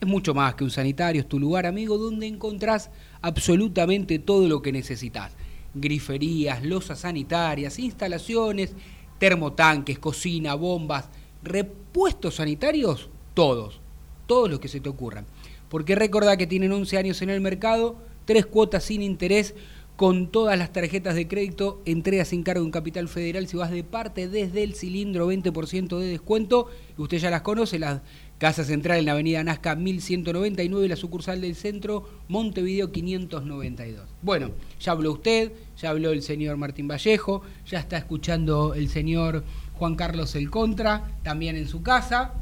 es 0.00 0.06
mucho 0.06 0.32
más 0.32 0.54
que 0.54 0.64
un 0.64 0.70
sanitario, 0.70 1.20
es 1.20 1.28
tu 1.28 1.38
lugar, 1.38 1.66
amigo, 1.66 1.98
donde 1.98 2.26
encontrás 2.26 2.88
absolutamente 3.20 4.18
todo 4.18 4.48
lo 4.48 4.62
que 4.62 4.72
necesitas. 4.72 5.32
Griferías, 5.74 6.64
losas 6.64 7.00
sanitarias, 7.00 7.78
instalaciones, 7.78 8.72
termotanques, 9.18 9.98
cocina, 9.98 10.54
bombas, 10.54 11.10
repuestos 11.42 12.36
sanitarios, 12.36 13.10
todos, 13.34 13.82
todos 14.26 14.48
los 14.48 14.60
que 14.60 14.68
se 14.68 14.80
te 14.80 14.88
ocurran. 14.88 15.26
Porque 15.68 15.94
recordá 15.94 16.38
que 16.38 16.46
tienen 16.46 16.72
11 16.72 16.96
años 16.96 17.20
en 17.20 17.28
el 17.28 17.42
mercado, 17.42 17.98
tres 18.24 18.46
cuotas 18.46 18.84
sin 18.84 19.02
interés, 19.02 19.54
con 19.96 20.28
todas 20.28 20.58
las 20.58 20.72
tarjetas 20.72 21.14
de 21.14 21.28
crédito, 21.28 21.80
entrega 21.84 22.24
sin 22.24 22.42
cargo 22.42 22.64
en 22.64 22.72
Capital 22.72 23.08
Federal 23.08 23.46
si 23.46 23.56
vas 23.56 23.70
de 23.70 23.84
parte 23.84 24.28
desde 24.28 24.64
el 24.64 24.74
cilindro, 24.74 25.30
20% 25.30 25.98
de 25.98 26.06
descuento. 26.06 26.68
Y 26.98 27.02
usted 27.02 27.18
ya 27.18 27.30
las 27.30 27.42
conoce, 27.42 27.78
la 27.78 28.02
Casa 28.38 28.64
Central 28.64 28.98
en 28.98 29.06
la 29.06 29.12
Avenida 29.12 29.44
Nazca 29.44 29.76
1199, 29.76 30.88
la 30.88 30.96
sucursal 30.96 31.40
del 31.40 31.54
centro, 31.54 32.08
Montevideo 32.28 32.90
592. 32.90 34.02
Bueno, 34.22 34.50
ya 34.80 34.92
habló 34.92 35.12
usted, 35.12 35.52
ya 35.80 35.90
habló 35.90 36.10
el 36.10 36.22
señor 36.22 36.56
Martín 36.56 36.88
Vallejo, 36.88 37.42
ya 37.66 37.78
está 37.78 37.96
escuchando 37.96 38.74
el 38.74 38.88
señor 38.88 39.44
Juan 39.74 39.94
Carlos 39.94 40.34
El 40.34 40.50
Contra, 40.50 41.12
también 41.22 41.56
en 41.56 41.68
su 41.68 41.82
casa. 41.82 42.34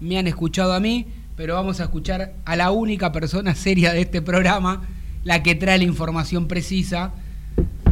Me 0.00 0.18
han 0.18 0.26
escuchado 0.26 0.74
a 0.74 0.80
mí, 0.80 1.06
pero 1.36 1.54
vamos 1.54 1.80
a 1.80 1.84
escuchar 1.84 2.34
a 2.44 2.54
la 2.54 2.70
única 2.70 3.10
persona 3.12 3.54
seria 3.54 3.94
de 3.94 4.02
este 4.02 4.20
programa, 4.20 4.86
la 5.28 5.42
que 5.42 5.54
trae 5.54 5.76
la 5.76 5.84
información 5.84 6.48
precisa, 6.48 7.12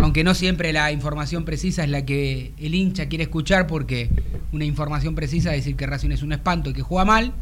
aunque 0.00 0.24
no 0.24 0.32
siempre 0.32 0.72
la 0.72 0.90
información 0.90 1.44
precisa 1.44 1.84
es 1.84 1.90
la 1.90 2.04
que 2.06 2.52
el 2.58 2.74
hincha 2.74 3.06
quiere 3.08 3.24
escuchar, 3.24 3.66
porque 3.66 4.08
una 4.52 4.64
información 4.64 5.14
precisa 5.14 5.50
es 5.54 5.58
decir 5.62 5.76
que 5.76 5.86
Racing 5.86 6.12
es 6.12 6.22
un 6.22 6.32
espanto 6.32 6.70
y 6.70 6.72
que 6.72 6.80
juega 6.80 7.04
mal, 7.04 7.32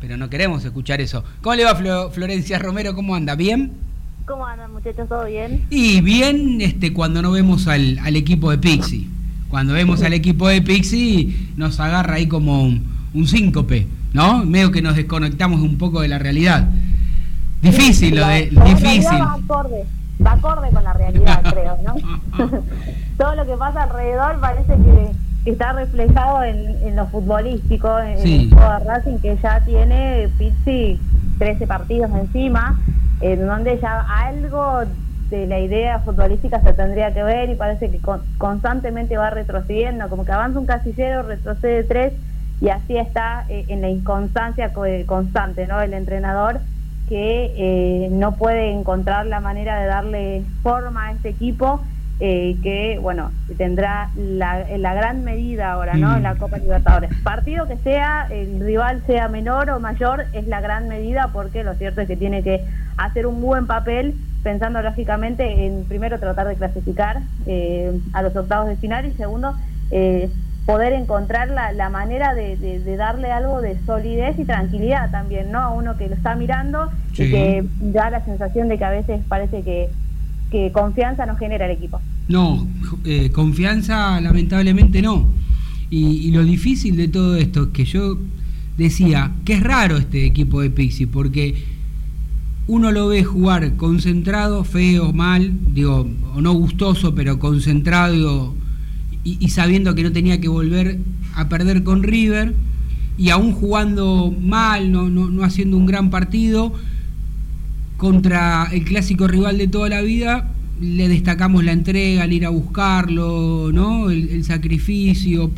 pero 0.00 0.16
no 0.16 0.28
queremos 0.28 0.64
escuchar 0.64 1.00
eso. 1.00 1.22
¿Cómo 1.42 1.54
le 1.54 1.64
va 1.64 1.76
Flo- 1.78 2.10
Florencia 2.10 2.58
Romero? 2.58 2.92
¿Cómo 2.94 3.14
anda? 3.14 3.36
¿Bien? 3.36 3.70
¿Cómo 4.26 4.44
andan 4.44 4.72
muchachos? 4.72 5.08
¿Todo 5.08 5.26
bien? 5.26 5.62
Y 5.70 6.00
bien 6.00 6.60
este, 6.60 6.92
cuando 6.92 7.22
no 7.22 7.30
vemos 7.30 7.68
al, 7.68 8.00
al 8.00 8.16
equipo 8.16 8.50
de 8.50 8.58
Pixie. 8.58 9.06
cuando 9.48 9.74
vemos 9.74 10.02
al 10.02 10.12
equipo 10.12 10.48
de 10.48 10.60
Pixi 10.60 11.50
nos 11.56 11.78
agarra 11.78 12.14
ahí 12.14 12.26
como 12.26 12.62
un, 12.64 12.84
un 13.14 13.26
síncope, 13.28 13.86
¿no? 14.12 14.44
Medio 14.44 14.70
que 14.72 14.82
nos 14.82 14.96
desconectamos 14.96 15.60
un 15.60 15.78
poco 15.78 16.00
de 16.00 16.08
la 16.08 16.18
realidad. 16.18 16.68
Difícil 17.62 18.16
lo 18.16 18.26
de. 18.26 18.50
La- 18.52 18.64
Difícil. 18.64 19.20
Va 19.20 19.34
acorde, 19.34 19.84
va 20.24 20.32
acorde 20.32 20.70
con 20.70 20.84
la 20.84 20.92
realidad, 20.92 21.42
creo, 21.52 21.76
¿no? 21.84 21.94
Todo 23.18 23.34
lo 23.34 23.46
que 23.46 23.56
pasa 23.56 23.82
alrededor 23.84 24.40
parece 24.40 24.72
que, 24.74 25.10
que 25.44 25.50
está 25.50 25.72
reflejado 25.72 26.42
en, 26.44 26.76
en 26.86 26.96
lo 26.96 27.06
futbolístico, 27.08 27.98
en, 27.98 28.18
Sí. 28.18 28.34
en 28.34 28.40
el 28.42 28.54
juego 28.54 28.72
de 28.78 28.84
Racing, 28.84 29.18
que 29.18 29.36
ya 29.42 29.60
tiene 29.64 30.28
Pizzi 30.38 31.00
13 31.38 31.66
partidos 31.66 32.10
encima, 32.14 32.78
en 33.20 33.46
donde 33.46 33.78
ya 33.80 34.00
algo 34.08 34.82
de 35.30 35.46
la 35.46 35.58
idea 35.58 35.98
futbolística 36.00 36.60
se 36.62 36.72
tendría 36.72 37.12
que 37.12 37.22
ver 37.22 37.50
y 37.50 37.54
parece 37.54 37.90
que 37.90 37.98
con- 37.98 38.22
constantemente 38.38 39.16
va 39.18 39.30
retrocediendo, 39.30 40.08
como 40.08 40.24
que 40.24 40.32
avanza 40.32 40.58
un 40.58 40.66
casillero, 40.66 41.22
retrocede 41.22 41.82
tres 41.84 42.12
y 42.60 42.70
así 42.70 42.96
está 42.96 43.44
eh, 43.48 43.66
en 43.68 43.82
la 43.82 43.88
inconstancia 43.90 44.72
co- 44.72 44.84
constante, 45.06 45.66
¿no? 45.66 45.80
El 45.82 45.92
entrenador 45.92 46.60
que 47.08 47.52
eh, 47.56 48.08
no 48.10 48.36
puede 48.36 48.70
encontrar 48.70 49.26
la 49.26 49.40
manera 49.40 49.80
de 49.80 49.86
darle 49.86 50.42
forma 50.62 51.06
a 51.06 51.12
este 51.12 51.30
equipo 51.30 51.80
eh, 52.20 52.56
que, 52.62 52.98
bueno, 53.00 53.30
tendrá 53.56 54.10
la, 54.16 54.66
la 54.76 54.94
gran 54.94 55.22
medida 55.22 55.72
ahora, 55.72 55.94
¿no? 55.94 56.10
Mm. 56.10 56.16
En 56.16 56.22
la 56.24 56.34
Copa 56.34 56.58
Libertadores. 56.58 57.10
Partido 57.22 57.68
que 57.68 57.76
sea, 57.76 58.26
el 58.30 58.58
rival 58.60 59.02
sea 59.06 59.28
menor 59.28 59.70
o 59.70 59.78
mayor, 59.78 60.26
es 60.32 60.46
la 60.48 60.60
gran 60.60 60.88
medida 60.88 61.30
porque 61.32 61.62
lo 61.62 61.74
cierto 61.74 62.00
es 62.00 62.08
que 62.08 62.16
tiene 62.16 62.42
que 62.42 62.64
hacer 62.96 63.26
un 63.26 63.40
buen 63.40 63.66
papel 63.66 64.14
pensando 64.42 64.82
lógicamente 64.82 65.66
en 65.66 65.84
primero 65.84 66.18
tratar 66.18 66.48
de 66.48 66.56
clasificar 66.56 67.20
eh, 67.46 67.98
a 68.12 68.22
los 68.22 68.34
octavos 68.34 68.68
de 68.68 68.76
final 68.76 69.06
y 69.06 69.12
segundo 69.12 69.54
eh, 69.90 70.28
poder 70.68 70.92
encontrar 70.92 71.48
la, 71.48 71.72
la 71.72 71.88
manera 71.88 72.34
de, 72.34 72.58
de- 72.58 72.80
de 72.80 72.96
darle 72.98 73.32
algo 73.32 73.62
de 73.62 73.78
solidez 73.86 74.38
y 74.38 74.44
tranquilidad 74.44 75.10
también, 75.10 75.50
¿no? 75.50 75.60
A 75.60 75.70
uno 75.72 75.96
que 75.96 76.08
lo 76.08 76.14
está 76.14 76.34
mirando 76.36 76.90
Sí. 77.14 77.22
y 77.22 77.30
que 77.30 77.64
da 77.80 78.10
la 78.10 78.22
sensación 78.26 78.68
de 78.68 78.76
que 78.76 78.84
a 78.84 78.90
veces 78.90 79.22
parece 79.28 79.62
que, 79.62 79.88
que 80.50 80.70
confianza 80.70 81.24
no 81.24 81.36
genera 81.36 81.64
el 81.64 81.70
equipo. 81.70 82.02
No, 82.28 82.66
eh, 83.06 83.30
confianza 83.30 84.20
lamentablemente 84.20 85.00
no. 85.00 85.26
Y, 85.88 86.28
y 86.28 86.32
lo 86.32 86.44
difícil 86.44 86.98
de 86.98 87.08
todo 87.08 87.36
esto 87.36 87.62
es 87.62 87.68
que 87.68 87.84
yo 87.86 88.18
decía 88.76 89.32
que 89.46 89.54
es 89.54 89.62
raro 89.62 89.96
este 89.96 90.26
equipo 90.26 90.60
de 90.60 90.68
Pixie, 90.68 91.06
porque 91.06 91.64
uno 92.66 92.92
lo 92.92 93.08
ve 93.08 93.24
jugar 93.24 93.74
concentrado, 93.76 94.64
feo, 94.64 95.14
mal, 95.14 95.50
digo, 95.72 96.06
o 96.34 96.42
no 96.42 96.52
gustoso, 96.52 97.14
pero 97.14 97.38
concentrado 97.38 98.54
y, 99.40 99.48
sabiendo 99.48 99.94
que 99.94 100.02
no 100.02 100.12
tenía 100.12 100.40
que 100.40 100.48
volver 100.48 100.98
a 101.34 101.48
perder 101.48 101.82
con 101.82 102.02
River, 102.02 102.54
y 103.16 103.30
aún 103.30 103.52
jugando 103.52 104.34
mal, 104.40 104.92
no, 104.92 105.08
no, 105.08 105.28
no 105.28 105.42
haciendo 105.42 105.76
un 105.76 105.86
gran 105.86 106.10
partido, 106.10 106.72
contra 107.96 108.68
el 108.72 108.84
clásico 108.84 109.26
rival 109.26 109.58
de 109.58 109.66
toda 109.66 109.88
la 109.88 110.02
vida, 110.02 110.52
le 110.80 111.08
destacamos 111.08 111.64
la 111.64 111.72
entrega, 111.72 112.24
el 112.24 112.32
ir 112.32 112.46
a 112.46 112.50
buscarlo, 112.50 113.72
¿no? 113.72 114.10
El, 114.10 114.28
el 114.28 114.44
sacrificio, 114.44 115.50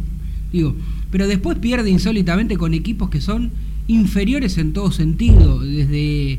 digo, 0.51 0.75
pero 1.11 1.29
después 1.29 1.59
pierde 1.59 1.91
insólitamente 1.91 2.57
con 2.57 2.73
equipos 2.73 3.11
que 3.11 3.21
son 3.21 3.51
inferiores 3.89 4.57
en 4.57 4.73
todo 4.73 4.91
sentido, 4.91 5.61
desde 5.61 6.39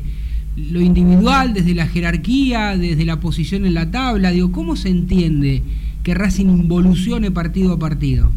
lo 0.56 0.80
individual, 0.80 1.54
desde 1.54 1.74
la 1.74 1.86
jerarquía, 1.86 2.76
desde 2.76 3.04
la 3.04 3.20
posición 3.20 3.64
en 3.64 3.74
la 3.74 3.90
tabla, 3.90 4.30
digo, 4.30 4.52
¿cómo 4.52 4.76
se 4.76 4.88
entiende 4.88 5.62
que 6.02 6.14
Racing 6.14 6.46
involucione 6.46 7.30
partido 7.30 7.74
a 7.74 7.78
partido? 7.78 8.28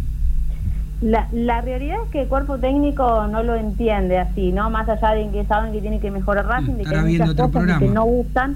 La, 1.01 1.28
la 1.34 1.61
realidad 1.61 1.97
es 2.05 2.11
que 2.11 2.22
el 2.22 2.28
cuerpo 2.28 2.57
técnico 2.57 3.28
no 3.28 3.43
lo 3.43 3.55
entiende 3.55 4.18
así, 4.18 4.51
¿no? 4.51 4.70
Más 4.70 4.88
allá 4.88 5.11
de 5.11 5.30
que 5.30 5.45
saben 5.45 5.74
que 5.74 5.82
tiene 5.82 5.99
que 5.99 6.09
mejorar 6.11 6.45
Racing, 6.47 6.74
de 6.78 6.84
que 6.84 6.89
hay 6.95 7.01
muchas 7.20 7.36
cosas 7.51 7.61
que 7.80 7.86
no 7.93 8.03
gustan, 8.05 8.55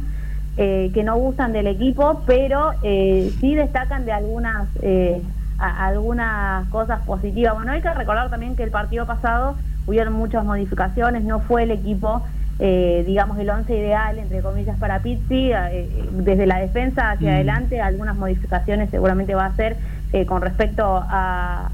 eh, 0.57 0.91
que 0.93 1.03
no 1.03 1.17
gustan 1.17 1.51
del 1.51 1.67
equipo, 1.67 2.21
pero 2.25 2.71
eh, 2.83 3.31
sí 3.39 3.55
destacan 3.55 4.05
de 4.05 4.11
algunas 4.13 4.67
eh, 4.81 5.21
a- 5.57 5.87
algunas 5.87 6.67
cosas 6.69 7.01
positivas. 7.05 7.53
Bueno, 7.55 7.71
hay 7.73 7.81
que 7.81 7.93
recordar 7.93 8.29
también 8.29 8.55
que 8.55 8.63
el 8.63 8.71
partido 8.71 9.05
pasado 9.05 9.55
hubieron 9.85 10.13
muchas 10.13 10.45
modificaciones, 10.45 11.23
no 11.23 11.39
fue 11.41 11.63
el 11.63 11.71
equipo, 11.71 12.23
eh, 12.59 13.03
digamos, 13.07 13.39
el 13.39 13.49
once 13.49 13.73
ideal, 13.73 14.19
entre 14.19 14.41
comillas, 14.41 14.77
para 14.77 15.01
Pizzi, 15.01 15.51
eh, 15.53 15.89
desde 16.11 16.45
la 16.45 16.59
defensa 16.59 17.11
hacia 17.11 17.31
Mm. 17.31 17.33
adelante, 17.35 17.81
algunas 17.81 18.17
modificaciones 18.17 18.89
seguramente 18.89 19.33
va 19.33 19.45
a 19.45 19.47
hacer 19.47 19.77
eh, 20.11 20.25
con 20.25 20.41
respecto 20.41 20.83
a, 21.07 21.69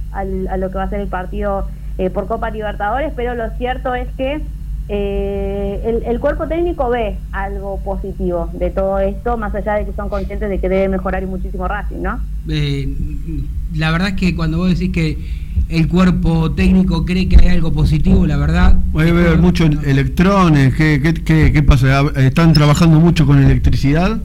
lo 0.57 0.69
que 0.69 0.77
va 0.77 0.83
a 0.83 0.89
ser 0.89 0.99
el 0.99 1.07
partido 1.07 1.67
eh, 1.97 2.09
por 2.09 2.27
Copa 2.27 2.49
Libertadores, 2.49 3.13
pero 3.15 3.33
lo 3.33 3.49
cierto 3.57 3.95
es 3.95 4.07
que 4.17 4.41
eh, 4.87 5.81
el, 5.85 6.03
el 6.03 6.19
cuerpo 6.19 6.47
técnico 6.47 6.89
ve 6.89 7.17
algo 7.31 7.79
positivo 7.83 8.49
de 8.53 8.69
todo 8.69 8.99
esto, 8.99 9.37
más 9.37 9.55
allá 9.55 9.75
de 9.75 9.85
que 9.85 9.93
son 9.93 10.09
conscientes 10.09 10.49
de 10.49 10.59
que 10.59 10.69
debe 10.69 10.89
mejorar 10.89 11.23
y 11.23 11.25
muchísimo 11.25 11.67
Racing, 11.67 12.01
¿no? 12.01 12.19
Eh, 12.47 12.87
la 13.75 13.89
verdad 13.91 14.09
es 14.09 14.15
que 14.15 14.35
cuando 14.35 14.57
vos 14.57 14.69
decís 14.69 14.93
que 14.93 15.17
el 15.69 15.87
cuerpo 15.87 16.51
técnico 16.51 17.05
cree 17.05 17.27
que 17.27 17.37
hay 17.37 17.47
algo 17.47 17.71
positivo, 17.73 18.25
la 18.27 18.37
verdad... 18.37 18.77
Puede 18.91 19.09
haber 19.11 19.37
muchos 19.39 19.69
electrones, 19.83 20.73
¿qué, 20.75 21.01
qué, 21.01 21.13
qué, 21.13 21.51
qué 21.51 21.63
pasa? 21.63 22.01
¿Están 22.17 22.53
trabajando 22.53 22.99
mucho 22.99 23.25
con 23.25 23.41
electricidad? 23.43 24.19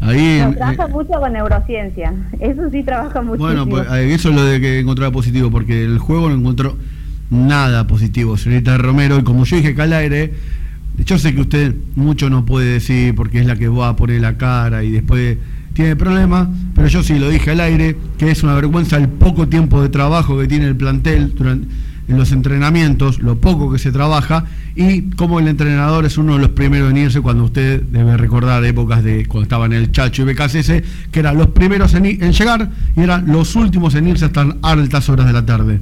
Ahí 0.00 0.38
No, 0.40 0.48
en- 0.48 0.54
trabaja 0.56 0.84
eh, 0.84 0.92
mucho 0.92 1.12
con 1.20 1.32
neurociencia, 1.32 2.12
eso 2.40 2.70
sí 2.70 2.82
trabaja 2.82 3.22
muchísimo. 3.22 3.46
Bueno, 3.46 3.66
pues 3.68 3.86
eh, 3.90 4.14
eso 4.14 4.28
es 4.30 4.34
lo 4.34 4.44
de 4.44 4.60
que 4.60 4.78
encontraba 4.80 5.10
positivo, 5.12 5.50
porque 5.50 5.84
el 5.84 5.98
juego 5.98 6.28
no 6.28 6.36
encontró 6.36 6.76
nada 7.30 7.86
positivo, 7.86 8.36
señorita 8.36 8.76
Romero, 8.78 9.18
y 9.18 9.22
como 9.24 9.44
yo 9.44 9.56
dije 9.56 9.68
acá 9.70 9.84
al 9.84 9.94
aire, 9.94 10.34
yo 11.04 11.18
sé 11.18 11.34
que 11.34 11.40
usted 11.40 11.74
mucho 11.96 12.30
no 12.30 12.44
puede 12.46 12.66
decir 12.74 13.14
porque 13.16 13.40
es 13.40 13.46
la 13.46 13.56
que 13.56 13.66
va 13.68 13.88
a 13.88 13.96
poner 13.96 14.20
la 14.20 14.36
cara 14.36 14.84
y 14.84 14.92
después 14.92 15.38
tiene 15.74 15.96
problemas, 15.96 16.48
pero 16.74 16.88
yo 16.88 17.02
sí 17.02 17.18
lo 17.18 17.28
dije 17.28 17.50
al 17.50 17.60
aire, 17.60 17.96
que 18.16 18.30
es 18.30 18.42
una 18.42 18.54
vergüenza 18.54 18.96
el 18.96 19.08
poco 19.08 19.48
tiempo 19.48 19.82
de 19.82 19.90
trabajo 19.90 20.38
que 20.38 20.46
tiene 20.46 20.66
el 20.66 20.76
plantel 20.76 21.34
durante, 21.34 21.68
en 22.08 22.18
los 22.18 22.32
entrenamientos, 22.32 23.18
lo 23.20 23.38
poco 23.38 23.72
que 23.72 23.78
se 23.78 23.90
trabaja, 23.90 24.44
y 24.74 25.10
como 25.12 25.40
el 25.40 25.48
entrenador 25.48 26.04
es 26.04 26.18
uno 26.18 26.34
de 26.34 26.40
los 26.40 26.50
primeros 26.50 26.90
en 26.90 26.98
irse 26.98 27.20
cuando 27.20 27.44
usted 27.44 27.82
debe 27.82 28.16
recordar 28.16 28.64
épocas 28.64 29.02
de 29.02 29.26
cuando 29.26 29.44
estaban 29.44 29.72
el 29.72 29.90
Chacho 29.90 30.22
y 30.22 30.32
BKCS, 30.32 31.10
que 31.10 31.20
eran 31.20 31.38
los 31.38 31.48
primeros 31.48 31.94
en, 31.94 32.04
llegar 32.04 32.68
y 32.96 33.00
eran 33.00 33.26
los 33.26 33.56
últimos 33.56 33.94
en 33.94 34.08
irse 34.08 34.26
hasta 34.26 34.46
altas 34.62 35.08
horas 35.08 35.26
de 35.26 35.32
la 35.32 35.46
tarde. 35.46 35.80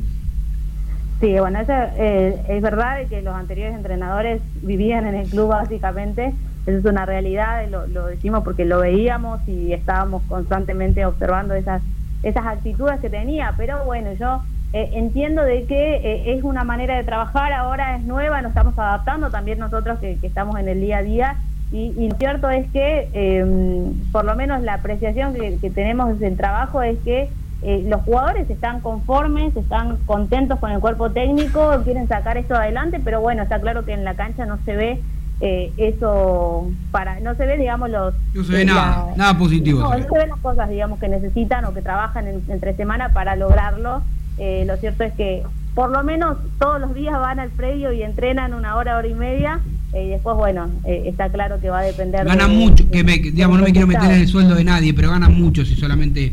Sí, 1.20 1.32
bueno, 1.38 1.60
eso, 1.60 1.72
eh, 1.98 2.36
es 2.48 2.62
verdad 2.62 3.06
que 3.08 3.22
los 3.22 3.34
anteriores 3.34 3.76
entrenadores 3.76 4.42
vivían 4.62 5.06
en 5.06 5.14
el 5.14 5.28
club 5.28 5.48
básicamente, 5.48 6.34
eso 6.66 6.78
es 6.78 6.84
una 6.84 7.06
realidad, 7.06 7.66
lo, 7.68 7.86
lo 7.86 8.06
decimos 8.06 8.44
porque 8.44 8.64
lo 8.64 8.80
veíamos 8.80 9.40
y 9.48 9.72
estábamos 9.72 10.22
constantemente 10.28 11.04
observando 11.04 11.54
esas, 11.54 11.82
esas 12.22 12.46
actitudes 12.46 13.00
que 13.00 13.10
tenía, 13.10 13.54
pero 13.56 13.84
bueno, 13.84 14.12
yo 14.12 14.42
eh, 14.72 14.90
entiendo 14.94 15.42
de 15.42 15.64
que 15.64 15.96
eh, 15.96 16.34
es 16.34 16.44
una 16.44 16.64
manera 16.64 16.96
de 16.96 17.04
trabajar, 17.04 17.52
ahora 17.52 17.96
es 17.96 18.04
nueva, 18.04 18.40
nos 18.42 18.50
estamos 18.50 18.78
adaptando 18.78 19.30
también 19.30 19.58
nosotros 19.58 19.98
que, 19.98 20.18
estamos 20.22 20.58
en 20.58 20.68
el 20.68 20.80
día 20.80 20.98
a 20.98 21.02
día. 21.02 21.36
Y, 21.72 21.94
y 21.98 22.10
lo 22.10 22.16
cierto 22.16 22.50
es 22.50 22.70
que 22.70 23.08
eh, 23.14 23.92
por 24.12 24.24
lo 24.24 24.36
menos 24.36 24.62
la 24.62 24.74
apreciación 24.74 25.34
que, 25.34 25.56
que 25.58 25.70
tenemos 25.70 26.18
del 26.18 26.36
trabajo 26.36 26.82
es 26.82 26.98
que 26.98 27.30
eh, 27.64 27.84
los 27.86 28.02
jugadores 28.02 28.50
están 28.50 28.80
conformes, 28.80 29.56
están 29.56 29.98
contentos 29.98 30.58
con 30.58 30.72
el 30.72 30.80
cuerpo 30.80 31.12
técnico, 31.12 31.80
quieren 31.84 32.08
sacar 32.08 32.36
esto 32.36 32.56
adelante, 32.56 33.00
pero 33.02 33.20
bueno, 33.20 33.44
está 33.44 33.60
claro 33.60 33.84
que 33.84 33.92
en 33.92 34.02
la 34.02 34.14
cancha 34.14 34.46
no 34.46 34.58
se 34.64 34.74
ve 34.74 35.00
eh, 35.44 35.72
eso 35.76 36.70
para, 36.92 37.18
no 37.20 37.34
se 37.34 37.44
ve, 37.46 37.58
digamos, 37.58 37.90
los 37.90 38.14
No 38.32 38.44
se 38.44 38.52
ve 38.52 38.64
nada, 38.64 39.06
nada 39.16 39.36
positivo 39.36 39.80
No, 39.80 39.90
se 39.90 39.96
ve. 39.96 40.02
no 40.02 40.08
se 40.12 40.18
ven 40.20 40.28
las 40.30 40.38
cosas, 40.38 40.70
digamos, 40.70 40.98
que 41.00 41.08
necesitan 41.08 41.64
o 41.64 41.74
que 41.74 41.82
trabajan 41.82 42.28
en- 42.28 42.42
entre 42.48 42.74
semana 42.76 43.12
para 43.12 43.34
lograrlo. 43.36 44.02
Eh, 44.38 44.64
lo 44.66 44.76
cierto 44.76 45.02
es 45.04 45.12
que 45.14 45.42
por 45.74 45.90
lo 45.90 46.02
menos 46.04 46.36
todos 46.58 46.80
los 46.80 46.94
días 46.94 47.14
van 47.18 47.40
al 47.40 47.50
predio 47.50 47.92
y 47.92 48.02
entrenan 48.02 48.54
una 48.54 48.76
hora, 48.76 48.96
hora 48.96 49.08
y 49.08 49.14
media. 49.14 49.60
eh, 49.94 50.04
y 50.06 50.08
después, 50.08 50.36
bueno, 50.38 50.70
eh, 50.84 51.02
está 51.06 51.28
claro 51.28 51.60
que 51.60 51.68
va 51.68 51.80
a 51.80 51.82
depender. 51.82 52.24
Ganan 52.24 52.48
de- 52.50 52.56
mucho, 52.56 52.82
de- 52.84 52.90
que 52.90 53.04
me, 53.04 53.18
digamos, 53.18 53.58
no 53.58 53.64
me 53.64 53.72
quiero 53.72 53.86
meter 53.86 54.10
en 54.10 54.20
el 54.20 54.26
sueldo 54.26 54.54
de 54.54 54.64
nadie, 54.64 54.94
pero 54.94 55.10
ganan 55.10 55.34
mucho 55.38 55.66
si 55.66 55.74
solamente 55.74 56.32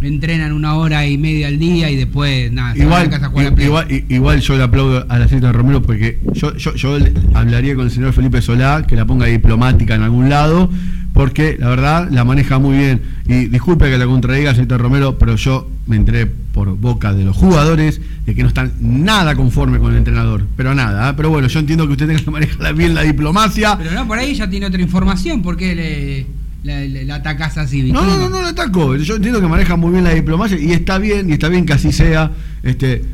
entrenan 0.00 0.52
una 0.52 0.74
hora 0.74 1.06
y 1.06 1.18
media 1.18 1.48
al 1.48 1.58
día 1.58 1.90
y 1.90 1.96
después 1.96 2.52
nada, 2.52 2.76
Igual, 2.76 3.12
a 3.12 3.28
jugar 3.28 3.54
a 3.56 3.62
igual, 3.62 4.04
igual 4.08 4.40
yo 4.40 4.56
le 4.56 4.62
aplaudo 4.62 5.06
a 5.08 5.18
la 5.18 5.28
señorita 5.28 5.52
Romero 5.52 5.82
porque 5.82 6.20
yo, 6.32 6.54
yo, 6.56 6.74
yo 6.74 6.98
hablaría 7.34 7.74
con 7.74 7.84
el 7.84 7.90
señor 7.90 8.12
Felipe 8.12 8.42
Solá 8.42 8.84
que 8.86 8.96
la 8.96 9.04
ponga 9.04 9.26
diplomática 9.26 9.94
en 9.94 10.02
algún 10.02 10.28
lado, 10.28 10.70
porque 11.12 11.56
la 11.58 11.68
verdad 11.68 12.08
la 12.10 12.24
maneja 12.24 12.58
muy 12.58 12.76
bien. 12.76 13.00
Y 13.26 13.46
disculpe 13.46 13.90
que 13.90 13.96
la 13.96 14.06
contradiga, 14.06 14.52
señorita 14.52 14.78
Romero, 14.78 15.18
pero 15.18 15.36
yo 15.36 15.68
me 15.86 15.96
enteré 15.96 16.26
por 16.26 16.76
boca 16.76 17.14
de 17.14 17.24
los 17.24 17.36
jugadores 17.36 18.00
de 18.24 18.34
que 18.34 18.42
no 18.42 18.48
están 18.48 18.72
nada 18.80 19.34
conforme 19.34 19.78
con 19.78 19.92
el 19.92 19.98
entrenador, 19.98 20.46
pero 20.56 20.74
nada. 20.74 21.10
¿eh? 21.10 21.14
Pero 21.16 21.30
bueno, 21.30 21.48
yo 21.48 21.58
entiendo 21.60 21.86
que 21.86 21.92
usted 21.92 22.06
tenga 22.06 22.20
que 22.20 22.30
manejar 22.30 22.74
bien 22.74 22.94
la 22.94 23.02
diplomacia. 23.02 23.76
Pero 23.78 23.92
no, 23.92 24.06
por 24.06 24.18
ahí 24.18 24.34
ya 24.34 24.48
tiene 24.48 24.66
otra 24.66 24.80
información, 24.80 25.42
porque 25.42 25.74
le, 25.74 26.26
la, 26.66 26.80
la- 26.80 27.02
la 27.04 27.14
atacás 27.16 27.56
así, 27.58 27.82
¿viste? 27.82 27.98
No, 27.98 28.04
no, 28.04 28.18
no, 28.18 28.28
no 28.28 28.40
lo 28.42 28.48
ataco. 28.48 28.96
Yo 28.96 29.16
entiendo 29.16 29.40
que 29.40 29.46
maneja 29.48 29.76
muy 29.76 29.92
bien 29.92 30.04
la 30.04 30.10
diplomacia 30.10 30.58
y 30.58 30.72
está 30.72 30.98
bien, 30.98 31.30
y 31.30 31.34
está 31.34 31.48
bien 31.48 31.64
que 31.64 31.72
así 31.72 31.92
sea. 31.92 32.32
Este, 32.62 33.04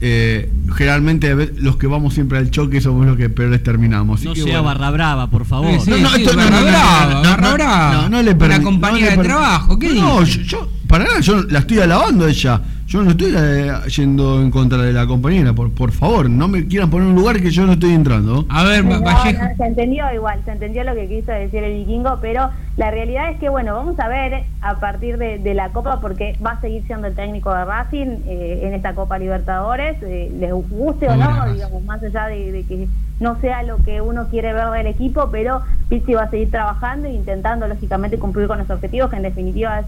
eh, 0.00 0.50
generalmente 0.76 1.34
los 1.56 1.76
que 1.76 1.86
vamos 1.86 2.14
siempre 2.14 2.36
al 2.38 2.50
choque 2.50 2.80
somos 2.80 3.06
los 3.06 3.16
que 3.16 3.30
peores 3.30 3.62
terminamos. 3.62 4.18
así 4.20 4.28
No 4.28 4.34
que 4.34 4.42
sea 4.42 4.60
bueno. 4.60 4.64
barra 4.64 4.90
brava, 4.90 5.30
por 5.30 5.44
favor. 5.46 5.80
Sí, 5.80 5.90
No, 5.90 5.98
no, 5.98 6.10
sí, 6.10 6.22
esto 6.22 6.32
no, 6.36 6.38
barra 6.44 6.50
no, 6.50 6.60
no, 6.60 6.66
brava, 6.70 7.20
barra 7.22 7.52
brava. 7.54 7.92
no, 7.94 8.08
no 8.08 8.22
le 8.22 8.32
Una 8.32 8.92
le 8.92 9.10
de 9.10 9.16
trabajo, 9.22 9.78
¿qué 9.78 9.94
No, 9.94 10.20
dice? 10.20 10.38
yo, 10.44 10.58
yo- 10.58 10.68
para 10.88 11.04
nada, 11.04 11.20
yo 11.20 11.42
la 11.44 11.60
estoy 11.60 11.78
alabando 11.78 12.24
a 12.26 12.30
ella. 12.30 12.60
Yo 12.86 13.02
no 13.02 13.10
estoy 13.12 13.34
eh, 13.36 13.72
yendo 13.96 14.40
en 14.42 14.50
contra 14.50 14.78
de 14.78 14.92
la 14.92 15.06
compañera. 15.06 15.52
Por, 15.54 15.72
por 15.72 15.90
favor, 15.90 16.28
no 16.28 16.48
me 16.48 16.66
quieran 16.66 16.90
poner 16.90 17.08
en 17.08 17.14
un 17.14 17.18
lugar 17.20 17.40
que 17.40 17.50
yo 17.50 17.64
no 17.66 17.72
estoy 17.72 17.92
entrando. 17.94 18.44
A 18.50 18.62
ver, 18.64 18.84
No, 18.84 19.00
Vallejo. 19.00 19.42
no, 19.42 19.56
se 19.56 19.64
entendió 19.66 20.04
igual, 20.14 20.40
se 20.44 20.52
entendió 20.52 20.84
lo 20.84 20.94
que 20.94 21.08
quiso 21.08 21.32
decir 21.32 21.64
el 21.64 21.72
vikingo, 21.78 22.18
pero 22.20 22.50
la 22.76 22.90
realidad 22.90 23.30
es 23.30 23.40
que, 23.40 23.48
bueno, 23.48 23.74
vamos 23.74 23.98
a 23.98 24.06
ver 24.08 24.44
a 24.60 24.74
partir 24.80 25.16
de, 25.16 25.38
de 25.38 25.54
la 25.54 25.70
Copa, 25.70 26.00
porque 26.00 26.36
va 26.44 26.52
a 26.52 26.60
seguir 26.60 26.84
siendo 26.86 27.06
el 27.06 27.14
técnico 27.14 27.54
de 27.54 27.64
Racing 27.64 28.18
eh, 28.26 28.60
en 28.64 28.74
esta 28.74 28.94
Copa 28.94 29.18
Libertadores, 29.18 29.96
eh, 30.02 30.30
les 30.38 30.52
guste 30.52 31.08
o 31.08 31.16
no, 31.16 31.52
digamos, 31.52 31.82
más 31.84 32.02
allá 32.02 32.26
de, 32.26 32.52
de 32.52 32.64
que 32.64 32.86
no 33.18 33.40
sea 33.40 33.62
lo 33.62 33.78
que 33.78 34.02
uno 34.02 34.28
quiere 34.28 34.52
ver 34.52 34.68
del 34.70 34.88
equipo, 34.88 35.30
pero 35.32 35.62
Pizzi 35.88 36.12
va 36.14 36.24
a 36.24 36.30
seguir 36.30 36.50
trabajando 36.50 37.08
e 37.08 37.12
intentando, 37.14 37.66
lógicamente, 37.66 38.18
cumplir 38.18 38.46
con 38.46 38.58
los 38.58 38.68
objetivos, 38.68 39.08
que 39.08 39.16
en 39.16 39.22
definitiva 39.22 39.80
es 39.80 39.86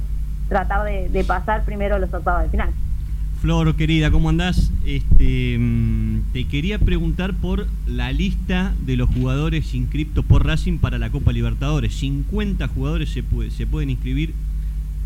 tratar 0.49 0.85
de, 0.85 1.09
de 1.11 1.25
pasar 1.25 1.63
primero 1.65 1.99
los 1.99 2.13
octavos 2.15 2.43
de 2.45 2.49
final. 2.49 2.71
Flor, 3.41 3.77
querida, 3.77 4.11
¿cómo 4.11 4.29
andás? 4.31 4.73
Este, 4.85 5.57
mm, 5.59 6.33
te 6.33 6.45
quería 6.45 6.79
preguntar 6.79 7.35
por 7.35 7.67
la 7.87 8.11
lista 8.11 8.75
de 8.87 8.97
los 8.97 9.09
jugadores 9.11 9.75
inscriptos 9.75 10.25
por 10.25 10.45
Racing 10.47 10.79
para 10.79 10.99
la 10.99 11.11
Copa 11.11 11.33
Libertadores. 11.33 11.95
50 11.95 12.67
jugadores 12.69 13.11
se, 13.11 13.23
puede- 13.23 13.51
se 13.51 13.67
pueden 13.67 13.91
inscribir. 13.91 14.33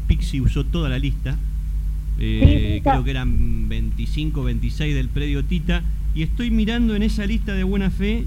Pixi 0.07 0.41
usó 0.41 0.65
toda 0.65 0.89
la 0.89 0.99
lista. 0.99 1.37
Eh, 2.19 2.77
Sí, 2.77 2.81
creo 2.89 3.05
que 3.05 3.11
eran 3.11 3.69
25, 3.69 4.45
26 4.45 4.95
del 4.95 5.09
predio 5.09 5.45
Tita. 5.45 5.83
Y 6.15 6.23
estoy 6.23 6.51
mirando 6.51 6.95
en 6.95 7.03
esa 7.03 7.27
lista 7.27 7.53
de 7.55 7.65
buena 7.65 7.91
fe 7.91 8.25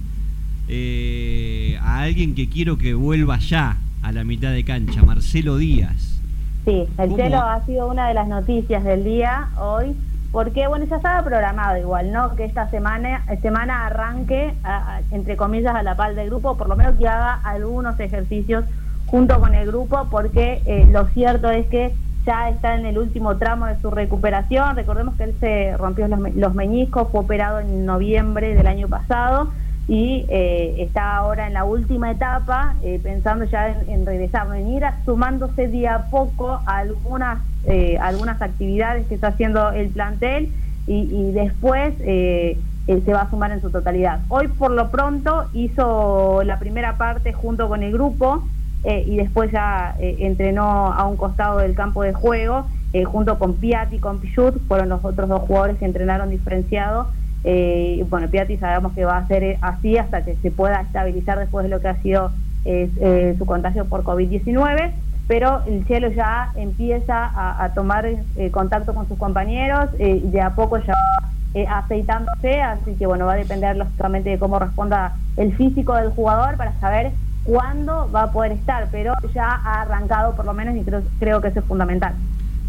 eh, 0.67 1.77
a 1.81 2.01
alguien 2.01 2.35
que 2.35 2.47
quiero 2.49 2.77
que 2.77 2.93
vuelva 2.93 3.39
ya 3.39 3.77
a 4.01 4.11
la 4.11 4.23
mitad 4.23 4.51
de 4.51 4.63
cancha, 4.63 5.03
Marcelo 5.03 5.57
Díaz. 5.57 6.12
Sí, 6.65 6.93
el 6.97 7.09
¿Cómo? 7.09 7.17
Chelo 7.17 7.37
ha 7.39 7.65
sido 7.65 7.87
una 7.89 8.07
de 8.07 8.13
las 8.13 8.27
noticias 8.27 8.83
del 8.83 9.03
día 9.03 9.51
hoy, 9.57 10.01
porque 10.31 10.67
bueno, 10.67 10.85
ya 10.89 10.95
estaba 10.95 11.21
programado 11.23 11.77
igual, 11.77 12.11
¿no? 12.11 12.35
Que 12.35 12.45
esta 12.45 12.69
semana, 12.69 13.25
semana 13.41 13.85
arranque, 13.87 14.59
a- 14.63 14.97
a- 14.97 15.01
entre 15.11 15.35
comillas, 15.35 15.75
a 15.75 15.83
la 15.83 15.95
pal 15.97 16.15
del 16.15 16.29
grupo, 16.29 16.55
por 16.57 16.69
lo 16.69 16.75
menos 16.77 16.97
que 16.97 17.07
haga 17.07 17.33
algunos 17.33 17.99
ejercicios 17.99 18.65
junto 19.05 19.39
con 19.41 19.53
el 19.55 19.67
grupo, 19.67 20.09
porque 20.09 20.63
eh, 20.65 20.87
lo 20.89 21.07
cierto 21.09 21.49
es 21.49 21.67
que 21.67 21.99
ya 22.25 22.49
está 22.49 22.75
en 22.75 22.85
el 22.85 22.97
último 22.97 23.37
tramo 23.37 23.65
de 23.65 23.79
su 23.81 23.91
recuperación. 23.91 24.77
Recordemos 24.77 25.15
que 25.17 25.25
él 25.25 25.37
se 25.41 25.75
rompió 25.75 26.07
los, 26.07 26.19
los 26.33 26.53
meñiscos, 26.55 27.09
fue 27.11 27.19
operado 27.21 27.59
en 27.59 27.85
noviembre 27.85 28.55
del 28.55 28.67
año 28.67 28.87
pasado 28.87 29.51
y 29.87 30.25
eh, 30.29 30.75
está 30.79 31.17
ahora 31.17 31.47
en 31.47 31.53
la 31.53 31.65
última 31.65 32.09
etapa, 32.11 32.77
eh, 32.83 32.99
pensando 33.03 33.45
ya 33.45 33.67
en, 33.69 33.89
en 33.89 34.05
regresar, 34.05 34.47
en 34.55 34.67
ir 34.67 34.85
a- 34.85 35.01
sumándose 35.05 35.67
día 35.67 35.95
a 35.95 36.09
poco 36.09 36.61
a 36.65 36.77
algunas, 36.77 37.43
eh, 37.63 37.97
algunas 37.99 38.41
actividades 38.41 39.07
que 39.07 39.15
está 39.15 39.27
haciendo 39.29 39.71
el 39.71 39.91
plantel 39.91 40.53
y, 40.87 41.09
y 41.11 41.31
después 41.33 41.93
eh, 41.99 42.61
eh, 42.87 43.01
se 43.05 43.13
va 43.13 43.21
a 43.23 43.29
sumar 43.29 43.51
en 43.51 43.61
su 43.61 43.71
totalidad. 43.71 44.21
Hoy 44.29 44.47
por 44.49 44.71
lo 44.71 44.89
pronto 44.89 45.49
hizo 45.53 46.41
la 46.43 46.59
primera 46.59 46.97
parte 46.97 47.33
junto 47.33 47.67
con 47.67 47.83
el 47.83 47.91
grupo 47.91 48.49
y 48.85 49.15
después 49.15 49.49
ya 49.49 49.95
entrenó 49.97 50.91
a 50.91 51.07
un 51.07 51.15
costado 51.15 51.59
del 51.59 51.73
campo 51.73 52.03
de 52.03 52.11
juego 52.11 52.67
junto 53.05 53.39
con 53.39 53.57
Piatti 53.61 53.95
y 53.95 53.99
con 53.99 54.19
Pichut, 54.19 54.67
fueron 54.67 54.89
los 54.89 55.05
otros 55.05 55.29
dos 55.29 55.39
jugadores 55.43 55.77
que 55.77 55.85
entrenaron 55.85 56.29
diferenciado. 56.29 57.11
Eh, 57.43 58.05
bueno, 58.09 58.29
Piatti 58.29 58.57
sabemos 58.57 58.93
que 58.93 59.05
va 59.05 59.17
a 59.17 59.27
ser 59.27 59.43
eh, 59.43 59.57
así 59.61 59.97
hasta 59.97 60.23
que 60.23 60.35
se 60.37 60.51
pueda 60.51 60.81
estabilizar 60.81 61.39
después 61.39 61.63
de 61.63 61.69
lo 61.69 61.81
que 61.81 61.89
ha 61.89 62.01
sido 62.01 62.31
eh, 62.65 63.35
su 63.37 63.45
contagio 63.45 63.85
por 63.85 64.03
COVID-19, 64.03 64.91
pero 65.27 65.61
el 65.67 65.85
cielo 65.85 66.09
ya 66.11 66.51
empieza 66.55 67.25
a, 67.25 67.63
a 67.63 67.73
tomar 67.73 68.05
eh, 68.05 68.51
contacto 68.51 68.93
con 68.93 69.07
sus 69.07 69.17
compañeros 69.17 69.89
eh, 69.99 70.21
y 70.23 70.29
de 70.29 70.41
a 70.41 70.55
poco 70.55 70.77
ya 70.79 70.93
va 70.93 71.79
aceitándose, 71.79 72.61
así 72.61 72.95
que 72.95 73.05
bueno, 73.05 73.27
va 73.27 73.33
a 73.33 73.35
depender 73.35 73.75
lógicamente 73.75 74.31
de 74.31 74.39
cómo 74.39 74.57
responda 74.57 75.15
el 75.37 75.55
físico 75.55 75.93
del 75.95 76.09
jugador 76.09 76.57
para 76.57 76.79
saber 76.79 77.11
cuándo 77.43 78.09
va 78.11 78.23
a 78.23 78.31
poder 78.31 78.53
estar, 78.53 78.87
pero 78.91 79.13
ya 79.35 79.51
ha 79.51 79.81
arrancado 79.81 80.35
por 80.35 80.45
lo 80.45 80.53
menos 80.53 80.75
y 80.75 80.81
creo, 80.81 81.03
creo 81.19 81.41
que 81.41 81.49
eso 81.49 81.59
es 81.59 81.65
fundamental. 81.65 82.15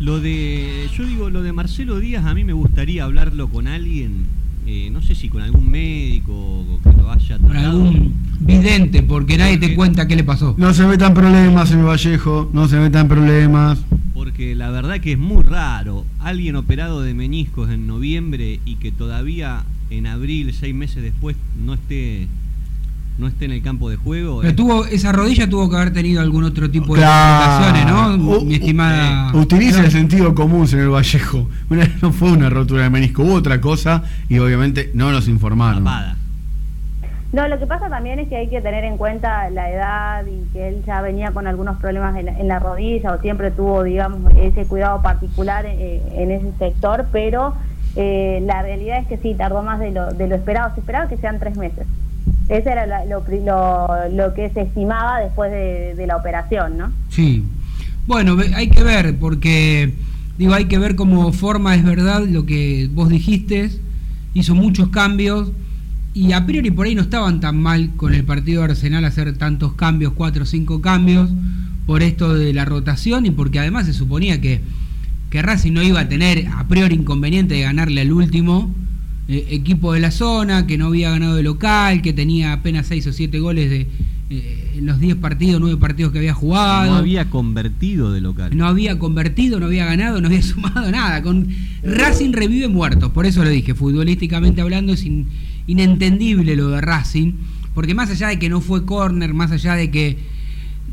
Lo 0.01 0.21
de, 0.21 0.89
yo 0.93 1.05
digo, 1.05 1.31
lo 1.31 1.43
de 1.43 1.53
Marcelo 1.53 1.99
Díaz, 1.99 2.27
a 2.27 2.35
mí 2.35 2.45
me 2.45 2.53
gustaría 2.53 3.05
hablarlo 3.05 3.49
con 3.49 3.69
alguien, 3.69 4.27
eh, 4.67 4.89
no 4.91 5.03
sé 5.03 5.15
si 5.15 5.29
con 5.29 5.43
algún 5.43 5.71
médico 5.71 6.33
o 6.33 6.81
que 6.83 6.97
lo 6.97 7.11
haya 7.11 7.39
Con 7.39 7.51
tratado. 7.51 7.71
algún 7.83 8.15
vidente, 8.41 9.03
porque 9.03 9.37
nadie 9.39 9.59
te 9.59 9.75
cuenta 9.75 10.07
qué 10.09 10.17
le 10.17 10.25
pasó. 10.25 10.55
No 10.59 10.73
se 10.75 10.87
metan 10.87 11.15
problemas, 11.15 11.69
señor 11.69 11.87
Vallejo. 11.89 12.51
No 12.53 12.69
se 12.69 12.79
metan 12.79 13.09
problemas. 13.09 13.79
Porque 14.15 14.55
la 14.55 14.71
verdad 14.71 15.01
que 15.01 15.13
es 15.13 15.19
muy 15.19 15.43
raro. 15.43 16.05
Alguien 16.21 16.57
operado 16.57 17.03
de 17.03 17.15
meniscos 17.15 17.71
en 17.71 17.87
noviembre 17.87 18.61
y 18.65 18.77
que 18.77 18.91
todavía 18.93 19.65
en 19.91 20.07
abril, 20.07 20.53
seis 20.59 20.75
meses 20.75 21.03
después, 21.03 21.37
no 21.65 21.75
esté, 21.75 22.27
no 23.19 23.29
esté 23.29 23.45
en 23.45 23.53
el 23.53 23.63
campo 23.63 23.89
de 23.91 23.97
juego. 23.97 24.41
Pero 24.41 24.51
eh, 24.51 24.55
tuvo, 24.57 24.85
esa 24.87 25.13
rodilla 25.13 25.49
tuvo 25.49 25.71
que 25.71 25.77
haber 25.77 25.93
tenido 25.93 26.21
algún 26.21 26.45
otro 26.45 26.71
tipo 26.71 26.97
de 26.97 27.03
complicaciones, 27.03 27.87
¿no? 27.87 28.15
U- 28.39 28.45
Mi 28.45 28.55
estimada. 28.55 29.31
eh, 29.33 29.37
Utilice 29.37 29.81
el 29.81 29.91
sentido 29.91 30.35
común, 30.35 30.67
señor 30.67 30.91
Vallejo. 30.93 31.49
Una- 31.71 31.89
no 32.03 32.13
fue 32.13 32.33
una 32.33 32.51
rotura 32.51 32.83
de 32.85 32.91
menisco, 32.91 33.23
hubo 33.23 33.35
otra 33.35 33.61
cosa 33.61 34.03
y 34.29 34.39
obviamente 34.39 34.91
no 34.95 35.13
nos 35.13 35.29
informaron. 35.29 35.85
tapada. 35.85 36.17
No, 37.33 37.49
lo 37.49 37.59
que 37.59 37.67
pasa 37.67 37.89
también 37.89 38.21
es 38.21 38.29
que 38.29 38.37
hay 38.37 38.49
que 38.49 38.61
tener 38.61 38.85
en 38.85 38.97
cuenta 38.97 39.51
la 39.51 39.69
edad 39.69 40.25
y 40.25 40.53
que 40.53 40.69
él 40.69 40.83
ya 40.87 41.01
venía 41.01 41.33
con 41.33 41.49
algunos 41.49 41.77
problemas 41.79 42.15
en 42.17 42.27
la, 42.27 42.39
en 42.39 42.47
la 42.47 42.61
rodilla 42.61 43.13
o 43.13 43.21
siempre 43.21 43.51
tuvo, 43.51 43.83
digamos, 43.83 44.33
ese 44.37 44.65
cuidado 44.67 45.03
particular 45.03 45.67
eh, 45.67 46.01
en 46.15 46.31
ese 46.31 46.53
sector, 46.61 47.07
pero 47.11 47.55
eh, 47.97 48.41
la 48.47 48.63
realidad 48.63 48.99
es 49.01 49.09
que 49.09 49.17
sí, 49.19 49.35
tardó 49.35 49.65
más 49.65 49.81
de 49.81 49.91
lo, 49.91 50.13
de 50.13 50.29
lo 50.29 50.37
esperado. 50.37 50.73
Se 50.75 50.81
esperaba 50.81 51.09
que 51.09 51.17
sean 51.17 51.41
tres 51.41 51.57
meses. 51.57 51.87
Ese 52.49 52.71
era 52.71 52.87
lo, 53.07 53.25
lo, 53.27 54.09
lo 54.11 54.35
que 54.35 54.51
se 54.51 54.63
estimaba 54.63 55.21
después 55.21 55.51
de, 55.51 56.05
la 56.07 56.17
operación, 56.17 56.77
¿no? 56.77 56.93
Sí. 57.09 57.45
Bueno, 58.07 58.37
hay 58.55 58.69
que 58.69 58.83
ver, 58.83 59.19
porque, 59.19 59.95
digo, 60.37 60.53
hay 60.53 60.67
que 60.67 60.79
ver 60.79 60.95
cómo 60.95 61.33
forma, 61.33 61.75
es 61.75 61.83
verdad, 61.83 62.23
lo 62.27 62.45
que 62.45 62.91
vos 62.93 63.09
dijiste, 63.09 63.71
hizo 64.35 64.55
muchos 64.55 64.91
cambios 64.91 65.53
y 66.13 66.33
a 66.33 66.45
priori 66.45 66.71
por 66.71 66.87
ahí 66.87 66.95
no 66.95 67.01
estaban 67.03 67.41
tan 67.41 67.57
mal 67.57 67.91
con 67.97 68.15
el 68.15 68.25
partido 68.25 68.61
de 68.61 68.73
Arsenal 68.73 69.05
hacer 69.07 69.37
tantos 69.39 69.73
cambios, 69.73 70.13
cuatro 70.13 70.43
o 70.43 70.47
cinco 70.47 70.83
cambios, 70.83 71.31
por 71.87 72.03
esto 72.03 72.35
de 72.35 72.53
la 72.53 72.67
rotación 72.67 73.25
y 73.25 73.31
porque 73.31 73.59
además 73.59 73.87
se 73.87 73.95
suponía 73.95 74.41
que, 74.41 74.61
que 75.31 75.41
Racing 75.41 75.73
no 75.73 75.83
iba 75.83 76.01
a 76.01 76.09
tener 76.09 76.47
a 76.49 76.69
priori 76.69 76.95
inconveniente 76.95 77.55
de 77.55 77.63
ganarle 77.63 78.03
al 78.03 78.13
último 78.13 78.71
eh, 79.29 79.47
equipo 79.51 79.93
de 79.93 80.01
la 80.01 80.11
zona, 80.11 80.67
que 80.67 80.77
no 80.79 80.87
había 80.87 81.11
ganado 81.11 81.35
de 81.37 81.43
local, 81.43 82.03
que 82.03 82.13
tenía 82.13 82.53
apenas 82.53 82.87
seis 82.87 83.07
o 83.07 83.13
siete 83.13 83.39
goles 83.41 83.71
de, 83.71 83.87
eh, 84.31 84.73
en 84.77 84.87
los 84.87 84.99
10 84.99 85.17
partidos, 85.17 85.61
9 85.61 85.77
partidos 85.79 86.13
que 86.13 86.19
había 86.19 86.35
jugado. 86.35 86.91
No 86.93 86.97
había 86.99 87.31
convertido 87.31 88.13
de 88.13 88.21
local. 88.21 88.57
No 88.57 88.67
había 88.67 88.99
convertido, 88.99 89.61
no 89.61 89.67
había 89.67 89.85
ganado, 89.87 90.21
no 90.21 90.27
había 90.29 90.43
sumado 90.55 90.91
nada. 90.91 91.23
Con 91.23 91.49
Racing 91.83 92.33
revive 92.33 92.69
muertos, 92.69 93.13
por 93.13 93.27
eso 93.27 93.45
lo 93.45 93.51
dije, 93.51 93.75
futbolísticamente 93.75 94.61
hablando 94.61 94.93
es 94.93 95.05
in- 95.05 95.27
inentendible 95.67 96.57
lo 96.57 96.69
de 96.71 96.81
Racing, 96.81 97.33
porque 97.75 97.95
más 97.95 98.11
allá 98.11 98.29
de 98.29 98.39
que 98.39 98.49
no 98.49 98.61
fue 98.61 98.85
córner, 98.85 99.35
más 99.35 99.51
allá 99.51 99.75
de 99.75 99.91
que 99.91 100.17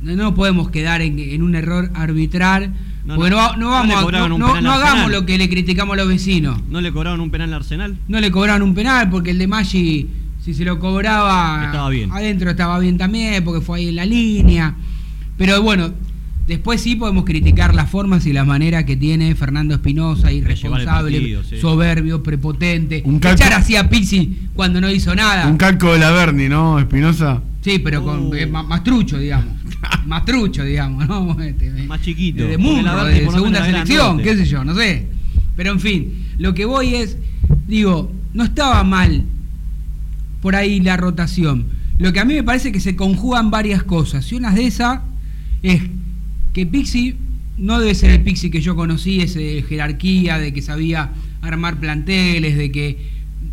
no 0.04 0.34
podemos 0.36 0.70
quedar 0.70 1.02
en, 1.02 1.20
en 1.20 1.44
un 1.44 1.56
error 1.56 1.92
arbitral, 1.94 2.74
No, 3.06 3.16
porque 3.16 3.30
no, 3.32 3.36
no. 3.36 3.42
va- 3.42 3.52
no 3.58 3.58
No 3.58 3.70
vamos 3.72 3.88
le 3.88 3.94
a- 3.96 4.02
cobraron 4.02 4.30
no, 4.30 4.36
un 4.36 4.42
no- 4.42 4.48
penal 4.48 4.64
no 4.64 4.72
al 4.72 4.78
hagamos 4.78 4.98
Arsenal. 5.00 5.22
lo 5.22 5.26
que 5.26 5.38
le 5.38 5.50
criticamos 5.50 5.94
a 5.94 5.98
los 5.98 6.08
vecinos. 6.08 6.60
¿No 6.70 6.82
le 6.82 6.92
cobraron 6.92 7.20
un 7.22 7.32
penal 7.32 7.50
al 7.50 7.56
Arsenal? 7.62 7.98
No 8.08 8.20
le 8.20 8.32
cobraron 8.32 8.62
un 8.68 8.76
penal 8.76 9.10
porque 9.10 9.32
el 9.32 9.38
de 9.40 9.48
Maggi, 9.48 10.08
si 10.44 10.54
se 10.54 10.64
lo 10.66 10.80
cobraba 10.80 11.66
Estaba 11.66 11.90
bien. 11.90 12.12
adentro 12.12 12.50
estaba 12.52 12.78
bien 12.80 12.98
también, 12.98 13.44
porque 13.44 13.62
fue 13.62 13.80
ahí 13.80 13.88
en 13.90 13.96
la 13.96 14.06
línea. 14.06 14.76
Pero 15.38 15.62
bueno, 15.62 15.92
después 16.48 16.82
sí 16.82 16.96
podemos 16.96 17.26
criticar 17.26 17.74
las 17.74 17.90
formas 17.90 18.26
y 18.28 18.34
la 18.34 18.44
manera 18.46 18.86
que 18.86 18.96
tiene 18.96 19.34
Fernando 19.36 19.74
Espinosa, 19.76 20.32
irresponsable, 20.32 21.18
partido, 21.18 21.44
sí. 21.44 21.58
soberbio, 21.60 22.22
prepotente. 22.22 23.02
Un 23.06 23.20
calco- 23.20 23.36
Echar 23.42 23.54
así 23.54 23.76
a 23.76 23.90
Pizzi 23.90 24.38
cuando 24.54 24.80
no 24.82 24.90
hizo 24.92 25.16
nada. 25.16 25.48
Un 25.48 25.58
calco 25.58 25.94
de 25.94 26.00
la 26.00 26.12
Berni, 26.12 26.50
¿no, 26.50 26.78
Espinosa? 26.80 27.42
Sí, 27.62 27.80
pero 27.80 28.04
con 28.04 28.28
Uh. 28.28 28.34
eh, 28.36 28.48
más 28.48 28.84
trucho, 28.84 29.18
digamos. 29.20 29.61
más 30.06 30.26
trucho, 30.26 30.64
digamos, 30.64 31.08
¿no? 31.08 31.40
Este, 31.42 31.70
Más 31.88 32.02
chiquito. 32.02 32.44
De 32.44 32.58
Berni 32.58 32.84
de 33.14 33.32
segunda 33.32 33.66
selección, 33.66 34.20
qué 34.20 34.38
sé 34.38 34.46
yo, 34.46 34.64
no 34.64 34.76
sé. 34.76 35.08
Pero 35.56 35.72
en 35.72 35.80
fin, 35.80 36.26
lo 36.38 36.54
que 36.54 36.66
voy 36.66 36.96
es, 36.96 37.18
digo, 37.68 38.12
no 38.34 38.44
estaba 38.44 38.84
mal 38.84 39.24
por 40.42 40.56
ahí 40.56 40.80
la 40.80 40.98
rotación. 40.98 41.66
Lo 41.98 42.14
que 42.14 42.20
a 42.20 42.26
mí 42.26 42.34
me 42.34 42.44
parece 42.44 42.72
que 42.72 42.80
se 42.80 42.96
conjugan 42.96 43.52
varias 43.52 43.84
cosas. 43.84 44.32
Y 44.32 44.36
una 44.36 44.52
de 44.52 44.66
esas 44.66 45.02
es 45.62 45.84
que 46.54 46.66
Pixi 46.66 47.16
no 47.58 47.80
debe 47.80 47.94
ser 47.94 48.12
el 48.12 48.22
Pixi 48.22 48.50
que 48.50 48.62
yo 48.62 48.76
conocí, 48.76 49.22
ese 49.22 49.40
de 49.40 49.62
jerarquía, 49.62 50.40
de 50.40 50.52
que 50.52 50.62
sabía 50.62 51.12
armar 51.42 51.80
planteles, 51.80 52.58
de 52.58 52.72
que, 52.72 52.98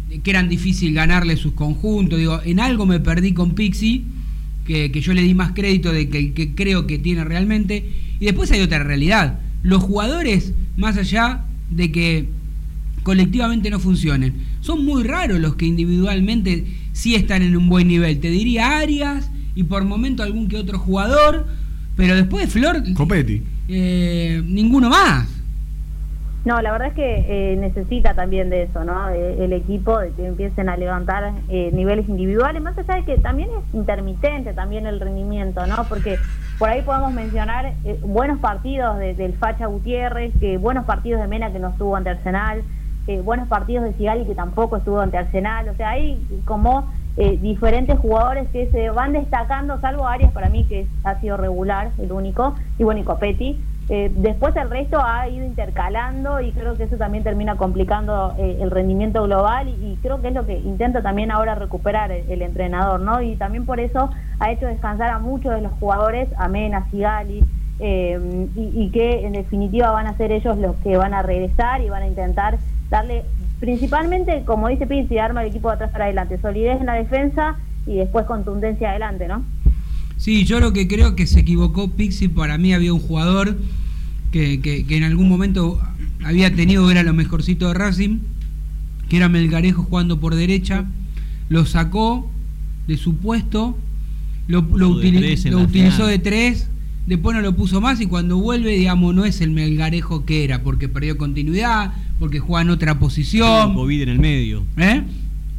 de 0.09 0.21
que 0.21 0.31
eran 0.31 0.49
difícil 0.49 0.95
ganarle 0.95 1.37
sus 1.37 1.53
conjuntos. 1.53 2.19
Digo, 2.19 2.41
en 2.43 2.61
algo 2.61 2.87
me 2.87 3.01
perdí 3.01 3.33
con 3.33 3.55
Pixi, 3.55 4.07
que, 4.69 4.93
que 4.93 5.01
yo 5.01 5.15
le 5.15 5.23
di 5.23 5.35
más 5.35 5.53
crédito 5.55 5.91
de 5.93 6.11
que, 6.11 6.35
que 6.35 6.55
creo 6.55 6.87
que 6.87 6.99
tiene 6.99 7.25
realmente. 7.25 7.89
Y 8.21 8.27
después 8.27 8.53
hay 8.53 8.61
otra 8.61 8.85
realidad. 8.85 9.41
Los 9.63 9.83
jugadores, 9.83 10.53
más 10.77 10.99
allá 10.99 11.45
de 11.71 11.91
que 11.91 12.29
colectivamente 13.03 13.71
no 13.71 13.81
funcionen, 13.81 14.35
son 14.61 14.85
muy 14.85 15.05
raros 15.05 15.41
los 15.41 15.57
que 15.57 15.65
individualmente 15.65 16.67
sí 16.93 17.15
están 17.15 17.43
en 17.43 17.57
un 17.57 17.71
buen 17.71 17.89
nivel. 17.89 18.21
Te 18.21 18.31
diría 18.31 18.79
Arias 18.79 19.31
y 19.55 19.63
por 19.63 19.85
momento 19.85 20.23
algún 20.23 20.49
que 20.49 20.59
otro 20.59 20.79
jugador, 20.79 21.47
pero 21.97 22.15
después 22.15 22.51
Flor, 22.51 22.85
Copetti. 22.93 23.43
eh, 23.69 24.43
ninguno 24.45 24.91
más. 24.91 25.27
No, 26.49 26.63
la 26.63 26.73
verdad 26.73 26.89
es 26.89 26.95
que 26.95 27.53
eh, 27.53 27.57
necesita 27.57 28.15
también 28.15 28.49
de 28.49 28.63
eso, 28.63 28.83
¿no? 28.83 29.09
De- 29.09 29.45
el 29.45 29.53
equipo, 29.53 29.99
de 29.99 30.15
que 30.15 30.25
empiecen 30.25 30.71
a 30.71 30.79
levantar 30.79 31.43
eh, 31.47 31.71
niveles 31.75 32.09
individuales, 32.09 32.63
más 32.63 32.79
allá 32.79 32.95
de 32.95 33.05
que 33.05 33.19
también 33.19 33.51
es 33.59 33.75
intermitente 33.75 34.55
también 34.55 34.87
el 34.87 34.99
rendimiento, 34.99 35.67
¿no? 35.67 35.87
Porque 35.91 36.25
por 36.57 36.71
ahí 36.71 36.81
podemos 36.83 37.13
mencionar 37.13 37.77
eh, 37.85 38.01
buenos 38.03 38.39
partidos 38.41 38.97
de- 38.99 39.13
del 39.15 39.37
Facha 39.37 39.67
Gutiérrez, 39.67 40.39
que 40.41 40.57
buenos 40.57 40.87
partidos 40.87 41.21
de 41.21 41.29
Mena 41.29 41.53
que 41.53 41.59
no 41.59 41.69
estuvo 41.69 41.95
ante 41.97 42.09
Arsenal, 42.11 42.65
eh, 43.07 43.21
buenos 43.21 43.49
partidos 43.49 43.85
de 43.85 43.93
Sigali 43.99 44.27
que 44.27 44.35
tampoco 44.35 44.79
estuvo 44.79 45.01
ante 45.01 45.19
Arsenal, 45.19 45.69
o 45.69 45.75
sea, 45.77 45.91
hay 45.91 46.27
como 46.47 46.91
eh, 47.17 47.37
diferentes 47.43 47.99
jugadores 47.99 48.49
que 48.51 48.71
se 48.71 48.89
van 48.91 49.13
destacando, 49.13 49.81
salvo 49.83 50.07
Arias 50.07 50.33
para 50.33 50.49
mí 50.49 50.67
que 50.67 50.89
ha 51.03 51.21
sido 51.21 51.37
regular, 51.37 51.93
el 51.99 52.11
único, 52.13 52.57
y 52.79 52.85
bueno, 52.85 53.01
y 53.01 53.05
Copetti. 53.05 53.65
Eh, 53.91 54.13
después 54.15 54.55
el 54.57 54.69
resto 54.69 55.03
ha 55.03 55.27
ido 55.29 55.47
intercalando 55.47 56.43
y 56.43 56.53
creo 56.53 56.77
que 56.77 56.83
eso 56.85 56.97
también 56.97 57.25
termina 57.25 57.57
complicando 57.57 58.35
eh, 58.39 58.59
el 58.61 58.71
rendimiento 58.71 59.23
global 59.23 59.69
y, 59.69 59.97
creo 60.03 60.21
que 60.21 60.29
es 60.29 60.35
lo 60.35 60.45
que 60.45 60.59
intenta 60.59 61.01
también 61.01 61.31
ahora 61.31 61.55
recuperar 61.55 62.13
el, 62.13 62.31
el 62.31 62.43
entrenador, 62.43 63.01
¿no? 63.01 63.23
Y 63.23 63.37
también 63.37 63.65
por 63.65 63.81
eso 63.81 64.11
ha 64.41 64.51
hecho 64.51 64.67
descansar 64.67 65.09
a 65.11 65.19
muchos 65.19 65.55
de 65.55 65.63
los 65.63 65.73
jugadores, 65.73 66.29
a 66.37 66.49
Mena, 66.49 66.87
Sigali, 66.91 67.43
eh, 67.81 68.49
y, 68.57 68.83
y 68.83 68.91
que 68.91 69.25
en 69.25 69.33
definitiva 69.33 69.91
van 69.91 70.07
a 70.07 70.17
ser 70.17 70.33
ellos 70.33 70.59
los 70.59 70.77
que 70.77 70.97
van 70.97 71.15
a 71.15 71.23
regresar 71.23 71.81
y 71.81 71.89
van 71.89 72.03
a 72.03 72.09
intentar 72.09 72.59
darle, 72.91 73.25
principalmente, 73.61 74.45
como 74.45 74.69
dice 74.69 74.87
Pizzi, 74.87 75.19
arma 75.19 75.43
el 75.43 75.49
equipo 75.49 75.69
de 75.69 75.75
atrás 75.75 75.91
para 75.93 76.05
adelante, 76.05 76.39
solidez 76.39 76.81
en 76.81 76.87
la 76.87 76.95
defensa 76.95 77.57
y 77.87 77.97
después 77.97 78.27
contundencia 78.27 78.91
adelante, 78.91 79.29
¿no? 79.29 79.45
Sí, 80.19 80.45
yo 80.45 80.61
lo 80.61 80.73
que 80.73 80.87
creo 80.89 81.15
que 81.17 81.27
se 81.27 81.41
equivocó 81.41 81.91
Pixi, 81.93 82.29
para 82.29 82.59
mí 82.59 82.75
había 82.75 82.93
un 82.93 83.01
jugador 83.01 83.57
que, 84.33 84.61
que- 84.61 84.85
que 84.85 84.97
en 84.97 85.05
algún 85.05 85.29
momento 85.29 85.81
había 86.25 86.55
tenido, 86.55 86.91
era 86.91 87.03
lo 87.03 87.15
mejorcito 87.15 87.69
de 87.69 87.75
Racing, 87.75 88.19
que 89.09 89.17
era 89.17 89.29
Melgarejo 89.29 89.85
jugando 89.85 90.21
por 90.21 90.35
derecha, 90.35 90.85
lo 91.49 91.65
sacó 91.65 92.31
de 92.87 92.97
su 92.97 93.15
puesto, 93.17 93.79
lo, 94.49 94.63
de 94.63 95.13
tres 95.13 95.45
lo 95.47 95.61
utilizó 95.61 95.97
final. 95.97 96.09
de 96.11 96.19
tres, 96.19 96.69
después 97.07 97.35
no 97.37 97.41
lo 97.43 97.55
puso 97.55 97.81
más 97.81 98.01
y 98.01 98.07
cuando 98.07 98.37
vuelve, 98.39 98.73
digamos, 98.77 99.15
no 99.15 99.25
es 99.25 99.41
el 99.41 99.51
Melgarejo 99.53 100.25
que 100.27 100.43
era, 100.45 100.63
porque 100.63 100.89
perdió 100.89 101.17
continuidad, 101.17 101.93
porque 102.19 102.39
juega 102.41 102.63
en 102.63 102.71
otra 102.71 102.95
Tuvo 102.95 103.01
posición. 103.07 103.73
COVID 103.75 104.03
en 104.03 104.09
el 104.09 104.19
medio. 104.19 104.65
¿eh? 104.77 105.03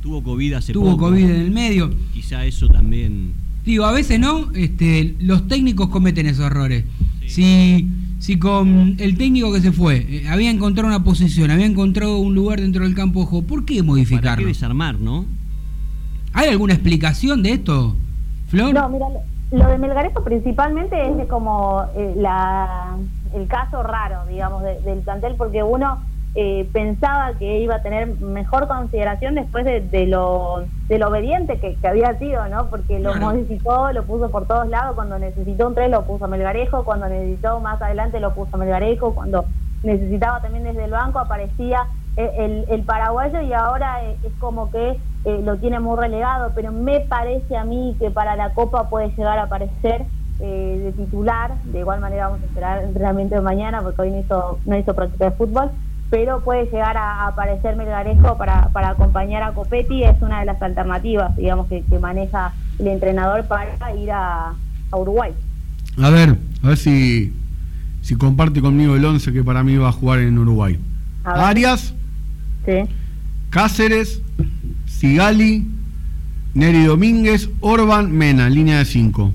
Tuvo 0.02 0.22
COVID 0.22 0.54
hace 0.54 0.74
Tuvo 0.74 0.92
poco. 0.92 1.06
COVID 1.10 1.24
en 1.24 1.42
el 1.42 1.52
medio. 1.52 1.92
Quizá 2.14 2.46
eso 2.46 2.68
también. 2.68 3.32
Digo, 3.66 3.86
a 3.86 3.92
veces 3.92 4.20
no, 4.20 4.52
este, 4.54 5.16
los 5.20 5.48
técnicos 5.48 5.90
cometen 5.90 6.26
esos 6.28 6.46
errores. 6.46 6.86
Sí. 7.22 7.30
Si, 7.30 7.88
si 8.20 8.40
con 8.40 8.96
el 9.00 9.18
técnico 9.18 9.54
que 9.54 9.62
se 9.62 9.72
fue 9.72 9.98
eh, 10.10 10.28
había 10.30 10.50
encontrado 10.50 10.88
una 10.88 11.04
posición, 11.04 11.52
había 11.52 11.66
encontrado 11.66 12.18
un 12.18 12.34
lugar 12.36 12.60
dentro 12.62 12.84
del 12.84 12.96
campo 12.96 13.26
juego, 13.26 13.46
¿por 13.46 13.66
qué 13.66 13.76
¿Para 13.76 13.82
qué 13.82 13.88
modificarlo? 13.88 14.48
desarmar, 14.48 15.00
no? 15.00 15.26
¿Hay 16.34 16.50
alguna 16.50 16.74
explicación 16.74 17.44
de 17.44 17.52
esto, 17.54 17.96
Flor? 18.48 18.74
No, 18.74 18.90
mira, 18.90 19.06
lo- 19.10 19.58
lo 19.58 19.68
de 19.68 19.78
Melgarejo 19.80 20.24
principalmente 20.24 20.96
es 21.10 21.18
de 21.18 21.28
como 21.28 21.84
eh, 21.96 22.14
la, 22.18 22.96
el 23.34 23.48
caso 23.48 23.82
raro, 23.84 24.26
digamos, 24.30 24.62
de- 24.64 24.80
del 24.82 25.00
plantel, 25.00 25.34
porque 25.38 25.64
uno 25.64 26.00
eh, 26.34 26.70
pensaba 26.74 27.38
que 27.38 27.60
iba 27.60 27.76
a 27.76 27.82
tener 27.82 28.20
mejor 28.20 28.68
consideración 28.68 29.36
después 29.36 29.66
de, 29.66 29.82
de 29.82 30.06
lo, 30.08 30.70
de 30.88 31.00
lo 31.00 31.08
obediente 31.10 31.60
que, 31.60 31.80
que 31.80 31.88
había 31.88 32.18
sido, 32.18 32.48
¿no? 32.48 32.70
Porque 32.70 33.00
lo 33.00 33.12
Claro. 33.14 33.20
modificó, 33.20 33.92
lo 33.92 34.06
puso 34.06 34.32
por 34.32 34.48
todos 34.48 34.68
lados, 34.68 34.96
cuando 34.96 35.18
necesitó 35.20 35.68
un 35.68 35.76
3 35.76 35.90
lo 35.92 36.06
puso 36.06 36.26
a 36.26 36.28
Melgarejo, 36.28 36.86
cuando 36.86 37.10
necesitó 37.10 37.60
más 37.60 37.82
adelante 37.82 38.20
lo 38.20 38.34
puso 38.36 38.52
a 38.56 38.60
Melgarejo, 38.60 39.16
cuando 39.16 39.50
necesitaba 39.82 40.42
también 40.42 40.64
desde 40.66 40.86
el 40.86 40.92
banco 40.92 41.20
aparecía 41.20 41.88
el, 42.16 42.66
el 42.70 42.84
paraguayo 42.86 43.42
y 43.42 43.54
ahora 43.54 44.04
eh, 44.06 44.20
es 44.24 44.34
como 44.38 44.70
que 44.72 45.02
eh, 45.24 45.42
lo 45.42 45.60
tiene 45.60 45.80
muy 45.80 45.98
relegado, 45.98 46.54
pero 46.56 46.72
me 46.72 47.02
parece 47.02 47.56
a 47.58 47.64
mí 47.66 47.96
que 48.00 48.12
para 48.12 48.36
la 48.36 48.54
Copa 48.54 48.90
puede 48.90 49.10
llegar 49.16 49.38
a 49.40 49.44
aparecer 49.44 50.08
eh, 50.40 50.80
de 50.84 50.94
titular, 50.94 51.60
de 51.64 51.80
igual 51.80 52.00
manera 52.02 52.28
vamos 52.28 52.44
a 52.44 52.46
esperar 52.48 52.80
el 52.80 52.90
entrenamiento 52.90 53.36
de 53.36 53.42
mañana 53.42 53.82
porque 53.82 54.02
hoy 54.02 54.12
no 54.12 54.20
hizo, 54.20 54.62
no 54.66 54.78
hizo 54.78 54.94
práctica 54.96 55.26
de 55.26 55.32
fútbol, 55.32 55.72
pero 56.10 56.42
puede 56.44 56.66
llegar 56.66 56.98
a, 56.98 57.28
aparecer 57.28 57.76
Melgarejo 57.76 58.38
para, 58.38 58.70
para 58.70 58.90
acompañar 58.90 59.44
a 59.44 59.54
Copetti, 59.54 60.04
es 60.04 60.22
una 60.22 60.40
de 60.40 60.46
las 60.46 60.62
alternativas, 60.62 61.36
digamos, 61.36 61.68
que, 61.68 61.84
que 61.84 62.00
maneja 62.00 62.54
el 62.80 62.88
entrenador 62.88 63.46
para 63.48 63.96
ir 63.96 64.12
a, 64.12 64.54
a 64.92 64.98
Uruguay. 64.98 65.32
A 66.02 66.10
ver, 66.10 66.38
a 66.64 66.68
ver 66.68 66.78
si, 66.78 67.34
si 68.02 68.16
comparte 68.16 68.62
conmigo 68.62 68.96
el 68.96 69.06
11 69.06 69.32
que 69.34 69.44
para 69.44 69.64
mí 69.64 69.76
va 69.78 69.90
a 69.90 69.92
jugar 69.92 70.20
en 70.20 70.38
Uruguay. 70.38 70.80
Arias, 71.24 71.94
Sí. 72.66 72.82
Cáceres, 73.50 74.22
Sigali, 74.86 75.66
Neri 76.54 76.84
Domínguez, 76.84 77.50
Orban, 77.62 78.12
Mena, 78.12 78.50
línea 78.50 78.80
de 78.80 78.86
5. 78.86 79.34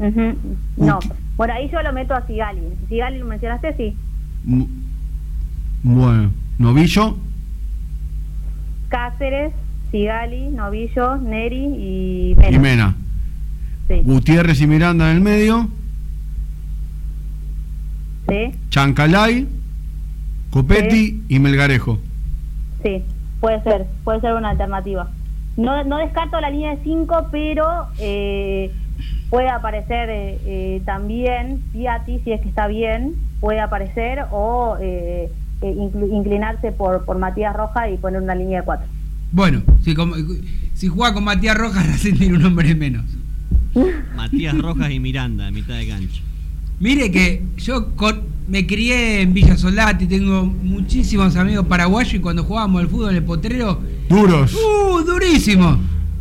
Ujú. 0.00 0.34
No, 0.76 0.98
bueno, 1.36 1.54
ahí 1.54 1.70
yo 1.70 1.80
lo 1.82 1.92
meto 1.92 2.14
a 2.14 2.26
Sigali. 2.26 2.60
¿Sigali 2.88 3.18
lo 3.18 3.26
mencionaste? 3.26 3.74
Sí. 3.76 3.96
Bueno, 4.44 6.30
Novillo, 6.58 7.16
Cáceres, 8.88 9.52
Sigali, 9.90 10.48
Novillo, 10.48 11.16
Neri 11.16 11.64
y 11.64 12.34
Mena. 12.36 12.56
y 12.56 12.58
Mena. 12.58 12.94
Sí. 13.88 14.00
Gutiérrez 14.04 14.60
y 14.60 14.66
Miranda 14.66 15.10
en 15.10 15.16
el 15.16 15.22
medio. 15.22 15.68
sí, 18.28 18.52
Chancalay, 18.70 19.48
Copetti 20.50 21.22
y 21.28 21.38
Melgarejo. 21.38 21.98
sí, 22.82 23.02
puede 23.40 23.62
ser, 23.62 23.86
puede 24.04 24.20
ser 24.20 24.34
una 24.34 24.50
alternativa. 24.50 25.08
No, 25.56 25.82
no 25.84 25.98
descarto 25.98 26.40
la 26.40 26.50
línea 26.50 26.76
de 26.76 26.82
5, 26.84 27.28
pero 27.32 27.64
eh, 27.98 28.70
puede 29.30 29.48
aparecer 29.48 30.10
eh, 30.10 30.38
eh, 30.44 30.82
también 30.84 31.62
Piatti, 31.72 32.18
si 32.24 32.32
es 32.32 32.40
que 32.40 32.48
está 32.48 32.66
bien, 32.66 33.14
puede 33.40 33.60
aparecer 33.60 34.24
o 34.32 34.76
eh, 34.80 35.30
eh, 35.62 35.74
inclu- 35.78 36.12
inclinarse 36.12 36.72
por, 36.72 37.04
por 37.04 37.18
Matías 37.18 37.54
Roja 37.56 37.88
y 37.88 37.96
poner 37.96 38.20
una 38.20 38.34
línea 38.34 38.60
de 38.60 38.64
4. 38.64 38.86
Bueno, 39.32 39.62
si, 39.84 39.94
com- 39.94 40.12
si 40.74 40.88
juega 40.88 41.14
con 41.14 41.24
Matías 41.24 41.56
Rojas, 41.56 41.86
Racing 41.90 42.14
tiene 42.14 42.36
un 42.36 42.44
hombre 42.44 42.74
menos. 42.74 43.04
Matías 44.16 44.58
Rojas 44.58 44.90
y 44.90 44.98
Miranda, 45.00 45.48
en 45.48 45.54
mitad 45.54 45.74
de 45.76 45.86
cancha. 45.88 46.22
Mire 46.80 47.10
que 47.10 47.42
yo 47.58 47.94
con- 47.94 48.22
me 48.48 48.66
crié 48.66 49.20
en 49.20 49.32
Villa 49.32 49.56
Soldati, 49.56 50.06
tengo 50.06 50.44
muchísimos 50.44 51.36
amigos 51.36 51.66
paraguayos 51.66 52.14
y 52.14 52.18
cuando 52.18 52.42
jugábamos 52.42 52.82
al 52.82 52.88
fútbol 52.88 53.10
en 53.10 53.16
el 53.16 53.22
potrero, 53.22 53.80
Duros. 54.08 54.54
¡uh, 54.54 55.02
durísimo! 55.04 55.78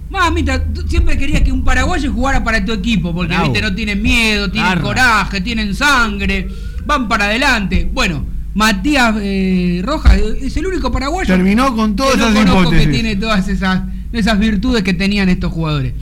Mamita, 0.09 0.63
tú 0.73 0.81
siempre 0.87 1.17
querías 1.17 1.41
que 1.41 1.51
un 1.51 1.63
paraguayo 1.63 2.11
jugara 2.11 2.43
para 2.43 2.63
tu 2.65 2.71
equipo, 2.73 3.13
porque 3.13 3.33
Bravo. 3.33 3.51
viste, 3.51 3.61
no 3.61 3.75
tienen 3.75 4.01
miedo, 4.01 4.49
tienen 4.49 4.79
coraje, 4.79 5.41
tienen 5.41 5.75
sangre, 5.75 6.47
van 6.85 7.07
para 7.07 7.25
adelante. 7.25 7.87
Bueno, 7.93 8.25
Matías 8.55 9.15
eh, 9.21 9.81
Rojas 9.85 10.17
es 10.17 10.57
el 10.57 10.65
único 10.65 10.91
paraguayo 10.91 11.27
Terminó 11.27 11.75
con 11.75 11.95
todas 11.95 12.13
que 12.13 12.19
no 12.19 12.27
esas 12.29 12.39
conozco 12.39 12.61
hipótesis. 12.61 12.87
que 12.87 12.93
tiene 12.93 13.15
todas 13.15 13.47
esas, 13.47 13.83
esas 14.11 14.39
virtudes 14.39 14.83
que 14.83 14.93
tenían 14.95 15.29
estos 15.29 15.53
jugadores. 15.53 15.93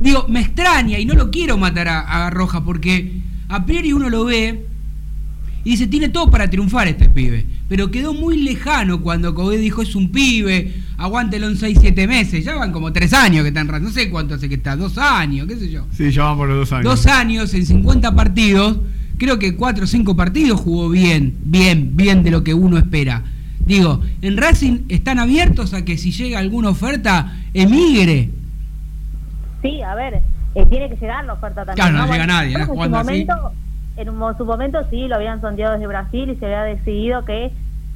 Digo, 0.00 0.26
me 0.28 0.40
extraña 0.40 0.98
y 0.98 1.04
no 1.04 1.14
lo 1.14 1.30
quiero 1.30 1.56
matar 1.56 1.88
a, 1.88 2.26
a 2.26 2.30
Rojas 2.30 2.62
porque 2.64 3.20
a 3.48 3.64
priori 3.64 3.92
uno 3.92 4.10
lo 4.10 4.24
ve 4.24 4.66
y 5.64 5.70
dice, 5.70 5.86
tiene 5.86 6.10
todo 6.10 6.30
para 6.30 6.50
triunfar 6.50 6.88
este 6.88 7.08
pibe. 7.08 7.46
Pero 7.68 7.90
quedó 7.90 8.12
muy 8.12 8.42
lejano 8.42 9.00
cuando 9.00 9.34
Cobé 9.34 9.56
dijo, 9.56 9.80
es 9.80 9.94
un 9.94 10.10
pibe, 10.10 10.74
aguántelo 10.96 11.48
en 11.48 11.56
6, 11.56 11.78
7 11.80 12.06
meses. 12.06 12.44
Ya 12.44 12.54
van 12.56 12.72
como 12.72 12.92
3 12.92 13.12
años 13.14 13.42
que 13.42 13.48
están, 13.48 13.66
no 13.82 13.90
sé 13.90 14.10
cuánto 14.10 14.34
hace 14.34 14.48
que 14.48 14.54
está, 14.56 14.76
2 14.76 14.96
años, 14.98 15.46
qué 15.46 15.56
sé 15.56 15.70
yo. 15.70 15.86
Sí, 15.92 16.10
ya 16.10 16.24
van 16.24 16.36
por 16.36 16.48
los 16.48 16.58
dos 16.58 16.72
años. 16.72 16.84
Dos 16.84 17.06
años 17.06 17.54
en 17.54 17.66
50 17.66 18.14
partidos, 18.14 18.78
creo 19.18 19.38
que 19.38 19.56
4 19.56 19.84
o 19.84 19.86
5 19.86 20.16
partidos 20.16 20.60
jugó 20.60 20.88
bien, 20.88 21.36
bien, 21.44 21.96
bien 21.96 22.22
de 22.22 22.30
lo 22.30 22.42
que 22.44 22.54
uno 22.54 22.78
espera. 22.78 23.22
Digo, 23.66 24.00
en 24.20 24.36
Racing 24.36 24.80
están 24.88 25.18
abiertos 25.18 25.72
a 25.72 25.84
que 25.84 25.96
si 25.96 26.12
llega 26.12 26.38
alguna 26.38 26.68
oferta, 26.68 27.32
emigre. 27.54 28.30
Sí, 29.62 29.80
a 29.80 29.94
ver, 29.94 30.20
eh, 30.54 30.66
tiene 30.68 30.90
que 30.90 30.96
llegar 30.96 31.24
la 31.24 31.32
oferta 31.32 31.64
también. 31.64 31.88
Claro, 31.88 32.06
no 32.06 32.12
llega 32.12 32.26
nadie, 32.26 32.52
¿no? 32.52 32.58
En 32.60 32.66
su, 32.66 32.72
Jugando 32.72 32.98
así. 32.98 33.06
momento, 33.06 33.52
en 33.96 34.08
un- 34.10 34.36
su 34.36 34.44
momento 34.44 34.78
sí, 34.90 35.08
lo 35.08 35.14
habían 35.16 35.40
sondeado 35.40 35.72
desde 35.74 35.86
Brasil 35.86 36.28
y 36.30 36.36
se 36.36 36.44
había 36.44 36.62
decidido 36.64 37.24
que 37.24 37.52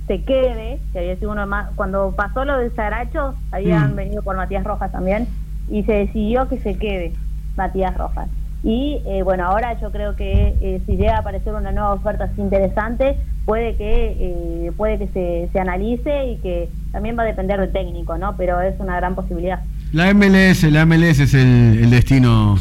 se 0.09 0.23
quede, 0.25 0.81
que 0.93 0.99
había 0.99 1.15
sido 1.17 1.31
uno 1.31 1.47
más. 1.47 1.69
Cuando 1.77 2.13
pasó 2.17 2.45
lo 2.45 2.59
de 2.59 2.71
Saracho, 2.71 3.35
habían 3.53 3.93
Mm. 3.93 3.97
venido 3.97 4.23
por 4.23 4.37
Matías 4.37 4.65
Rojas 4.65 4.91
también, 4.91 5.29
y 5.71 5.85
se 5.85 5.93
decidió 5.93 6.49
que 6.49 6.59
se 6.59 6.77
quede 6.77 7.13
Matías 7.57 7.97
Rojas. 7.97 8.29
Y 8.65 9.01
eh, 9.07 9.23
bueno, 9.23 9.45
ahora 9.45 9.81
yo 9.81 9.93
creo 9.93 10.17
que 10.17 10.55
eh, 10.61 10.81
si 10.87 10.97
llega 10.97 11.17
a 11.17 11.21
aparecer 11.21 11.55
una 11.55 11.71
nueva 11.71 11.93
oferta 11.93 12.25
así 12.25 12.41
interesante, 12.41 13.15
puede 13.45 13.77
que 13.77 14.17
eh, 14.19 14.73
puede 14.77 14.99
que 14.99 15.07
se, 15.09 15.49
se 15.53 15.61
analice 15.61 16.27
y 16.33 16.37
que 16.39 16.69
también 16.91 17.17
va 17.17 17.23
a 17.23 17.27
depender 17.27 17.61
del 17.61 17.71
técnico, 17.71 18.19
¿no? 18.19 18.37
Pero 18.37 18.61
es 18.61 18.75
una 18.81 18.97
gran 18.97 19.15
posibilidad. 19.15 19.61
La 19.93 20.13
MLS, 20.13 20.65
la 20.73 20.85
MLS 20.87 21.21
es 21.21 21.35
el, 21.35 21.79
el 21.83 21.91
destino 21.91 22.57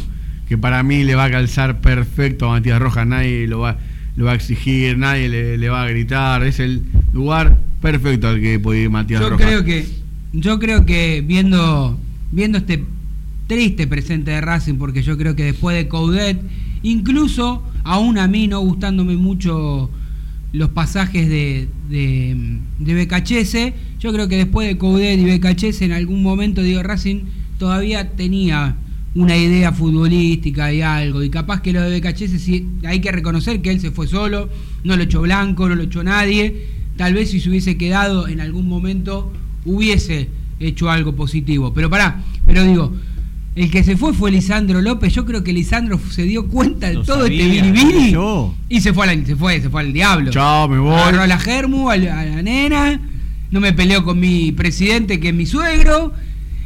que 0.48 0.56
para 0.56 0.82
mí 0.82 1.02
le 1.04 1.14
va 1.14 1.24
a 1.24 1.30
calzar 1.30 1.80
perfecto 1.80 2.46
a 2.46 2.50
Matías 2.52 2.78
Rojas. 2.78 3.06
Nadie 3.06 3.46
lo 3.48 3.58
va, 3.60 3.76
lo 4.18 4.24
va 4.24 4.32
a 4.32 4.34
exigir, 4.34 4.98
nadie 4.98 5.28
le, 5.28 5.56
le 5.56 5.68
va 5.68 5.84
a 5.84 5.88
gritar. 5.88 6.42
Es 6.42 6.58
el 6.58 6.82
lugar 7.12 7.56
perfecto 7.80 8.26
al 8.26 8.40
que 8.40 8.58
puede 8.58 8.82
ir 8.82 8.90
Matías 8.90 9.20
Yo 9.20 9.30
Rojas. 9.30 9.46
creo 9.46 9.64
que, 9.64 9.86
yo 10.32 10.58
creo 10.58 10.84
que 10.84 11.22
viendo, 11.24 11.96
viendo 12.32 12.58
este 12.58 12.84
triste 13.46 13.86
presente 13.86 14.32
de 14.32 14.40
Racing, 14.40 14.74
porque 14.74 15.04
yo 15.04 15.16
creo 15.16 15.36
que 15.36 15.44
después 15.44 15.76
de 15.76 15.86
Coudet, 15.86 16.36
incluso 16.82 17.62
aún 17.84 18.18
a 18.18 18.26
mí 18.26 18.48
no 18.48 18.58
gustándome 18.58 19.16
mucho 19.16 19.88
los 20.52 20.70
pasajes 20.70 21.28
de, 21.28 21.68
de, 21.88 22.58
de 22.80 22.94
Becachese, 22.94 23.74
yo 24.00 24.12
creo 24.12 24.26
que 24.26 24.36
después 24.36 24.66
de 24.66 24.78
Coudet 24.78 25.16
y 25.20 25.24
Becachese 25.26 25.84
en 25.84 25.92
algún 25.92 26.24
momento 26.24 26.60
digo 26.60 26.82
Racing 26.82 27.20
todavía 27.56 28.10
tenía 28.16 28.74
una 29.14 29.36
idea 29.36 29.72
futbolística 29.72 30.72
y 30.72 30.82
algo, 30.82 31.22
y 31.22 31.30
capaz 31.30 31.62
que 31.62 31.72
lo 31.72 31.82
de 31.82 31.90
Becachese 31.90 32.38
sí, 32.38 32.66
hay 32.84 33.00
que 33.00 33.10
reconocer 33.10 33.60
que 33.62 33.70
él 33.70 33.80
se 33.80 33.90
fue 33.90 34.06
solo, 34.06 34.48
no 34.84 34.96
lo 34.96 35.02
echó 35.02 35.22
Blanco, 35.22 35.68
no 35.68 35.74
lo 35.74 35.84
echó 35.84 36.02
nadie, 36.04 36.66
tal 36.96 37.14
vez 37.14 37.30
si 37.30 37.40
se 37.40 37.48
hubiese 37.48 37.76
quedado 37.76 38.28
en 38.28 38.40
algún 38.40 38.68
momento 38.68 39.32
hubiese 39.64 40.28
hecho 40.60 40.90
algo 40.90 41.14
positivo, 41.14 41.72
pero 41.72 41.90
pará, 41.90 42.22
pero 42.46 42.64
digo, 42.64 42.92
el 43.58 43.72
que 43.72 43.82
se 43.82 43.96
fue 43.96 44.14
fue 44.14 44.30
Lisandro 44.30 44.80
López. 44.80 45.12
Yo 45.12 45.24
creo 45.24 45.42
que 45.42 45.52
Lisandro 45.52 45.98
se 46.10 46.22
dio 46.22 46.46
cuenta 46.46 46.88
de 46.88 46.94
Lo 46.94 47.02
todo 47.02 47.22
sabía, 47.22 47.44
este 47.44 47.60
biribiri 47.60 48.16
y 48.68 48.80
se 48.80 48.92
fue, 48.92 49.08
al, 49.08 49.26
se 49.26 49.34
fue, 49.34 49.60
se 49.60 49.68
fue 49.68 49.80
al 49.80 49.92
diablo. 49.92 50.30
Chao, 50.30 50.68
me 50.68 50.78
voy. 50.78 50.94
Agarró 50.94 51.22
a 51.22 51.26
la 51.26 51.40
Germu, 51.40 51.90
a 51.90 51.96
la, 51.96 52.20
a 52.20 52.24
la 52.24 52.42
nena. 52.42 53.00
No 53.50 53.60
me 53.60 53.72
peleó 53.72 54.04
con 54.04 54.20
mi 54.20 54.52
presidente, 54.52 55.18
que 55.18 55.30
es 55.30 55.34
mi 55.34 55.44
suegro. 55.44 56.12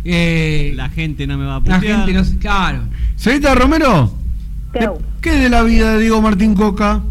Eh, 0.04 0.72
La 0.76 0.88
gente 0.88 1.26
no 1.26 1.38
me 1.38 1.44
va 1.46 1.56
a 1.56 1.58
la 1.58 1.60
putear. 1.78 1.80
gente 1.80 2.12
no 2.12 2.22
Claro. 2.40 2.80
Señorita 3.16 3.54
Romero, 3.54 4.12
¿Qué? 4.72 4.80
¿qué, 4.80 4.90
qué 5.20 5.30
de 5.32 5.48
la 5.48 5.62
vida 5.62 5.92
de 5.94 6.00
Diego 6.00 6.20
Martín 6.20 6.54
Coca? 6.54 7.02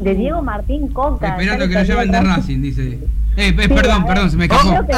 De 0.00 0.14
Diego 0.14 0.42
Martín 0.42 0.88
Coca. 0.88 1.30
Esperando 1.30 1.68
que 1.68 1.74
lo 1.74 1.82
lleven 1.82 2.10
de. 2.10 2.20
Racing, 2.20 2.60
dice. 2.62 2.82
Eh, 3.36 3.48
eh, 3.48 3.54
Sí, 3.58 3.68
perdón, 3.68 4.06
perdón, 4.06 4.30
se 4.30 4.36
me 4.36 4.44
Oh, 4.50 4.54
escapó. 4.54 4.92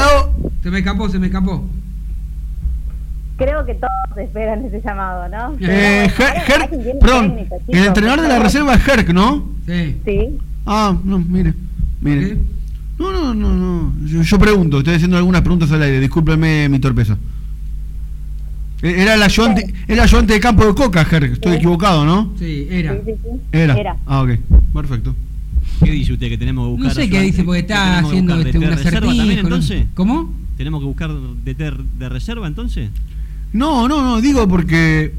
oh. 0.44 0.50
Se 0.62 0.70
me 0.70 0.78
escapó, 0.78 1.08
se 1.08 1.18
me 1.18 1.26
escapó. 1.26 1.64
Creo 3.38 3.64
que 3.66 3.74
todos 3.74 3.90
esperan 4.18 4.64
ese 4.64 4.80
llamado, 4.82 5.28
¿no? 5.28 5.54
Eh, 5.60 6.10
Her- 6.16 6.98
perdón, 7.00 7.36
técnico, 7.36 7.56
el 7.68 7.84
entrenador 7.86 8.22
de 8.22 8.28
la 8.28 8.38
reserva 8.38 8.74
es 8.74 8.88
Herc, 8.88 9.10
¿no? 9.10 9.46
Sí. 9.66 9.96
Sí. 10.06 10.38
Ah, 10.64 10.96
no, 11.04 11.18
mire, 11.18 11.52
mire. 12.00 12.20
¿Qué? 12.28 12.38
No, 12.98 13.12
no, 13.12 13.34
no, 13.34 13.52
no. 13.54 13.92
Yo, 14.06 14.22
yo 14.22 14.38
pregunto, 14.38 14.78
estoy 14.78 14.94
haciendo 14.94 15.16
algunas 15.18 15.42
preguntas 15.42 15.70
al 15.72 15.82
aire, 15.82 16.00
discúlpeme 16.00 16.68
mi 16.68 16.78
torpeza. 16.78 17.16
E- 18.82 19.02
Era 19.02 19.14
el 19.14 19.22
ayudante, 19.22 19.72
era 19.88 20.02
ayudante 20.04 20.32
de 20.34 20.40
campo 20.40 20.64
de 20.66 20.74
Coca, 20.74 21.06
Herc, 21.10 21.32
estoy 21.34 21.52
Sí. 21.52 21.58
equivocado, 21.58 22.04
¿no? 22.04 22.32
Sí, 22.38 22.66
era. 22.70 22.92
Sí, 22.94 22.98
sí, 23.06 23.12
sí. 23.22 23.28
Era. 23.52 23.74
Era. 23.78 23.96
Ah, 24.06 24.22
ok, 24.22 24.30
perfecto. 24.72 25.14
¿Qué 25.84 25.90
dice 25.90 26.12
usted 26.14 26.28
que 26.28 26.38
tenemos 26.38 26.64
que 26.66 26.70
buscar? 26.70 26.88
No 26.88 26.94
sé 26.94 27.10
qué 27.10 27.20
dice, 27.22 27.44
porque 27.44 27.66
¿Que 27.66 27.72
está 27.72 27.98
haciendo 27.98 28.34
este, 28.36 28.48
DT 28.52 28.58
un 28.58 28.64
de 28.64 28.70
reserva 28.70 29.00
también, 29.00 29.20
acertijo. 29.20 29.42
¿no? 29.48 29.54
entonces? 29.56 29.86
¿Cómo? 29.94 30.34
¿Tenemos 30.56 30.80
que 30.80 30.86
buscar 30.86 31.10
DT 31.44 31.72
de 31.98 32.08
reserva 32.08 32.46
entonces? 32.46 32.90
No, 33.52 33.86
no, 33.88 34.02
no, 34.02 34.20
digo 34.22 34.48
porque 34.48 35.12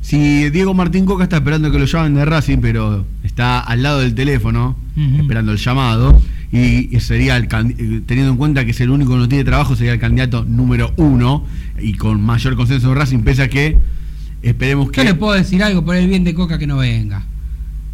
si 0.00 0.50
Diego 0.50 0.74
Martín 0.74 1.04
Coca 1.06 1.22
está 1.24 1.36
esperando 1.36 1.70
que 1.70 1.78
lo 1.78 1.84
llamen 1.84 2.14
de 2.14 2.24
Racing, 2.24 2.58
pero 2.60 3.06
está 3.22 3.60
al 3.60 3.82
lado 3.82 4.00
del 4.00 4.14
teléfono, 4.14 4.76
esperando 5.20 5.52
el 5.52 5.58
llamado, 5.58 6.20
y, 6.52 7.00
sería 7.00 7.36
el 7.38 7.44
eh, 7.44 8.02
teniendo 8.04 8.32
en 8.32 8.36
cuenta 8.36 8.64
que 8.66 8.72
es 8.72 8.80
el 8.82 8.90
único 8.90 9.12
que 9.12 9.18
no 9.18 9.28
tiene 9.28 9.42
trabajo, 9.42 9.74
sería 9.74 9.94
el 9.94 9.98
candidato 9.98 10.44
número 10.44 10.92
uno, 10.96 11.46
y 11.80 11.94
con 11.94 12.20
mayor 12.20 12.56
consenso 12.56 12.90
de 12.90 12.94
Racing, 12.94 13.20
pese 13.20 13.42
a 13.42 13.48
que 13.48 13.78
esperemos 14.42 14.90
que... 14.90 14.98
Yo 14.98 15.04
le 15.04 15.14
puedo 15.14 15.32
decir 15.32 15.62
algo 15.62 15.82
por 15.82 15.96
el 15.96 16.06
bien 16.08 16.24
de 16.24 16.34
Coca 16.34 16.58
que 16.58 16.66
no 16.66 16.76
venga. 16.76 17.24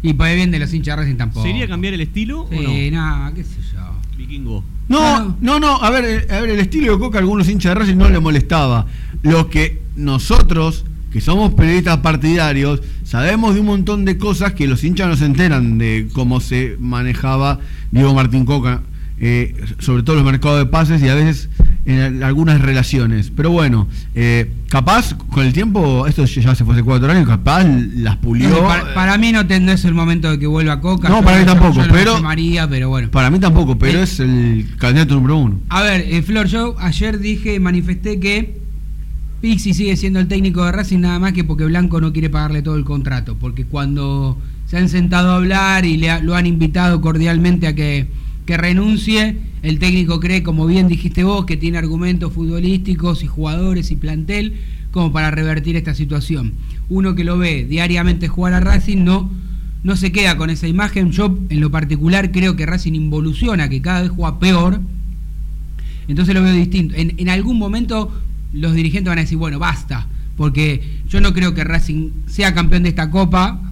Y 0.01 0.13
por 0.13 0.27
el 0.27 0.35
bien 0.35 0.51
de 0.51 0.59
los 0.59 0.73
hinchas 0.73 0.97
de 0.97 1.03
Racing 1.03 1.15
tampoco. 1.15 1.45
¿Sería 1.45 1.69
cambiar 1.69 1.93
el 1.93 2.01
estilo 2.01 2.41
o 2.41 2.51
no? 2.51 2.69
Sí, 2.69 2.91
no, 2.91 3.31
qué 3.33 3.43
sé 3.45 3.55
yo. 3.73 3.79
Vikingo. 4.17 4.63
No, 4.89 5.37
no, 5.39 5.59
no, 5.59 5.81
a 5.81 5.89
ver, 5.89 6.25
eh, 6.29 6.33
a 6.33 6.41
ver, 6.41 6.49
el 6.49 6.59
estilo 6.59 6.91
de 6.91 6.99
Coca 6.99 7.19
a 7.19 7.21
algunos 7.21 7.47
hinchas 7.47 7.73
de 7.73 7.79
Racing 7.79 7.95
no 7.95 8.09
le 8.09 8.19
molestaba. 8.19 8.87
Lo 9.21 9.49
que 9.49 9.81
nosotros, 9.95 10.83
que 11.13 11.21
somos 11.21 11.53
periodistas 11.53 11.99
partidarios, 11.99 12.81
sabemos 13.05 13.53
de 13.53 13.61
un 13.61 13.67
montón 13.67 14.03
de 14.03 14.17
cosas 14.17 14.51
que 14.51 14.67
los 14.67 14.83
hinchas 14.83 15.07
no 15.07 15.15
se 15.15 15.25
enteran 15.25 15.77
de 15.77 16.09
cómo 16.11 16.41
se 16.41 16.75
manejaba 16.79 17.59
Diego 17.91 18.13
Martín 18.13 18.45
Coca, 18.45 18.81
eh, 19.19 19.55
sobre 19.79 20.03
todo 20.03 20.15
los 20.15 20.25
mercados 20.25 20.59
de 20.59 20.65
pases 20.65 21.01
y 21.01 21.09
a 21.09 21.15
veces 21.15 21.49
en 21.85 22.23
algunas 22.23 22.61
relaciones. 22.61 23.31
Pero 23.35 23.49
bueno, 23.51 23.87
eh, 24.15 24.51
capaz 24.69 25.15
con 25.29 25.45
el 25.45 25.53
tiempo, 25.53 26.05
esto 26.07 26.23
ya 26.25 26.53
se 26.55 26.63
fue 26.63 26.75
hace 26.75 26.83
cuatro 26.83 27.11
años, 27.11 27.27
capaz 27.27 27.63
las 27.63 28.15
pulió. 28.17 28.47
No, 28.49 28.61
para, 28.67 28.93
para 28.93 29.17
mí 29.17 29.31
no, 29.31 29.45
te- 29.47 29.59
no 29.59 29.71
es 29.71 29.83
el 29.85 29.93
momento 29.93 30.29
de 30.29 30.37
que 30.39 30.45
vuelva 30.47 30.79
Coca. 30.81 31.09
No, 31.09 31.23
para 31.23 31.39
mí 31.39 31.45
tampoco, 31.45 31.81
pero- 31.91 32.15
llamaría, 32.15 32.69
pero 32.69 32.89
bueno. 32.89 33.09
Para 33.09 33.29
mí 33.29 33.39
tampoco, 33.39 33.77
pero 33.77 33.99
Eh. 33.99 34.03
es 34.03 34.19
el 34.19 34.67
candidato 34.77 35.15
número 35.15 35.37
uno. 35.37 35.59
A 35.69 35.81
ver, 35.81 36.01
eh, 36.07 36.21
Flor, 36.21 36.47
yo 36.47 36.75
ayer 36.79 37.19
dije, 37.19 37.59
manifesté 37.59 38.19
que 38.19 38.59
Pixi 39.41 39.73
sigue 39.73 39.95
siendo 39.95 40.19
el 40.19 40.27
técnico 40.27 40.65
de 40.65 40.71
Racing 40.73 40.99
nada 40.99 41.17
más 41.17 41.31
que 41.33 41.43
porque 41.45 41.63
Blanco 41.65 42.01
no 42.01 42.11
quiere 42.13 42.29
pagarle 42.29 42.61
todo 42.61 42.75
el 42.75 42.83
contrato. 42.83 43.35
Porque 43.39 43.63
cuando 43.65 44.37
se 44.69 44.77
han 44.77 44.87
sentado 44.87 45.31
a 45.31 45.37
hablar 45.37 45.83
y 45.83 45.97
le 45.97 46.21
lo 46.21 46.35
han 46.35 46.45
invitado 46.45 47.01
cordialmente 47.01 47.65
a 47.65 47.73
que, 47.73 48.05
que 48.45 48.55
renuncie, 48.55 49.35
el 49.63 49.79
técnico 49.79 50.19
cree, 50.19 50.43
como 50.43 50.67
bien 50.67 50.87
dijiste 50.87 51.23
vos, 51.23 51.45
que 51.45 51.57
tiene 51.57 51.79
argumentos 51.79 52.31
futbolísticos 52.33 53.23
y 53.23 53.27
jugadores 53.27 53.89
y 53.89 53.95
plantel 53.95 54.59
como 54.91 55.11
para 55.11 55.31
revertir 55.31 55.75
esta 55.75 55.95
situación. 55.95 56.53
Uno 56.87 57.15
que 57.15 57.23
lo 57.23 57.39
ve 57.39 57.65
diariamente 57.67 58.27
jugar 58.27 58.53
a 58.53 58.59
Racing 58.59 59.03
no, 59.03 59.31
no 59.81 59.95
se 59.95 60.11
queda 60.11 60.37
con 60.37 60.51
esa 60.51 60.67
imagen. 60.67 61.09
Yo, 61.09 61.35
en 61.49 61.61
lo 61.61 61.71
particular, 61.71 62.31
creo 62.31 62.55
que 62.55 62.67
Racing 62.67 62.93
involuciona, 62.93 63.69
que 63.69 63.81
cada 63.81 64.03
vez 64.03 64.11
juega 64.11 64.37
peor. 64.37 64.81
Entonces 66.07 66.35
lo 66.35 66.43
veo 66.43 66.53
distinto. 66.53 66.93
En, 66.95 67.15
en 67.17 67.29
algún 67.29 67.57
momento 67.57 68.13
los 68.53 68.75
dirigentes 68.75 69.09
van 69.09 69.17
a 69.17 69.21
decir, 69.21 69.39
bueno, 69.39 69.57
basta, 69.57 70.07
porque 70.37 70.99
yo 71.07 71.21
no 71.21 71.33
creo 71.33 71.55
que 71.55 71.63
Racing 71.63 72.11
sea 72.27 72.53
campeón 72.53 72.83
de 72.83 72.89
esta 72.89 73.09
Copa, 73.09 73.68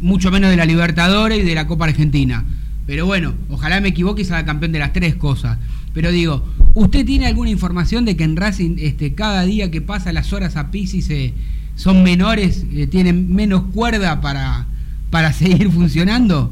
mucho 0.00 0.30
menos 0.30 0.50
de 0.50 0.56
la 0.56 0.64
Libertadores 0.64 1.38
y 1.38 1.42
de 1.42 1.54
la 1.54 1.66
Copa 1.66 1.84
Argentina. 1.84 2.44
Pero 2.86 3.06
bueno, 3.06 3.34
ojalá 3.50 3.80
me 3.80 3.88
equivoque 3.88 4.22
y 4.22 4.24
salga 4.24 4.46
campeón 4.46 4.72
de 4.72 4.78
las 4.78 4.92
tres 4.92 5.14
cosas. 5.14 5.58
Pero 5.92 6.10
digo, 6.10 6.42
¿usted 6.74 7.04
tiene 7.04 7.26
alguna 7.26 7.50
información 7.50 8.04
de 8.04 8.16
que 8.16 8.24
en 8.24 8.36
Racing 8.36 8.76
este, 8.78 9.14
cada 9.14 9.42
día 9.42 9.70
que 9.70 9.80
pasa 9.80 10.12
las 10.12 10.32
horas 10.32 10.56
a 10.56 10.70
Pisi 10.70 11.02
se, 11.02 11.34
son 11.74 12.02
menores, 12.02 12.64
eh, 12.72 12.86
tienen 12.86 13.34
menos 13.34 13.64
cuerda 13.74 14.20
para, 14.20 14.66
para 15.10 15.32
seguir 15.34 15.70
funcionando? 15.70 16.50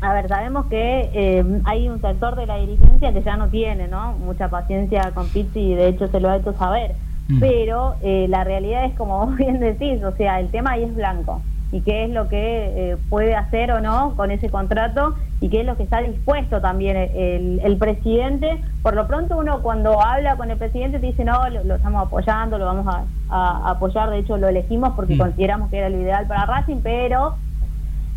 A 0.00 0.14
ver, 0.14 0.28
sabemos 0.28 0.66
que 0.66 1.10
eh, 1.12 1.44
hay 1.64 1.88
un 1.88 2.00
sector 2.00 2.34
de 2.34 2.46
la 2.46 2.56
dirigencia 2.56 3.12
que 3.12 3.22
ya 3.22 3.36
no 3.36 3.48
tiene, 3.48 3.86
¿no? 3.86 4.14
Mucha 4.14 4.48
paciencia 4.48 5.12
con 5.12 5.28
Pizzi 5.28 5.60
y 5.60 5.74
de 5.74 5.88
hecho 5.88 6.08
se 6.08 6.20
lo 6.20 6.30
ha 6.30 6.38
hecho 6.38 6.54
saber. 6.54 6.94
Mm. 7.30 7.38
Pero 7.40 7.96
eh, 8.02 8.26
la 8.28 8.44
realidad 8.44 8.84
es 8.84 8.94
como 8.96 9.18
vos 9.26 9.36
bien 9.36 9.60
decís, 9.60 10.02
o 10.02 10.12
sea, 10.16 10.40
el 10.40 10.50
tema 10.50 10.72
ahí 10.72 10.84
es 10.84 10.94
blanco. 10.94 11.42
Y 11.72 11.82
qué 11.82 12.04
es 12.04 12.10
lo 12.10 12.28
que 12.28 12.38
eh, 12.92 12.96
puede 13.08 13.36
hacer 13.36 13.70
o 13.70 13.80
no 13.80 14.16
con 14.16 14.32
ese 14.32 14.50
contrato 14.50 15.14
y 15.40 15.48
qué 15.50 15.60
es 15.60 15.66
lo 15.66 15.76
que 15.76 15.84
está 15.84 16.00
dispuesto 16.00 16.60
también 16.60 16.96
el, 16.96 17.60
el 17.62 17.78
presidente. 17.78 18.60
Por 18.82 18.96
lo 18.96 19.06
pronto 19.06 19.38
uno 19.38 19.62
cuando 19.62 20.02
habla 20.04 20.36
con 20.36 20.50
el 20.50 20.58
presidente 20.58 20.98
te 20.98 21.06
dice, 21.06 21.24
no, 21.24 21.48
lo, 21.48 21.62
lo 21.62 21.76
estamos 21.76 22.02
apoyando, 22.04 22.58
lo 22.58 22.64
vamos 22.64 22.92
a, 22.92 23.04
a 23.28 23.70
apoyar, 23.70 24.10
de 24.10 24.18
hecho 24.18 24.36
lo 24.36 24.48
elegimos 24.48 24.94
porque 24.96 25.14
Mm. 25.14 25.18
consideramos 25.18 25.70
que 25.70 25.78
era 25.78 25.88
lo 25.90 26.00
ideal 26.00 26.26
para 26.26 26.44
Racing, 26.44 26.80
pero 26.82 27.36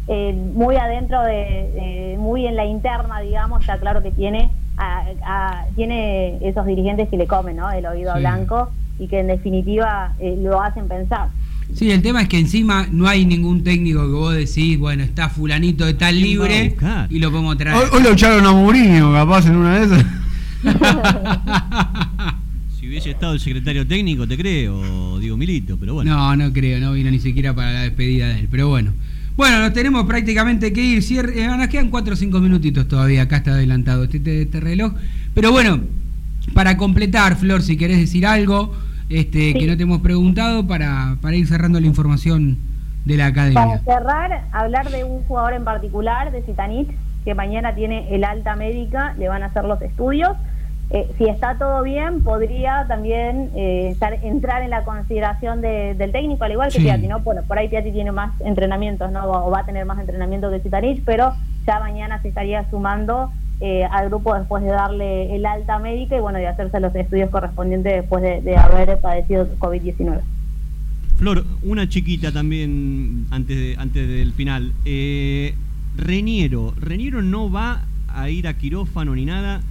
eh, 0.07 0.33
muy 0.33 0.75
adentro 0.75 1.21
de, 1.21 1.33
de- 1.33 2.15
muy 2.19 2.45
en 2.47 2.55
la 2.55 2.65
interna 2.65 3.19
digamos 3.21 3.61
está 3.61 3.77
claro 3.77 4.01
que 4.01 4.11
tiene 4.11 4.49
a- 4.77 5.05
a- 5.25 5.65
tiene 5.75 6.39
esos 6.41 6.65
dirigentes 6.65 7.07
que 7.09 7.17
le 7.17 7.27
comen 7.27 7.55
¿no? 7.57 7.71
el 7.71 7.85
oído 7.85 8.13
Sí. 8.15 8.19
blanco 8.19 8.69
y 8.99 9.07
que 9.07 9.19
en 9.19 9.27
definitiva 9.27 10.13
eh, 10.19 10.37
lo 10.41 10.61
hacen 10.61 10.87
pensar 10.87 11.29
Sí, 11.73 11.89
el 11.89 12.01
tema 12.01 12.21
es 12.21 12.27
que 12.27 12.37
encima 12.37 12.87
no 12.91 13.07
hay 13.07 13.25
ningún 13.25 13.63
técnico 13.63 14.01
que 14.01 14.11
vos 14.13 14.35
decís, 14.35 14.77
bueno, 14.77 15.01
está 15.01 15.29
fulanito 15.29 15.85
de 15.85 15.93
tal 15.95 16.13
¿Quién 16.15 16.39
va 16.39 16.45
a 16.45 16.47
libre 16.49 16.75
y 17.09 17.19
lo 17.19 17.31
podemos 17.31 17.57
traer. 17.57 17.77
Hoy, 17.77 17.85
hoy 17.93 18.03
lo 18.03 18.11
echaron 18.11 18.45
a 18.45 18.51
Mourinho, 18.51 19.11
capaz, 19.13 19.47
en 19.47 19.55
una 19.55 19.79
de 19.79 19.85
esas. 19.85 20.05
Si 22.79 22.87
hubiese 22.89 23.11
estado 23.11 23.33
el 23.33 23.39
secretario 23.39 23.87
técnico, 23.87 24.27
te 24.27 24.37
creo, 24.37 25.17
digo 25.19 25.37
Milito, 25.37 25.77
pero 25.79 25.93
bueno. 25.93 26.11
No, 26.13 26.35
no 26.35 26.51
creo, 26.51 26.79
no 26.81 26.91
vino 26.93 27.09
ni 27.09 27.19
siquiera 27.19 27.55
para 27.55 27.71
la 27.71 27.81
despedida 27.83 28.27
de 28.27 28.41
él, 28.41 28.47
pero 28.51 28.67
bueno. 28.67 28.91
Bueno, 29.37 29.59
nos 29.59 29.73
tenemos 29.73 30.05
prácticamente 30.05 30.73
que 30.73 30.83
ir. 30.83 31.01
Cierre, 31.01 31.41
eh, 31.41 31.47
nos 31.47 31.67
quedan 31.69 31.89
4 31.89 32.13
o 32.13 32.17
5 32.17 32.39
minutitos 32.41 32.87
todavía. 32.87 33.23
Acá 33.23 33.37
está 33.37 33.51
adelantado 33.51 34.03
este, 34.03 34.17
este- 34.17 34.41
este 34.43 34.59
reloj. 34.59 34.93
Pero 35.33 35.51
bueno, 35.51 35.79
para 36.53 36.75
completar, 36.77 37.37
Flor, 37.37 37.61
si 37.63 37.77
querés 37.77 37.97
decir 37.99 38.27
algo 38.27 38.75
este, 39.09 39.51
Sí. 39.51 39.53
que 39.53 39.67
no 39.67 39.77
te 39.77 39.83
hemos 39.83 40.01
preguntado 40.01 40.65
para, 40.67 41.17
para 41.21 41.35
ir 41.35 41.47
cerrando 41.47 41.79
la 41.79 41.87
información 41.87 42.57
de 43.05 43.17
la 43.17 43.29
Para 43.33 43.49
academia. 43.49 43.79
cerrar, 43.83 44.43
hablar 44.51 44.89
de 44.89 45.03
un 45.03 45.23
jugador 45.23 45.53
en 45.53 45.63
particular, 45.63 46.31
de 46.31 46.41
Zitanich, 46.43 46.89
que 47.25 47.35
mañana 47.35 47.75
tiene 47.75 48.13
el 48.15 48.23
alta 48.23 48.55
médica, 48.55 49.13
le 49.17 49.27
van 49.29 49.43
a 49.43 49.47
hacer 49.47 49.65
los 49.65 49.81
estudios. 49.81 50.31
Eh, 50.89 51.09
si 51.17 51.25
está 51.25 51.57
todo 51.57 51.81
bien, 51.81 52.21
podría 52.23 52.85
también 52.87 53.49
eh, 53.55 53.89
estar, 53.91 54.13
entrar 54.23 54.61
en 54.61 54.69
la 54.69 54.83
consideración 54.83 55.61
de- 55.61 55.95
del 55.95 56.11
técnico, 56.11 56.43
al 56.43 56.51
igual 56.51 56.67
que 56.71 56.79
Sí. 56.79 56.83
Piatti, 56.83 57.07
¿no? 57.07 57.19
Bueno, 57.21 57.41
por 57.47 57.57
ahí 57.57 57.67
Piatti 57.69 57.91
tiene 57.91 58.11
más 58.11 58.31
entrenamientos, 58.41 59.11
¿no? 59.11 59.23
O 59.25 59.49
va 59.49 59.61
a 59.61 59.65
tener 59.65 59.85
más 59.85 59.97
entrenamiento 59.99 60.51
que 60.51 60.59
Zitanich, 60.59 61.01
pero 61.05 61.33
ya 61.65 61.79
mañana 61.79 62.21
se 62.21 62.27
estaría 62.27 62.69
sumando 62.69 63.31
eh, 63.65 63.85
al 63.85 64.09
grupo 64.09 64.35
después 64.35 64.61
de 64.61 64.69
darle 64.71 65.33
el 65.35 65.45
alta 65.45 65.79
médica 65.79 66.17
y, 66.17 66.19
bueno, 66.19 66.37
de 66.37 66.47
hacerse 66.47 66.79
los 66.81 66.93
estudios 66.93 67.29
correspondientes 67.29 67.93
después 67.93 68.21
de, 68.21 68.41
de 68.41 68.57
haber 68.57 68.99
padecido 68.99 69.47
COVID-19. 69.57 70.19
Flor, 71.15 71.45
una 71.61 71.87
chiquita 71.87 72.31
también 72.33 73.25
antes, 73.31 73.55
de- 73.57 73.75
antes 73.77 74.07
del 74.07 74.33
final. 74.33 74.73
Eh, 74.83 75.53
Reñero, 75.95 76.73
Reñero 76.79 77.21
no 77.21 77.49
va 77.51 77.83
a 78.09 78.29
ir 78.29 78.47
a 78.47 78.55
quirófano 78.57 79.15
ni 79.15 79.25
nada, 79.25 79.61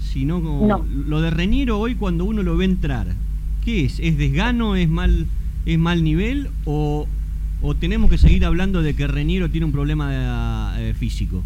sino 0.00 0.40
No. 0.40 0.84
lo 1.06 1.20
de 1.22 1.30
Reñero 1.30 1.78
hoy 1.78 1.94
cuando 1.94 2.24
uno 2.26 2.42
lo 2.42 2.56
ve 2.56 2.64
entrar. 2.66 3.06
¿Qué 3.64 3.84
es? 3.86 3.98
¿Es 4.00 4.18
desgano? 4.18 4.76
¿Es 4.76 4.88
mal, 4.88 5.26
es 5.66 5.78
mal 5.78 6.02
nivel? 6.04 6.48
¿O, 6.64 7.06
o 7.62 7.74
tenemos 7.74 8.10
que 8.10 8.18
seguir 8.18 8.44
hablando 8.44 8.82
de 8.82 8.94
que 8.94 9.06
Reñero 9.06 9.48
tiene 9.50 9.64
un 9.66 9.72
problema 9.72 10.74
eh, 10.78 10.94
físico? 10.98 11.42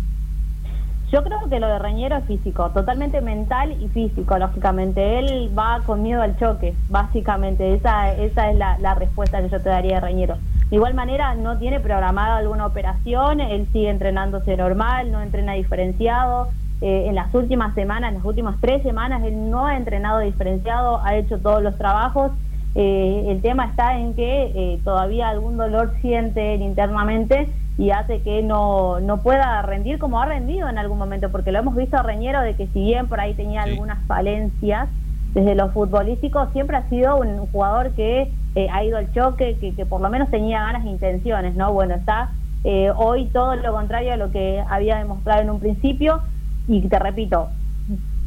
Yo 1.12 1.22
creo 1.22 1.46
que 1.50 1.60
lo 1.60 1.68
de 1.68 1.78
Reñero 1.78 2.16
es 2.16 2.24
físico, 2.24 2.70
totalmente 2.70 3.20
mental 3.20 3.72
y 3.72 3.86
físico, 3.88 4.38
lógicamente. 4.38 5.18
Él 5.18 5.52
va 5.56 5.82
con 5.84 6.02
miedo 6.02 6.22
al 6.22 6.38
choque, 6.38 6.74
básicamente. 6.88 7.74
Esa, 7.74 8.14
esa 8.14 8.50
es 8.50 8.56
la, 8.56 8.94
respuesta 8.94 9.42
que 9.42 9.50
yo 9.50 9.60
te 9.60 9.68
daría 9.68 9.96
de 9.96 10.00
Reñero. 10.00 10.38
De 10.70 10.76
igual 10.76 10.94
manera, 10.94 11.34
no 11.34 11.58
tiene 11.58 11.80
programada 11.80 12.38
alguna 12.38 12.64
operación, 12.64 13.40
él 13.40 13.68
sigue 13.74 13.90
entrenándose 13.90 14.56
normal, 14.56 15.12
no 15.12 15.20
entrena 15.20 15.52
diferenciado. 15.52 16.48
Eh, 16.80 17.04
en 17.08 17.14
las 17.14 17.34
últimas 17.34 17.74
semanas, 17.74 18.08
en 18.08 18.14
las 18.16 18.24
últimas 18.24 18.56
tres 18.62 18.82
semanas, 18.82 19.22
él 19.22 19.50
no 19.50 19.66
ha 19.66 19.76
entrenado 19.76 20.20
diferenciado, 20.20 21.04
ha 21.04 21.14
hecho 21.16 21.38
todos 21.38 21.62
los 21.62 21.76
trabajos. 21.76 22.32
Eh, 22.74 23.26
el 23.28 23.42
tema 23.42 23.66
está 23.66 23.98
en 23.98 24.14
que 24.14 24.44
eh, 24.54 24.80
todavía 24.82 25.28
algún 25.28 25.58
dolor 25.58 25.92
siente 26.00 26.54
él 26.54 26.62
internamente 26.62 27.50
y 27.78 27.90
hace 27.90 28.20
que 28.20 28.42
no, 28.42 29.00
no 29.00 29.22
pueda 29.22 29.62
rendir 29.62 29.98
como 29.98 30.20
ha 30.20 30.26
rendido 30.26 30.68
en 30.68 30.78
algún 30.78 30.98
momento, 30.98 31.30
porque 31.30 31.52
lo 31.52 31.58
hemos 31.60 31.74
visto 31.74 31.96
a 31.96 32.02
Reñero 32.02 32.40
de 32.42 32.54
que 32.54 32.66
si 32.68 32.80
bien 32.84 33.06
por 33.08 33.18
ahí 33.20 33.34
tenía 33.34 33.64
Sí. 33.64 33.70
algunas 33.70 33.98
falencias 34.06 34.88
desde 35.34 35.54
lo 35.54 35.70
futbolístico, 35.70 36.46
siempre 36.52 36.76
ha 36.76 36.88
sido 36.90 37.16
un 37.16 37.38
jugador 37.46 37.90
que 37.92 38.30
eh, 38.54 38.68
ha 38.70 38.84
ido 38.84 38.98
al 38.98 39.10
choque, 39.14 39.56
que, 39.58 39.74
que 39.74 39.86
por 39.86 40.02
lo 40.02 40.10
menos 40.10 40.30
tenía 40.30 40.60
ganas 40.60 40.84
e 40.84 40.88
intenciones, 40.90 41.54
¿no? 41.54 41.72
Bueno, 41.72 41.94
está 41.94 42.30
eh, 42.64 42.90
hoy 42.94 43.26
todo 43.32 43.56
lo 43.56 43.72
contrario 43.72 44.12
a 44.12 44.16
lo 44.16 44.30
que 44.30 44.62
había 44.68 44.98
demostrado 44.98 45.40
en 45.40 45.48
un 45.50 45.58
principio 45.58 46.20
y 46.68 46.82
te 46.82 46.98
repito, 46.98 47.48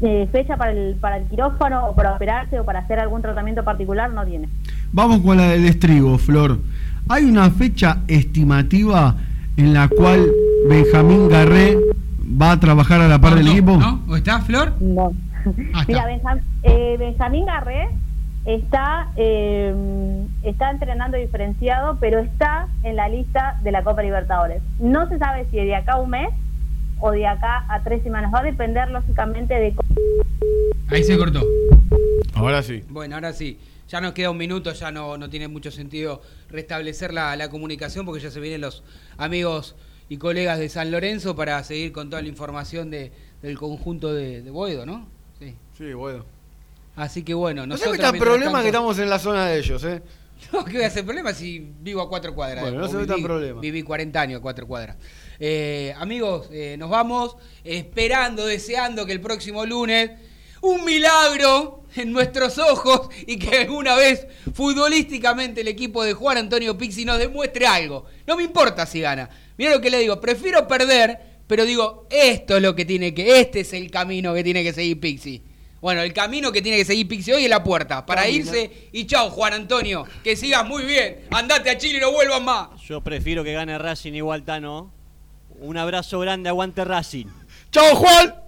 eh, 0.02 0.28
fecha 0.32 0.56
para 0.56 0.72
el, 0.72 0.96
para 0.96 1.18
el 1.18 1.24
quirófano 1.26 1.86
o 1.86 1.94
para 1.94 2.14
operarse 2.16 2.58
o 2.58 2.64
para 2.64 2.80
hacer 2.80 2.98
algún 2.98 3.22
tratamiento 3.22 3.62
particular 3.62 4.10
no 4.10 4.24
tiene. 4.26 4.48
Vamos 4.92 5.20
con 5.20 5.36
la 5.36 5.44
del 5.50 5.64
estribo, 5.64 6.18
Flor. 6.18 6.58
¿Hay 7.08 7.24
una 7.24 7.48
fecha 7.50 7.98
estimativa 8.08 9.14
en 9.56 9.74
la 9.74 9.88
cual 9.88 10.30
Benjamín 10.68 11.28
Garré 11.28 11.78
va 12.40 12.52
a 12.52 12.60
trabajar 12.60 13.00
a 13.00 13.08
la 13.08 13.18
par 13.20 13.34
del 13.34 13.46
¿No? 13.46 13.52
equipo? 13.52 13.76
¿No? 13.76 14.02
¿O 14.08 14.16
está, 14.16 14.40
Flor? 14.40 14.72
No. 14.80 15.12
Ah, 15.74 15.80
está. 15.80 15.84
Mira, 15.88 16.06
Benjam- 16.08 16.40
eh, 16.62 16.96
Benjamín 16.98 17.46
Garré 17.46 17.88
está, 18.44 19.08
eh, 19.16 19.74
está 20.42 20.70
entrenando 20.70 21.16
diferenciado, 21.16 21.96
pero 22.00 22.18
está 22.20 22.68
en 22.82 22.96
la 22.96 23.08
lista 23.08 23.58
de 23.62 23.72
la 23.72 23.82
Copa 23.82 24.02
Libertadores. 24.02 24.62
No 24.78 25.08
se 25.08 25.18
sabe 25.18 25.46
si 25.50 25.56
de 25.56 25.74
acá 25.74 25.94
a 25.94 26.00
un 26.00 26.10
mes 26.10 26.28
o 27.00 27.10
de 27.10 27.26
acá 27.26 27.64
a 27.68 27.80
tres 27.82 28.02
semanas. 28.02 28.32
Va 28.34 28.40
a 28.40 28.44
depender, 28.44 28.88
lógicamente, 28.90 29.54
de 29.54 29.74
cómo 29.74 29.88
Ahí 30.90 31.02
se 31.02 31.16
cortó. 31.18 31.42
Ahora 32.34 32.62
sí. 32.62 32.82
Bueno, 32.90 33.14
ahora 33.16 33.32
sí. 33.32 33.58
Ya 33.88 34.00
nos 34.00 34.12
queda 34.14 34.30
un 34.30 34.36
minuto, 34.36 34.72
ya 34.72 34.90
no, 34.90 35.16
no 35.16 35.30
tiene 35.30 35.46
mucho 35.48 35.70
sentido 35.70 36.20
restablecer 36.48 37.12
la, 37.14 37.36
la 37.36 37.48
comunicación 37.48 38.04
porque 38.04 38.20
ya 38.22 38.30
se 38.30 38.40
vienen 38.40 38.60
los 38.60 38.82
amigos 39.16 39.76
y 40.08 40.16
colegas 40.18 40.58
de 40.58 40.68
San 40.68 40.90
Lorenzo 40.90 41.36
para 41.36 41.62
seguir 41.64 41.92
con 41.92 42.10
toda 42.10 42.22
la 42.22 42.28
información 42.28 42.90
de, 42.90 43.12
del 43.42 43.56
conjunto 43.58 44.12
de, 44.12 44.42
de 44.42 44.50
Boedo, 44.50 44.86
¿no? 44.86 45.08
Sí. 45.38 45.54
Sí, 45.76 45.92
bueno. 45.92 46.24
Así 46.96 47.22
que 47.22 47.34
bueno, 47.34 47.66
No 47.66 47.76
se 47.76 47.84
nosotros... 47.86 47.98
metan 48.12 48.18
problemas 48.18 48.62
que 48.62 48.72
tanto- 48.72 48.78
estamos 48.90 48.98
en 48.98 49.10
la 49.10 49.18
zona 49.18 49.46
de 49.46 49.58
ellos, 49.58 49.84
¿eh? 49.84 50.02
No, 50.52 50.64
¿qué 50.64 50.72
voy 50.74 50.82
a 50.82 50.86
hacer 50.88 51.04
problema 51.04 51.32
si 51.32 51.58
vivo 51.80 52.00
a 52.02 52.08
cuatro 52.08 52.34
cuadras? 52.34 52.62
Bueno, 52.62 52.78
no 52.80 52.88
se 52.88 52.96
metan 52.96 53.18
viví- 53.18 53.22
problemas. 53.24 53.60
Viví 53.62 53.82
40 53.82 54.20
años 54.20 54.38
a 54.38 54.42
cuatro 54.42 54.66
cuadras. 54.66 54.96
Eh, 55.38 55.94
amigos, 55.98 56.48
eh, 56.52 56.76
nos 56.78 56.90
vamos 56.90 57.36
esperando, 57.64 58.46
deseando 58.46 59.06
que 59.06 59.12
el 59.12 59.20
próximo 59.20 59.64
lunes 59.64 60.10
un 60.62 60.84
milagro 60.84 61.84
en 61.96 62.12
nuestros 62.12 62.58
ojos 62.58 63.08
y 63.26 63.38
que 63.38 63.58
alguna 63.58 63.96
vez 63.96 64.26
futbolísticamente 64.52 65.60
el 65.60 65.68
equipo 65.68 66.04
de 66.04 66.12
Juan 66.14 66.38
Antonio 66.38 66.76
Pixi 66.76 67.04
nos 67.04 67.18
demuestre 67.18 67.66
algo. 67.66 68.06
No 68.26 68.36
me 68.36 68.42
importa 68.42 68.86
si 68.86 69.00
gana. 69.00 69.28
Mira 69.56 69.72
lo 69.72 69.80
que 69.80 69.90
le 69.90 69.98
digo, 69.98 70.20
prefiero 70.20 70.66
perder, 70.68 71.18
pero 71.46 71.64
digo, 71.64 72.06
esto 72.10 72.56
es 72.56 72.62
lo 72.62 72.74
que 72.74 72.84
tiene 72.84 73.14
que, 73.14 73.40
este 73.40 73.60
es 73.60 73.72
el 73.72 73.90
camino 73.90 74.34
que 74.34 74.44
tiene 74.44 74.62
que 74.62 74.72
seguir 74.72 75.00
Pixi. 75.00 75.42
Bueno, 75.80 76.02
el 76.02 76.12
camino 76.12 76.52
que 76.52 76.62
tiene 76.62 76.78
que 76.78 76.84
seguir 76.84 77.06
Pixi 77.06 77.32
hoy 77.32 77.44
es 77.44 77.50
la 77.50 77.62
puerta, 77.62 78.04
para 78.04 78.28
irse 78.28 78.88
y 78.92 79.06
chao 79.06 79.30
Juan 79.30 79.52
Antonio, 79.52 80.04
que 80.24 80.36
sigas 80.36 80.66
muy 80.66 80.84
bien, 80.84 81.26
andate 81.30 81.70
a 81.70 81.78
Chile 81.78 81.98
y 81.98 82.00
no 82.00 82.12
vuelvas 82.12 82.42
más. 82.42 82.80
Yo 82.82 83.02
prefiero 83.02 83.44
que 83.44 83.52
gane 83.52 83.78
Racing 83.78 84.14
igual, 84.14 84.44
Tano. 84.44 84.92
Un 85.58 85.78
abrazo 85.78 86.20
grande, 86.20 86.48
aguante 86.50 86.84
Racing. 86.84 87.26
¡Chao, 87.70 87.94
Juan! 87.96 88.45